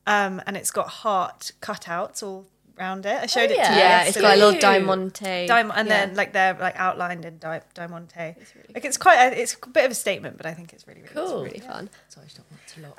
um, 0.06 0.42
and 0.46 0.56
it's 0.56 0.70
got 0.70 0.88
heart 0.88 1.54
cutouts 1.62 2.22
all 2.22 2.46
around 2.78 3.06
it. 3.06 3.18
I 3.22 3.26
showed 3.26 3.46
it 3.46 3.50
to 3.50 3.56
yeah. 3.56 3.74
you. 3.74 3.80
Yeah, 3.80 3.98
it's 4.00 4.06
yesterday. 4.08 4.22
got 4.26 4.34
a 4.34 4.38
little 4.38 4.52
Cute. 4.52 4.62
diamante. 4.62 5.48
Diamond, 5.48 5.80
and 5.80 5.88
Yeah. 5.88 6.06
then 6.06 6.16
like 6.16 6.34
they're 6.34 6.54
like 6.56 6.76
outlined 6.78 7.26
in 7.26 7.38
di- 7.38 7.62
diamante. 7.74 8.36
like 8.74 8.86
it's 8.86 8.98
quite, 8.98 9.18
a, 9.18 9.42
it's 9.42 9.56
a 9.62 9.70
bit 9.70 9.86
of 9.86 9.92
a 9.92 9.96
statement, 9.96 10.38
but 10.38 10.46
I 10.46 10.54
think 10.54 10.74
it's 10.74 10.88
really, 10.88 11.02
really 11.02 11.14
Cool. 11.14 11.44
really 11.44 11.60
fun. 11.60 11.90
Sorry, 12.10 12.28
I 12.28 12.38
don't 12.38 12.52
want 12.52 12.68
to 12.68 12.82
look. 12.82 12.96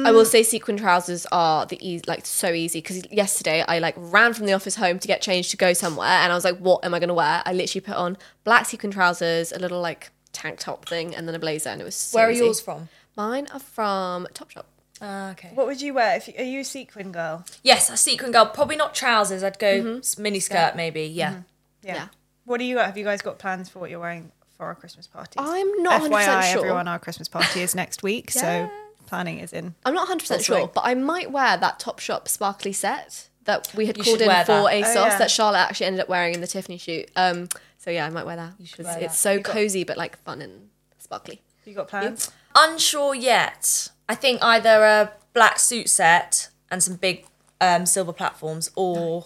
Um, 0.00 0.06
I 0.06 0.12
will 0.12 0.24
say 0.24 0.42
sequin 0.42 0.76
trousers 0.76 1.26
are 1.32 1.66
the 1.66 1.78
easy, 1.86 2.04
like 2.06 2.26
so 2.26 2.48
easy 2.52 2.80
because 2.80 3.02
yesterday 3.10 3.64
I 3.66 3.78
like 3.78 3.94
ran 3.96 4.34
from 4.34 4.46
the 4.46 4.52
office 4.52 4.76
home 4.76 4.98
to 4.98 5.08
get 5.08 5.22
changed 5.22 5.50
to 5.52 5.56
go 5.56 5.72
somewhere 5.72 6.06
and 6.08 6.32
I 6.32 6.34
was 6.34 6.44
like, 6.44 6.58
what 6.58 6.84
am 6.84 6.94
I 6.94 6.98
going 6.98 7.08
to 7.08 7.14
wear? 7.14 7.42
I 7.44 7.52
literally 7.52 7.80
put 7.82 7.96
on 7.96 8.16
black 8.44 8.66
sequin 8.66 8.90
trousers, 8.90 9.52
a 9.52 9.58
little 9.58 9.80
like 9.80 10.10
tank 10.32 10.58
top 10.58 10.86
thing, 10.88 11.14
and 11.14 11.26
then 11.26 11.34
a 11.34 11.38
blazer, 11.38 11.70
and 11.70 11.80
it 11.80 11.84
was 11.84 11.94
so 11.94 12.16
Where 12.18 12.28
are 12.28 12.30
easy. 12.30 12.44
yours 12.44 12.60
from? 12.60 12.88
Mine 13.16 13.46
are 13.54 13.60
from 13.60 14.26
Topshop. 14.34 14.64
Ah, 15.00 15.30
okay. 15.32 15.50
what 15.54 15.66
would 15.66 15.80
you 15.82 15.92
wear 15.94 16.16
if 16.16 16.26
you, 16.28 16.34
are 16.38 16.44
you 16.44 16.60
a 16.60 16.64
sequin 16.64 17.12
girl? 17.12 17.44
Yes, 17.62 17.90
a 17.90 17.96
sequin 17.96 18.32
girl. 18.32 18.46
Probably 18.46 18.76
not 18.76 18.94
trousers. 18.94 19.42
I'd 19.42 19.58
go 19.58 19.98
s- 19.98 20.18
mini 20.18 20.40
skirt, 20.40 20.74
maybe. 20.76 21.02
Yeah. 21.02 21.42
Yeah. 21.82 21.94
Yeah. 21.94 22.06
What 22.44 22.58
do 22.58 22.64
you 22.64 22.76
got? 22.76 22.86
Have 22.86 22.96
you 22.96 23.04
guys 23.04 23.20
got 23.22 23.38
plans 23.38 23.68
for 23.68 23.78
what 23.80 23.90
you're 23.90 24.00
wearing 24.00 24.32
for 24.56 24.66
our 24.66 24.74
Christmas 24.74 25.06
party? 25.06 25.34
I'm 25.38 25.82
not 25.82 26.00
100% 26.02 26.10
FYI, 26.10 26.52
sure. 26.52 26.60
everyone, 26.60 26.88
our 26.88 26.98
Christmas 26.98 27.28
party 27.28 27.60
is 27.60 27.74
next 27.74 28.02
week, 28.02 28.30
so 28.30 28.70
planning 29.06 29.38
is 29.40 29.52
in. 29.52 29.74
I'm 29.84 29.92
not 29.94 30.08
100% 30.08 30.26
sure, 30.26 30.38
swing. 30.40 30.70
but 30.74 30.82
I 30.84 30.94
might 30.94 31.30
wear 31.30 31.56
that 31.56 31.78
Topshop 31.78 32.28
sparkly 32.28 32.72
set 32.72 33.28
that 33.44 33.70
we 33.76 33.86
had 33.86 33.96
You 33.98 34.04
called 34.04 34.20
in 34.22 34.26
for 34.28 34.32
that. 34.32 34.46
ASOS 34.48 34.96
Oh, 34.96 35.06
yeah. 35.06 35.18
that 35.18 35.30
Charlotte 35.30 35.58
actually 35.58 35.86
ended 35.86 36.00
up 36.00 36.08
wearing 36.08 36.34
in 36.34 36.40
the 36.40 36.46
Tiffany 36.48 36.78
shoot. 36.78 37.10
Um, 37.16 37.48
so 37.78 37.90
yeah, 37.90 38.06
I 38.06 38.10
might 38.10 38.24
wear 38.26 38.36
that 38.36 38.54
You 38.58 38.66
should 38.66 38.78
because 38.78 38.94
wear 38.96 39.04
it's 39.04 39.12
that. 39.14 39.18
so 39.18 39.32
You 39.32 39.40
got- 39.40 39.52
cozy 39.52 39.84
but 39.84 39.96
like 39.96 40.16
fun 40.24 40.40
and 40.42 40.68
sparkly. 40.98 41.42
You 41.64 41.74
got 41.74 41.88
plans? 41.88 42.30
Unsure 42.56 43.14
yet. 43.14 43.88
I 44.08 44.14
think 44.14 44.42
either 44.42 44.84
a 44.84 45.12
black 45.34 45.58
suit 45.58 45.88
set 45.88 46.48
and 46.70 46.82
some 46.82 46.96
big 46.96 47.26
um, 47.60 47.86
silver 47.86 48.12
platforms, 48.12 48.70
or 48.76 49.22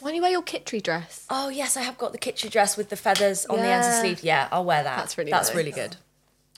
Why 0.00 0.10
don't 0.10 0.16
you 0.16 0.22
wear 0.22 0.30
your 0.30 0.42
Kitri 0.42 0.82
dress? 0.82 1.26
oh 1.30 1.48
yes, 1.48 1.76
I 1.76 1.82
have 1.82 1.98
got 1.98 2.12
the 2.12 2.18
kitchen 2.18 2.50
dress 2.50 2.76
with 2.76 2.88
the 2.88 2.96
feathers 2.96 3.46
on 3.46 3.58
the 3.58 3.66
ends 3.66 3.86
of 3.86 3.92
Yeah. 3.92 4.00
sleeve. 4.00 4.22
Yeah, 4.22 4.48
I'll 4.50 4.64
wear 4.64 4.82
that. 4.82 4.96
That's 4.96 5.16
really 5.18 5.30
that's 5.30 5.48
nice. 5.48 5.56
really 5.56 5.72
good. 5.72 5.96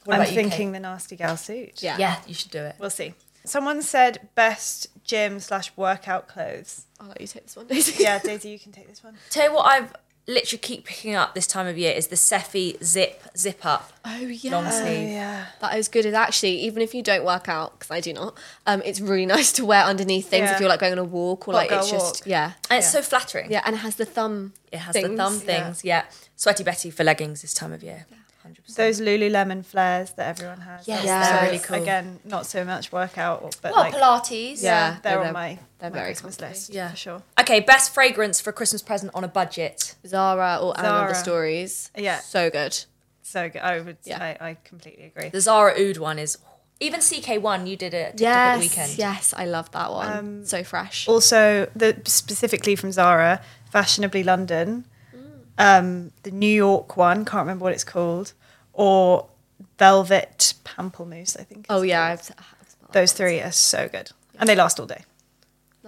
What 0.04 0.14
I'm 0.14 0.20
about 0.22 0.32
you, 0.32 0.36
thinking 0.42 0.72
the 0.72 0.80
nasty 0.80 1.16
gal 1.16 1.36
suit. 1.36 1.82
Yeah. 1.82 1.96
Yeah, 1.98 2.16
you 2.26 2.34
should 2.34 2.50
do 2.50 2.62
it. 2.62 2.76
We'll 2.78 2.90
see. 2.90 3.14
Someone 3.44 3.82
said 3.82 4.28
best 4.34 4.86
gym 5.04 5.40
slash 5.40 5.72
workout 5.76 6.28
clothes. 6.28 6.86
I'll 7.00 7.08
let 7.08 7.20
you 7.20 7.26
take 7.26 7.42
this 7.44 7.56
one, 7.56 7.66
Daisy. 7.66 8.02
Yeah, 8.02 8.18
Daisy, 8.20 8.50
you 8.50 8.58
can 8.58 8.70
take 8.72 8.88
this 8.88 9.02
one. 9.02 9.16
Tell 9.30 9.48
you 9.48 9.54
what, 9.54 9.66
I've 9.66 9.92
literally 10.28 10.60
keep 10.60 10.84
picking 10.84 11.14
up 11.16 11.34
this 11.34 11.46
time 11.48 11.66
of 11.66 11.76
year 11.76 11.92
is 11.92 12.06
the 12.06 12.16
Seffi 12.16 12.82
zip 12.82 13.22
zip 13.36 13.64
up 13.66 13.92
Oh 14.04 14.18
yeah. 14.18 14.52
long 14.52 14.70
sleeve. 14.70 15.08
yeah. 15.08 15.46
That 15.60 15.76
is 15.76 15.88
good. 15.88 16.06
It's 16.06 16.14
actually 16.16 16.60
even 16.60 16.80
if 16.82 16.94
you 16.94 17.02
don't 17.02 17.24
work 17.24 17.48
out, 17.48 17.78
because 17.78 17.90
I 17.90 18.00
do 18.00 18.12
not, 18.12 18.38
um, 18.66 18.82
it's 18.84 19.00
really 19.00 19.26
nice 19.36 19.50
to 19.52 19.64
wear 19.64 19.82
underneath 19.84 20.28
things 20.28 20.44
Yeah. 20.48 20.54
if 20.54 20.60
you're 20.60 20.68
like 20.68 20.80
going 20.80 20.92
on 20.92 20.98
a 20.98 21.04
walk 21.04 21.48
or 21.48 21.52
Hot 21.54 21.58
like 21.58 21.72
it's 21.72 21.90
just 21.90 22.20
walk. 22.20 22.26
yeah, 22.26 22.52
And 22.70 22.78
it's 22.78 22.86
Yeah. 22.94 23.00
so 23.00 23.02
flattering. 23.02 23.50
yeah, 23.50 23.62
and 23.64 23.74
it 23.74 23.78
has 23.78 23.96
the 23.96 24.04
thumb. 24.06 24.52
It 24.70 24.78
has 24.78 24.94
the 24.94 25.16
thumb 25.16 25.38
things. 25.38 25.84
Yeah. 25.84 26.04
Sweaty 26.36 26.62
Betty 26.64 26.90
for 26.90 27.04
leggings 27.04 27.42
this 27.42 27.52
time 27.54 27.72
of 27.72 27.82
year. 27.82 28.06
100%. 28.46 28.74
Those 28.76 29.00
Lululemon 29.00 29.64
flares 29.64 30.12
that 30.14 30.28
everyone 30.28 30.60
has. 30.60 30.86
Yes, 30.88 31.04
they're 31.04 31.42
really 31.44 31.58
cool. 31.58 31.76
Again, 31.82 32.18
not 32.24 32.46
so 32.46 32.64
much 32.64 32.90
workout, 32.92 33.56
but 33.62 33.72
well, 33.72 33.80
like 33.82 33.94
Pilates. 33.94 34.62
yeah, 34.62 34.70
Yeah, 34.94 34.96
they're, 35.02 35.16
they're- 35.18 35.26
on 35.28 35.32
my, 35.32 35.58
they're 35.78 35.90
my 35.90 35.94
very 35.96 36.06
Christmas 36.08 36.36
comfy. 36.36 36.52
list. 36.54 36.74
Yeah. 36.74 36.90
for 36.90 36.96
sure. 36.96 37.22
Okay, 37.40 37.60
best 37.60 37.92
fragrance 37.94 38.40
for 38.40 38.50
a 38.50 38.52
Christmas 38.52 38.82
present 38.82 39.12
on 39.14 39.24
a 39.24 39.28
budget. 39.28 39.94
Zara 40.06 40.58
or 40.60 40.74
& 40.76 40.78
Other 40.78 41.14
Stories. 41.14 41.90
Yeah. 41.96 42.18
so 42.20 42.50
good. 42.50 42.76
So 43.22 43.48
good. 43.48 43.62
I 43.62 43.80
would. 43.80 43.96
Yeah. 44.04 44.22
I, 44.40 44.48
I 44.50 44.56
completely 44.64 45.04
agree. 45.06 45.28
The 45.28 45.40
Zara 45.40 45.72
Oud 45.80 45.96
one 45.98 46.18
is 46.18 46.38
even 46.80 47.00
CK1. 47.00 47.68
You 47.68 47.76
did 47.76 47.94
it 47.94 48.14
at 48.14 48.20
Yes, 48.20 48.56
the 48.56 48.60
weekend. 48.64 48.98
yes, 48.98 49.32
I 49.36 49.46
love 49.46 49.70
that 49.70 49.90
one. 49.92 50.12
Um, 50.18 50.44
so 50.44 50.64
fresh. 50.64 51.06
Also, 51.08 51.70
the 51.76 51.96
specifically 52.04 52.74
from 52.76 52.90
Zara, 52.92 53.40
fashionably 53.70 54.22
London. 54.24 54.84
Um, 55.58 56.12
the 56.22 56.30
New 56.30 56.46
York 56.54 56.96
one. 56.96 57.24
Can't 57.24 57.42
remember 57.42 57.64
what 57.64 57.72
it's 57.72 57.84
called, 57.84 58.32
or 58.72 59.28
Velvet 59.78 60.54
Pamplemousse. 60.64 61.38
I 61.38 61.44
think. 61.44 61.66
oh 61.68 61.82
yeah. 61.82 62.04
I've, 62.04 62.30
I've 62.38 62.92
those 62.92 63.12
three 63.12 63.40
are 63.40 63.52
so 63.52 63.88
good, 63.88 64.10
and 64.38 64.48
they 64.48 64.54
last 64.54 64.78
all 64.78 64.86
day. 64.86 65.04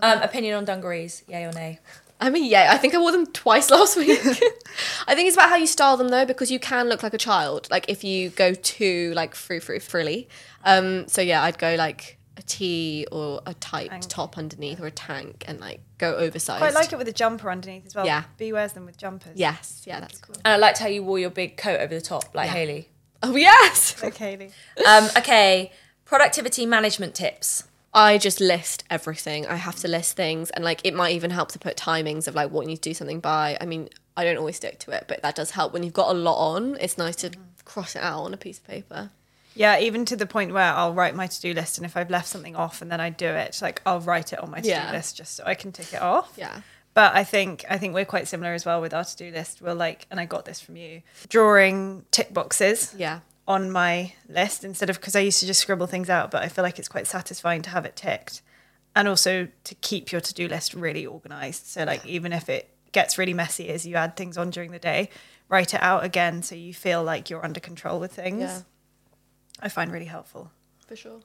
Um, 0.03 0.22
opinion 0.22 0.57
on 0.57 0.64
dungarees? 0.64 1.22
Yay 1.29 1.44
or 1.44 1.53
nay? 1.53 1.79
I 2.20 2.31
mean, 2.31 2.44
yeah, 2.44 2.70
I 2.72 2.79
think 2.79 2.94
I 2.94 2.98
wore 2.98 3.12
them 3.12 3.27
twice 3.27 3.70
last 3.70 3.96
week. 3.96 4.18
I 5.07 5.14
think 5.14 5.29
it's 5.29 5.37
about 5.37 5.50
how 5.50 5.57
you 5.57 5.66
style 5.66 5.96
them 5.96 6.09
though, 6.09 6.24
because 6.24 6.50
you 6.50 6.59
can 6.59 6.88
look 6.88 7.03
like 7.03 7.14
a 7.14 7.18
child, 7.18 7.68
like 7.70 7.87
if 7.88 8.03
you 8.03 8.31
go 8.31 8.55
too 8.55 9.12
like 9.14 9.35
frou 9.35 9.61
frou 9.61 9.81
frilly. 9.81 10.29
Um, 10.64 11.07
so 11.09 11.20
yeah, 11.20 11.42
I'd 11.42 11.59
go 11.59 11.74
like 11.77 12.18
a 12.37 12.42
tee 12.42 13.07
or 13.12 13.40
a 13.47 13.55
tight 13.55 14.07
top 14.09 14.37
underneath 14.37 14.81
or 14.81 14.87
a 14.87 14.90
tank 14.90 15.44
and 15.47 15.61
like 15.61 15.81
go 15.99 16.16
oversized. 16.16 16.59
Quite 16.59 16.74
like 16.74 16.93
it 16.93 16.99
with 16.99 17.09
a 17.09 17.12
jumper 17.12 17.51
underneath 17.51 17.87
as 17.87 17.95
well. 17.95 18.07
Yeah. 18.07 18.24
B 18.37 18.53
wears 18.53 18.72
them 18.72 18.87
with 18.87 18.97
jumpers. 18.97 19.32
Yes, 19.37 19.82
yeah, 19.87 20.01
that's 20.01 20.20
cool. 20.20 20.37
And 20.45 20.55
I 20.55 20.57
liked 20.57 20.78
how 20.78 20.89
you 20.89 21.03
wore 21.03 21.18
your 21.18 21.30
big 21.30 21.57
coat 21.57 21.80
over 21.80 21.95
the 21.95 22.01
top, 22.01 22.35
like 22.35 22.51
Haley. 22.51 22.89
Oh 23.22 23.37
yes. 23.37 23.97
Like 24.03 24.16
Hayley. 24.16 24.51
Um, 24.87 25.09
okay, 25.16 25.72
productivity 26.05 26.66
management 26.66 27.14
tips. 27.14 27.64
I 27.97 28.18
just 28.18 28.41
list 28.41 28.82
everything. 28.91 29.47
I 29.47 29.55
have 29.55 29.76
to 29.76 29.89
list 29.89 30.16
things, 30.16 30.51
and 30.51 30.64
like 30.64 30.80
it 30.85 30.95
might 30.95 31.14
even 31.14 31.30
help 31.30 31.53
to 31.53 31.59
put 31.59 31.76
timings 31.76 32.26
of 32.26 32.35
like 32.35 32.51
what 32.51 32.62
you 32.62 32.68
need 32.68 32.82
to 32.82 32.91
do 32.91 32.95
something 32.95 33.20
by. 33.20 33.57
I 33.61 33.66
mean, 33.66 33.89
I 34.16 34.24
don't 34.24 34.37
always 34.37 34.57
stick 34.57 34.80
to 34.80 34.91
it, 34.91 35.05
but 35.07 35.22
that 35.22 35.37
does 35.37 35.53
help 35.53 35.72
when 35.72 35.85
you've 35.85 35.93
got 35.93 36.11
a 36.11 36.18
lot 36.18 36.37
on. 36.37 36.76
It's 36.80 36.99
nice 36.99 37.16
to 37.16 37.30
cross 37.64 37.95
it 37.95 38.03
out 38.03 38.22
on 38.22 38.35
a 38.35 38.37
piece 38.37 38.59
of 38.59 38.64
paper. 38.64 39.11
Yeah, 39.55 39.78
even 39.78 40.05
to 40.07 40.16
the 40.16 40.26
point 40.26 40.52
where 40.52 40.72
I'll 40.72 40.94
write 40.94 41.14
my 41.14 41.26
to 41.26 41.40
do 41.40 41.52
list, 41.55 41.78
and 41.78 41.84
if 41.86 41.96
I've 41.96 42.11
left 42.11 42.28
something 42.28 42.57
off 42.57 42.82
and 42.82 42.90
then 42.90 43.00
I 43.00 43.11
do 43.11 43.26
it, 43.28 43.59
like 43.62 43.80
I'll 43.86 44.00
write 44.00 44.32
it 44.32 44.40
on 44.40 44.50
my 44.50 44.59
to 44.59 44.62
do 44.62 44.68
Yeah. 44.70 44.90
list 44.92 45.16
just 45.16 45.36
so 45.36 45.44
I 45.46 45.55
can 45.55 45.70
tick 45.72 45.92
it 45.92 46.02
off. 46.02 46.32
Yeah. 46.36 46.61
But 46.94 47.14
I 47.16 47.24
think 47.24 47.64
I 47.68 47.78
think 47.78 47.94
we're 47.94 48.05
quite 48.05 48.28
similar 48.28 48.52
as 48.55 48.64
well 48.64 48.80
with 48.80 48.94
our 48.94 49.05
to 49.05 49.16
do 49.16 49.30
list. 49.30 49.61
We're 49.62 49.74
like, 49.74 50.07
and 50.11 50.18
I 50.20 50.26
got 50.26 50.44
this 50.44 50.61
from 50.61 50.76
you, 50.76 51.02
drawing 51.28 52.05
tick 52.11 52.32
boxes. 52.32 52.94
Yeah. 52.96 53.20
on 53.46 53.70
my 53.70 54.14
list 54.28 54.64
instead 54.64 54.88
of 54.88 54.98
because 54.98 55.14
I 55.14 55.20
used 55.20 55.38
to 55.40 55.46
just 55.46 55.61
scribble 55.61 55.86
things 55.86 56.09
out, 56.09 56.30
but 56.30 56.42
I 56.42 56.48
feel 56.48 56.62
like 56.64 56.78
it's 56.78 56.88
quite 56.88 57.07
satisfying 57.07 57.61
to 57.62 57.70
have 57.70 57.84
it 57.84 57.94
ticked 57.94 58.40
and 58.96 59.07
also 59.07 59.48
to 59.64 59.74
keep 59.76 60.11
your 60.12 60.20
to 60.22 60.32
do 60.32 60.48
list 60.48 60.72
really 60.72 61.05
organized. 61.05 61.66
So, 61.66 61.84
like, 61.84 62.07
even 62.07 62.32
if 62.32 62.48
it 62.48 62.70
gets 62.92 63.18
really 63.18 63.34
messy 63.34 63.68
as 63.68 63.84
you 63.84 63.96
add 63.96 64.16
things 64.16 64.38
on 64.38 64.48
during 64.50 64.70
the 64.70 64.78
day, 64.78 65.11
write 65.50 65.74
it 65.74 65.82
out 65.82 66.05
again 66.05 66.42
so 66.42 66.55
you 66.55 66.72
feel 66.72 67.02
like 67.05 67.28
you're 67.28 67.44
under 67.44 67.61
control 67.61 68.00
with 68.00 68.12
things. 68.12 68.40
Yeah. 68.40 68.61
I 69.64 69.68
find 69.68 69.90
really 69.90 70.04
helpful. 70.06 70.52
For 70.86 70.94
sure. 70.94 71.20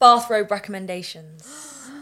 Bathrobe 0.00 0.50
recommendations. 0.50 1.44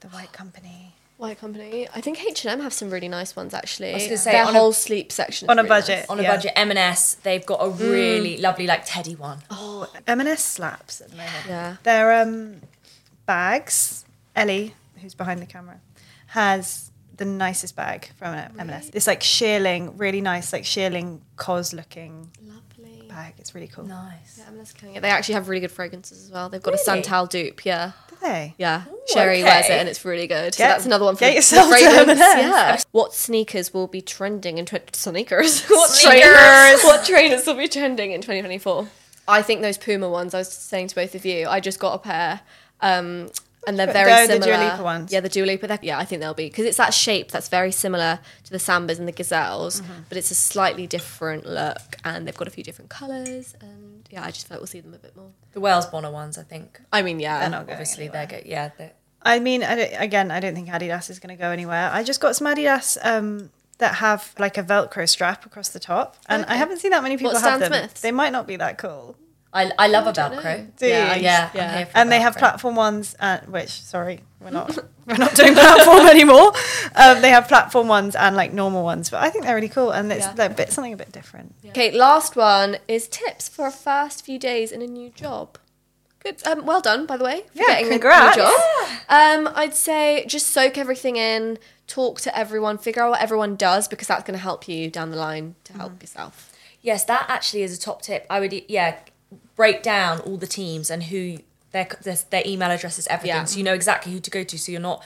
The 0.00 0.08
White 0.08 0.32
Company. 0.32 0.94
White 1.18 1.38
Company. 1.38 1.86
I 1.94 2.00
think 2.00 2.24
H 2.24 2.46
and 2.46 2.52
M 2.52 2.60
have 2.60 2.72
some 2.72 2.88
really 2.88 3.06
nice 3.08 3.36
ones 3.36 3.52
actually. 3.52 3.90
I 3.90 3.94
was 3.94 4.04
gonna 4.04 4.16
say, 4.16 4.32
their 4.32 4.46
on 4.46 4.56
a- 4.56 4.58
whole 4.58 4.72
sleep 4.72 5.12
section 5.12 5.44
is 5.44 5.50
On 5.50 5.58
a 5.58 5.62
really 5.62 5.68
budget. 5.68 5.98
nice. 5.98 6.08
On 6.08 6.18
a 6.18 6.22
Yeah. 6.22 6.34
budget, 6.36 6.52
M&S, 6.56 7.16
they've 7.22 7.44
got 7.44 7.58
a 7.62 7.68
really 7.68 8.38
lovely, 8.38 8.66
like, 8.66 8.84
teddy 8.86 9.14
one. 9.14 9.42
Oh, 9.50 9.86
M&S 10.06 10.42
slaps 10.42 11.02
at 11.02 11.10
the 11.10 11.16
moment. 11.16 11.44
Yeah. 11.46 11.76
Their 11.82 12.22
um, 12.22 12.62
bags, 13.26 14.06
Ellie, 14.34 14.74
who's 15.02 15.14
behind 15.14 15.42
the 15.42 15.46
camera, 15.46 15.80
has 16.28 16.90
the 17.18 17.26
nicest 17.26 17.76
bag 17.76 18.08
from 18.16 18.34
M&S. 18.58 18.90
It's 18.94 19.06
like 19.06 19.20
shearling, 19.20 19.92
really 19.98 20.22
nice, 20.22 20.52
like 20.54 20.64
shearling 20.64 21.20
cos 21.36 21.74
looking 21.74 22.30
Lovely. 22.42 22.62
Bag. 23.10 23.34
It's 23.38 23.54
really 23.54 23.66
cool. 23.66 23.84
Nice. 23.84 24.36
Yeah, 24.38 24.44
I'm 24.48 24.56
just 24.58 24.76
killing 24.78 24.94
it. 24.96 25.02
They 25.02 25.10
actually 25.10 25.34
have 25.34 25.48
really 25.48 25.60
good 25.60 25.70
fragrances 25.70 26.24
as 26.24 26.30
well. 26.30 26.48
They've 26.48 26.62
got 26.62 26.70
Really? 26.72 26.82
a 26.82 26.84
Santal 26.84 27.26
dupe. 27.26 27.64
Yeah. 27.64 27.92
Do 28.08 28.16
they? 28.22 28.54
Yeah, 28.58 28.84
Sherry 29.12 29.36
okay. 29.40 29.44
wears 29.44 29.66
it 29.66 29.72
and 29.72 29.88
it's 29.88 30.04
really 30.04 30.26
good. 30.26 30.54
so 30.54 30.62
that's 30.62 30.86
another 30.86 31.04
one 31.04 31.16
for 31.16 31.20
get 31.20 31.34
yourself 31.34 31.70
to 31.70 31.78
fragrance. 31.78 32.20
M&S. 32.20 32.38
Yeah. 32.38 32.76
What 32.92 33.14
sneakers 33.14 33.72
will 33.74 33.86
be 33.86 34.00
trending 34.00 34.58
in 34.58 34.66
tw- 34.66 34.94
sneakers? 34.94 35.62
what 35.68 35.90
Sneakers. 35.90 36.22
trainers? 36.22 36.82
What 36.82 37.04
trainers 37.04 37.46
will 37.46 37.54
be 37.56 37.68
trending 37.68 38.12
in 38.12 38.20
2024? 38.20 38.88
I 39.28 39.42
think 39.42 39.62
those 39.62 39.78
Puma 39.78 40.08
ones. 40.08 40.34
I 40.34 40.38
was 40.38 40.52
saying 40.52 40.88
to 40.88 40.94
both 40.94 41.14
of 41.14 41.24
you. 41.24 41.46
I 41.48 41.60
just 41.60 41.78
got 41.78 41.94
a 41.94 41.98
pair. 41.98 42.40
Um, 42.80 43.30
and 43.66 43.78
they're 43.78 43.92
very 43.92 44.10
one? 44.10 44.20
The- 44.22 44.26
the 44.38 44.42
similar. 44.44 44.56
Dua 44.58 44.70
Lipa 44.70 44.82
ones? 44.82 45.12
Yeah, 45.12 45.20
the 45.20 45.28
Dua 45.28 45.46
Lipa. 45.46 45.78
Yeah, 45.82 45.98
I 45.98 46.04
think 46.04 46.20
they'll 46.20 46.34
be 46.34 46.46
because 46.48 46.64
it's 46.66 46.76
that 46.78 46.94
shape 46.94 47.30
that's 47.30 47.48
very 47.48 47.72
similar 47.72 48.18
to 48.44 48.50
the 48.50 48.58
Sambas 48.58 48.98
and 48.98 49.06
the 49.08 49.12
Gazelles, 49.12 49.80
Mm-hmm. 49.80 49.92
but 50.08 50.16
it's 50.18 50.30
a 50.30 50.34
slightly 50.34 50.86
different 50.86 51.46
look, 51.46 51.96
and 52.04 52.26
they've 52.26 52.36
got 52.36 52.48
a 52.48 52.50
few 52.50 52.64
different 52.64 52.90
colours. 52.90 53.54
And 53.60 54.08
yeah, 54.10 54.24
I 54.24 54.30
just 54.30 54.48
feel 54.48 54.56
like 54.56 54.60
we'll 54.60 54.66
see 54.66 54.80
them 54.80 54.94
a 54.94 54.98
bit 54.98 55.14
more. 55.16 55.30
The 55.52 55.60
Wales 55.60 55.86
Bonner 55.86 56.10
ones, 56.10 56.38
I 56.38 56.42
think. 56.42 56.80
I 56.92 57.02
mean, 57.02 57.20
yeah, 57.20 57.40
They're 57.40 57.50
not 57.50 57.66
going 57.66 57.72
Obviously, 57.76 58.04
anywhere. 58.04 58.26
they're 58.26 58.40
good. 58.40 58.48
Yeah, 58.48 58.70
they're, 58.78 58.92
I 59.22 59.38
mean, 59.38 59.62
I 59.62 59.74
don't, 59.74 59.92
again, 60.00 60.30
I 60.30 60.40
don't 60.40 60.54
think 60.54 60.68
Adidas 60.68 61.10
is 61.10 61.18
going 61.18 61.36
to 61.36 61.40
go 61.40 61.50
anywhere. 61.50 61.90
I 61.92 62.02
just 62.02 62.20
got 62.20 62.36
some 62.36 62.46
Adidas 62.46 62.96
um, 63.04 63.50
that 63.78 63.96
have 63.96 64.32
like 64.38 64.56
a 64.56 64.62
Velcro 64.62 65.06
strap 65.08 65.44
across 65.44 65.68
the 65.68 65.80
top, 65.80 66.16
and 66.26 66.44
I 66.46 66.54
haven't 66.54 66.78
seen 66.78 66.92
that 66.92 67.02
many 67.02 67.16
people 67.18 67.32
What, 67.34 67.42
have 67.42 67.58
Stan 67.58 67.70
them. 67.70 67.80
Smiths? 67.82 68.00
They 68.00 68.12
might 68.12 68.30
not 68.32 68.46
be 68.46 68.56
that 68.56 68.78
cool. 68.78 69.16
I, 69.52 69.70
I 69.78 69.88
love 69.88 70.06
a 70.06 70.12
don't 70.12 70.32
Velcro. 70.34 70.76
Do 70.76 70.86
Yeah, 70.86 71.14
you? 71.16 71.22
Yeah, 71.22 71.50
Yeah. 71.54 71.70
I'm 71.72 71.76
here 71.78 71.86
for 71.86 71.96
and 71.98 72.12
they 72.12 72.20
have 72.20 72.34
Velcro. 72.36 72.38
platform 72.38 72.76
ones, 72.76 73.16
uh, 73.18 73.38
which 73.48 73.70
sorry, 73.70 74.20
we're 74.40 74.50
not 74.50 74.78
we're 75.06 75.16
not 75.16 75.34
doing 75.34 75.54
platform 75.54 76.06
anymore. 76.16 76.52
Um, 76.94 77.20
they 77.20 77.30
have 77.30 77.48
platform 77.48 77.88
ones 77.88 78.14
and 78.14 78.36
like 78.36 78.52
normal 78.52 78.84
ones, 78.84 79.10
but 79.10 79.22
I 79.22 79.30
think 79.30 79.44
they're 79.44 79.54
really 79.56 79.68
cool, 79.68 79.90
and 79.90 80.12
it's 80.12 80.24
Yeah. 80.26 80.34
like 80.38 80.50
a 80.52 80.54
bit 80.54 80.70
something 80.72 80.92
a 80.92 80.96
bit 80.96 81.10
different. 81.10 81.54
Okay, 81.66 81.90
last 81.90 82.36
one 82.36 82.78
is 82.86 83.08
tips 83.08 83.48
for 83.48 83.66
a 83.66 83.72
first 83.72 84.24
few 84.24 84.38
days 84.38 84.70
in 84.70 84.82
a 84.82 84.86
new 84.86 85.10
job. 85.10 85.58
Good. 86.22 86.46
Um, 86.46 86.66
well 86.66 86.82
done, 86.82 87.06
by 87.06 87.16
the 87.16 87.24
way. 87.24 87.40
For 87.52 87.58
Yeah, 87.58 87.66
getting 87.68 87.88
congrats. 87.88 88.36
a 88.36 88.40
new 88.40 88.46
job. 88.46 88.56
Um, 89.08 89.52
I'd 89.56 89.74
say 89.74 90.24
just 90.28 90.48
soak 90.48 90.76
everything 90.76 91.16
in, 91.16 91.58
talk 91.86 92.20
to 92.20 92.38
everyone, 92.38 92.76
figure 92.78 93.02
out 93.02 93.10
what 93.12 93.22
everyone 93.22 93.56
does 93.56 93.88
because 93.88 94.06
that's 94.06 94.22
going 94.24 94.36
to 94.38 94.42
help 94.42 94.68
you 94.68 94.90
down 94.90 95.10
the 95.10 95.16
line 95.16 95.54
to 95.64 95.72
help 95.72 95.92
Mm-hmm. 95.92 96.02
yourself. 96.02 96.52
Yes, 96.82 97.04
that 97.06 97.24
actually 97.28 97.62
is 97.62 97.76
a 97.76 97.80
top 97.80 98.02
tip. 98.02 98.26
I 98.28 98.38
would, 98.38 98.52
yeah, 98.68 98.98
break 99.62 99.82
down 99.82 100.20
all 100.26 100.36
the 100.38 100.46
teams 100.60 100.90
and 100.90 101.00
who 101.10 101.22
their 101.72 101.86
their, 102.06 102.16
their 102.34 102.42
email 102.52 102.70
addresses, 102.70 103.06
everything, 103.08 103.36
Yeah. 103.42 103.44
so 103.50 103.58
you 103.58 103.64
know 103.68 103.74
exactly 103.74 104.10
who 104.12 104.20
to 104.20 104.30
go 104.38 104.42
to. 104.50 104.56
So 104.58 104.72
you're 104.72 104.80
not 104.92 104.98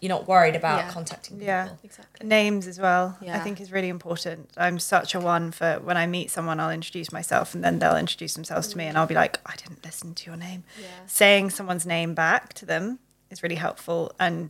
you're 0.00 0.14
not 0.18 0.28
worried 0.28 0.54
about 0.62 0.78
Yeah. 0.80 0.90
contacting 0.90 1.36
people. 1.38 1.46
Yeah, 1.46 1.68
Exactly. 1.82 2.26
names 2.38 2.66
as 2.66 2.78
well. 2.78 3.16
I 3.36 3.38
think 3.38 3.58
is 3.60 3.72
really 3.72 3.88
important. 3.88 4.50
I'm 4.64 4.78
such 4.78 5.14
a 5.14 5.20
one 5.34 5.50
for 5.58 5.70
when 5.88 5.96
I 5.96 6.06
meet 6.06 6.30
someone, 6.30 6.60
I'll 6.60 6.76
introduce 6.80 7.10
myself, 7.10 7.54
and 7.54 7.64
then 7.64 7.78
they'll 7.78 7.96
introduce 8.06 8.34
themselves 8.34 8.66
to 8.68 8.76
me, 8.78 8.84
and 8.88 8.98
I'll 8.98 9.06
be 9.14 9.14
like, 9.24 9.34
I 9.46 9.54
didn't 9.56 9.82
listen 9.88 10.14
to 10.14 10.22
your 10.30 10.36
name. 10.36 10.64
Saying 11.06 11.44
someone's 11.50 11.86
name 11.86 12.12
back 12.14 12.52
to 12.60 12.66
them 12.66 12.98
is 13.30 13.42
really 13.42 13.54
helpful, 13.66 14.12
and 14.26 14.48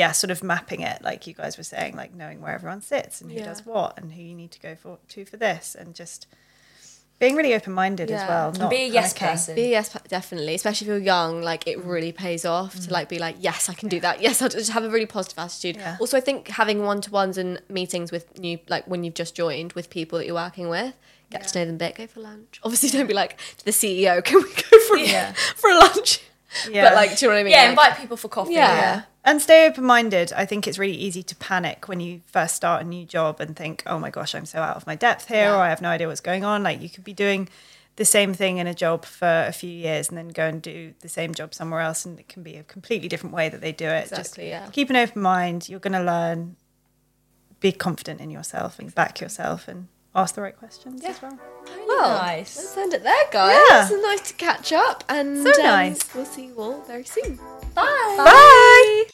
yeah, 0.00 0.12
sort 0.12 0.30
of 0.30 0.42
mapping 0.42 0.82
it, 0.82 0.98
like 1.02 1.26
you 1.26 1.32
guys 1.42 1.56
were 1.56 1.64
saying, 1.74 1.96
like 1.96 2.12
knowing 2.14 2.38
where 2.42 2.54
everyone 2.58 2.82
sits 2.82 3.22
and 3.22 3.30
who 3.32 3.38
Yeah. 3.38 3.46
does 3.50 3.64
what, 3.64 3.90
and 3.98 4.12
who 4.12 4.20
you 4.30 4.34
need 4.34 4.50
to 4.56 4.60
go 4.68 4.72
for 4.82 4.98
to 5.14 5.24
for 5.24 5.38
this, 5.38 5.74
and 5.80 5.94
just 5.94 6.26
being 7.20 7.36
really 7.36 7.54
open 7.54 7.74
minded 7.74 8.10
as 8.10 8.26
well. 8.26 8.50
Not 8.52 8.70
be 8.70 8.76
a 8.76 8.86
yes 8.86 9.12
panicking. 9.12 9.30
person. 9.30 9.54
Be 9.54 9.64
a 9.64 9.68
yes, 9.68 9.96
definitely. 10.08 10.54
Especially 10.54 10.86
if 10.86 10.88
you're 10.88 10.98
young, 10.98 11.42
like 11.42 11.66
it 11.66 11.78
really 11.84 12.12
pays 12.12 12.46
off 12.46 12.74
to 12.74 12.80
mm. 12.80 12.90
like 12.90 13.10
be 13.10 13.18
like, 13.18 13.36
yes, 13.38 13.68
I 13.68 13.74
can 13.74 13.90
do 13.90 14.00
that. 14.00 14.22
Yes, 14.22 14.40
I'll 14.40 14.48
just 14.48 14.72
have 14.72 14.84
a 14.84 14.88
really 14.88 15.06
positive 15.06 15.38
attitude. 15.38 15.76
Yeah. 15.76 15.98
Also, 16.00 16.16
I 16.16 16.20
think 16.20 16.48
having 16.48 16.82
one 16.82 17.02
to 17.02 17.10
ones 17.10 17.36
and 17.36 17.60
meetings 17.68 18.10
with 18.10 18.38
new, 18.38 18.58
like 18.68 18.86
when 18.86 19.04
you've 19.04 19.14
just 19.14 19.34
joined 19.36 19.74
with 19.74 19.90
people 19.90 20.18
that 20.18 20.24
you're 20.24 20.34
working 20.34 20.70
with, 20.70 20.94
get 21.30 21.46
to 21.48 21.58
know 21.58 21.66
them 21.66 21.74
a 21.74 21.78
bit. 21.78 21.94
Go 21.94 22.06
for 22.06 22.20
lunch. 22.20 22.58
Obviously, 22.64 22.88
don't 22.88 23.06
be 23.06 23.14
like 23.14 23.38
to 23.58 23.64
the 23.66 23.70
CEO. 23.70 24.24
Can 24.24 24.38
we 24.38 24.48
go 24.48 24.78
for 24.88 24.96
Yeah. 24.96 25.32
for 25.56 25.70
a 25.70 25.76
lunch? 25.76 26.22
Yeah. 26.70 26.88
But 26.88 26.94
like, 26.94 27.18
do 27.18 27.26
you 27.26 27.30
know 27.30 27.34
what 27.34 27.40
I 27.40 27.44
mean? 27.44 27.52
Yeah, 27.52 27.60
Like, 27.60 27.70
invite 27.70 27.98
people 27.98 28.16
for 28.16 28.28
coffee. 28.28 28.54
Yeah. 28.54 29.02
And 29.22 29.40
stay 29.42 29.66
open 29.66 29.84
minded. 29.84 30.32
I 30.32 30.46
think 30.46 30.66
it's 30.66 30.78
really 30.78 30.96
easy 30.96 31.22
to 31.24 31.36
panic 31.36 31.88
when 31.88 32.00
you 32.00 32.22
first 32.26 32.54
start 32.56 32.82
a 32.82 32.84
new 32.86 33.04
job 33.04 33.38
and 33.40 33.54
think, 33.54 33.82
oh 33.86 33.98
my 33.98 34.08
gosh, 34.10 34.34
I'm 34.34 34.46
so 34.46 34.60
out 34.60 34.76
of 34.76 34.86
my 34.86 34.94
depth 34.96 35.28
here, 35.28 35.44
Yeah. 35.44 35.54
or 35.56 35.58
I 35.58 35.68
have 35.68 35.82
no 35.82 35.90
idea 35.90 36.08
what's 36.08 36.22
going 36.22 36.42
on. 36.44 36.62
Like 36.62 36.80
you 36.80 36.88
could 36.88 37.04
be 37.04 37.12
doing 37.12 37.48
the 37.96 38.04
same 38.06 38.32
thing 38.32 38.56
in 38.56 38.66
a 38.66 38.72
job 38.72 39.04
for 39.04 39.44
a 39.46 39.52
few 39.52 39.68
years 39.70 40.08
and 40.08 40.16
then 40.16 40.28
go 40.28 40.46
and 40.46 40.62
do 40.62 40.94
the 41.00 41.08
same 41.08 41.34
job 41.34 41.52
somewhere 41.52 41.80
else, 41.80 42.06
and 42.06 42.18
it 42.18 42.28
can 42.28 42.42
be 42.42 42.56
a 42.56 42.62
completely 42.62 43.08
different 43.08 43.34
way 43.34 43.50
that 43.50 43.60
they 43.60 43.72
do 43.72 43.84
it. 43.86 44.04
Exactly, 44.10 44.48
yeah. 44.48 44.68
keep 44.72 44.88
an 44.88 44.96
open 44.96 45.20
mind. 45.20 45.68
You're 45.68 45.80
going 45.80 45.92
to 45.92 46.02
learn. 46.02 46.56
Be 47.60 47.72
confident 47.72 48.22
in 48.22 48.30
yourself 48.30 48.78
and 48.78 48.94
back 48.94 49.20
yourself 49.20 49.68
and 49.68 49.88
ask 50.14 50.34
the 50.34 50.42
right 50.42 50.56
questions 50.56 51.04
as 51.04 51.20
well. 51.22 51.38
Well, 51.86 52.18
nice. 52.22 52.56
Let's 52.56 52.76
end 52.76 52.94
it 52.94 53.02
there, 53.02 53.24
guys. 53.30 53.60
Yeah. 53.70 53.88
It's 53.88 54.02
nice 54.02 54.28
to 54.28 54.34
catch 54.34 54.72
up, 54.72 55.04
and 55.08 55.42
So 55.42 55.50
um, 55.50 55.62
nice. 55.62 56.14
We'll 56.14 56.24
see 56.24 56.46
you 56.46 56.54
all 56.56 56.80
very 56.82 57.04
soon. 57.04 57.36
Bye. 57.74 58.16
Bye. 58.16 59.04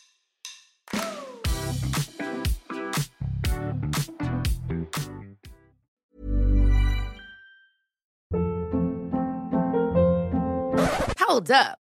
Hold 11.18 11.50
up. 11.50 11.78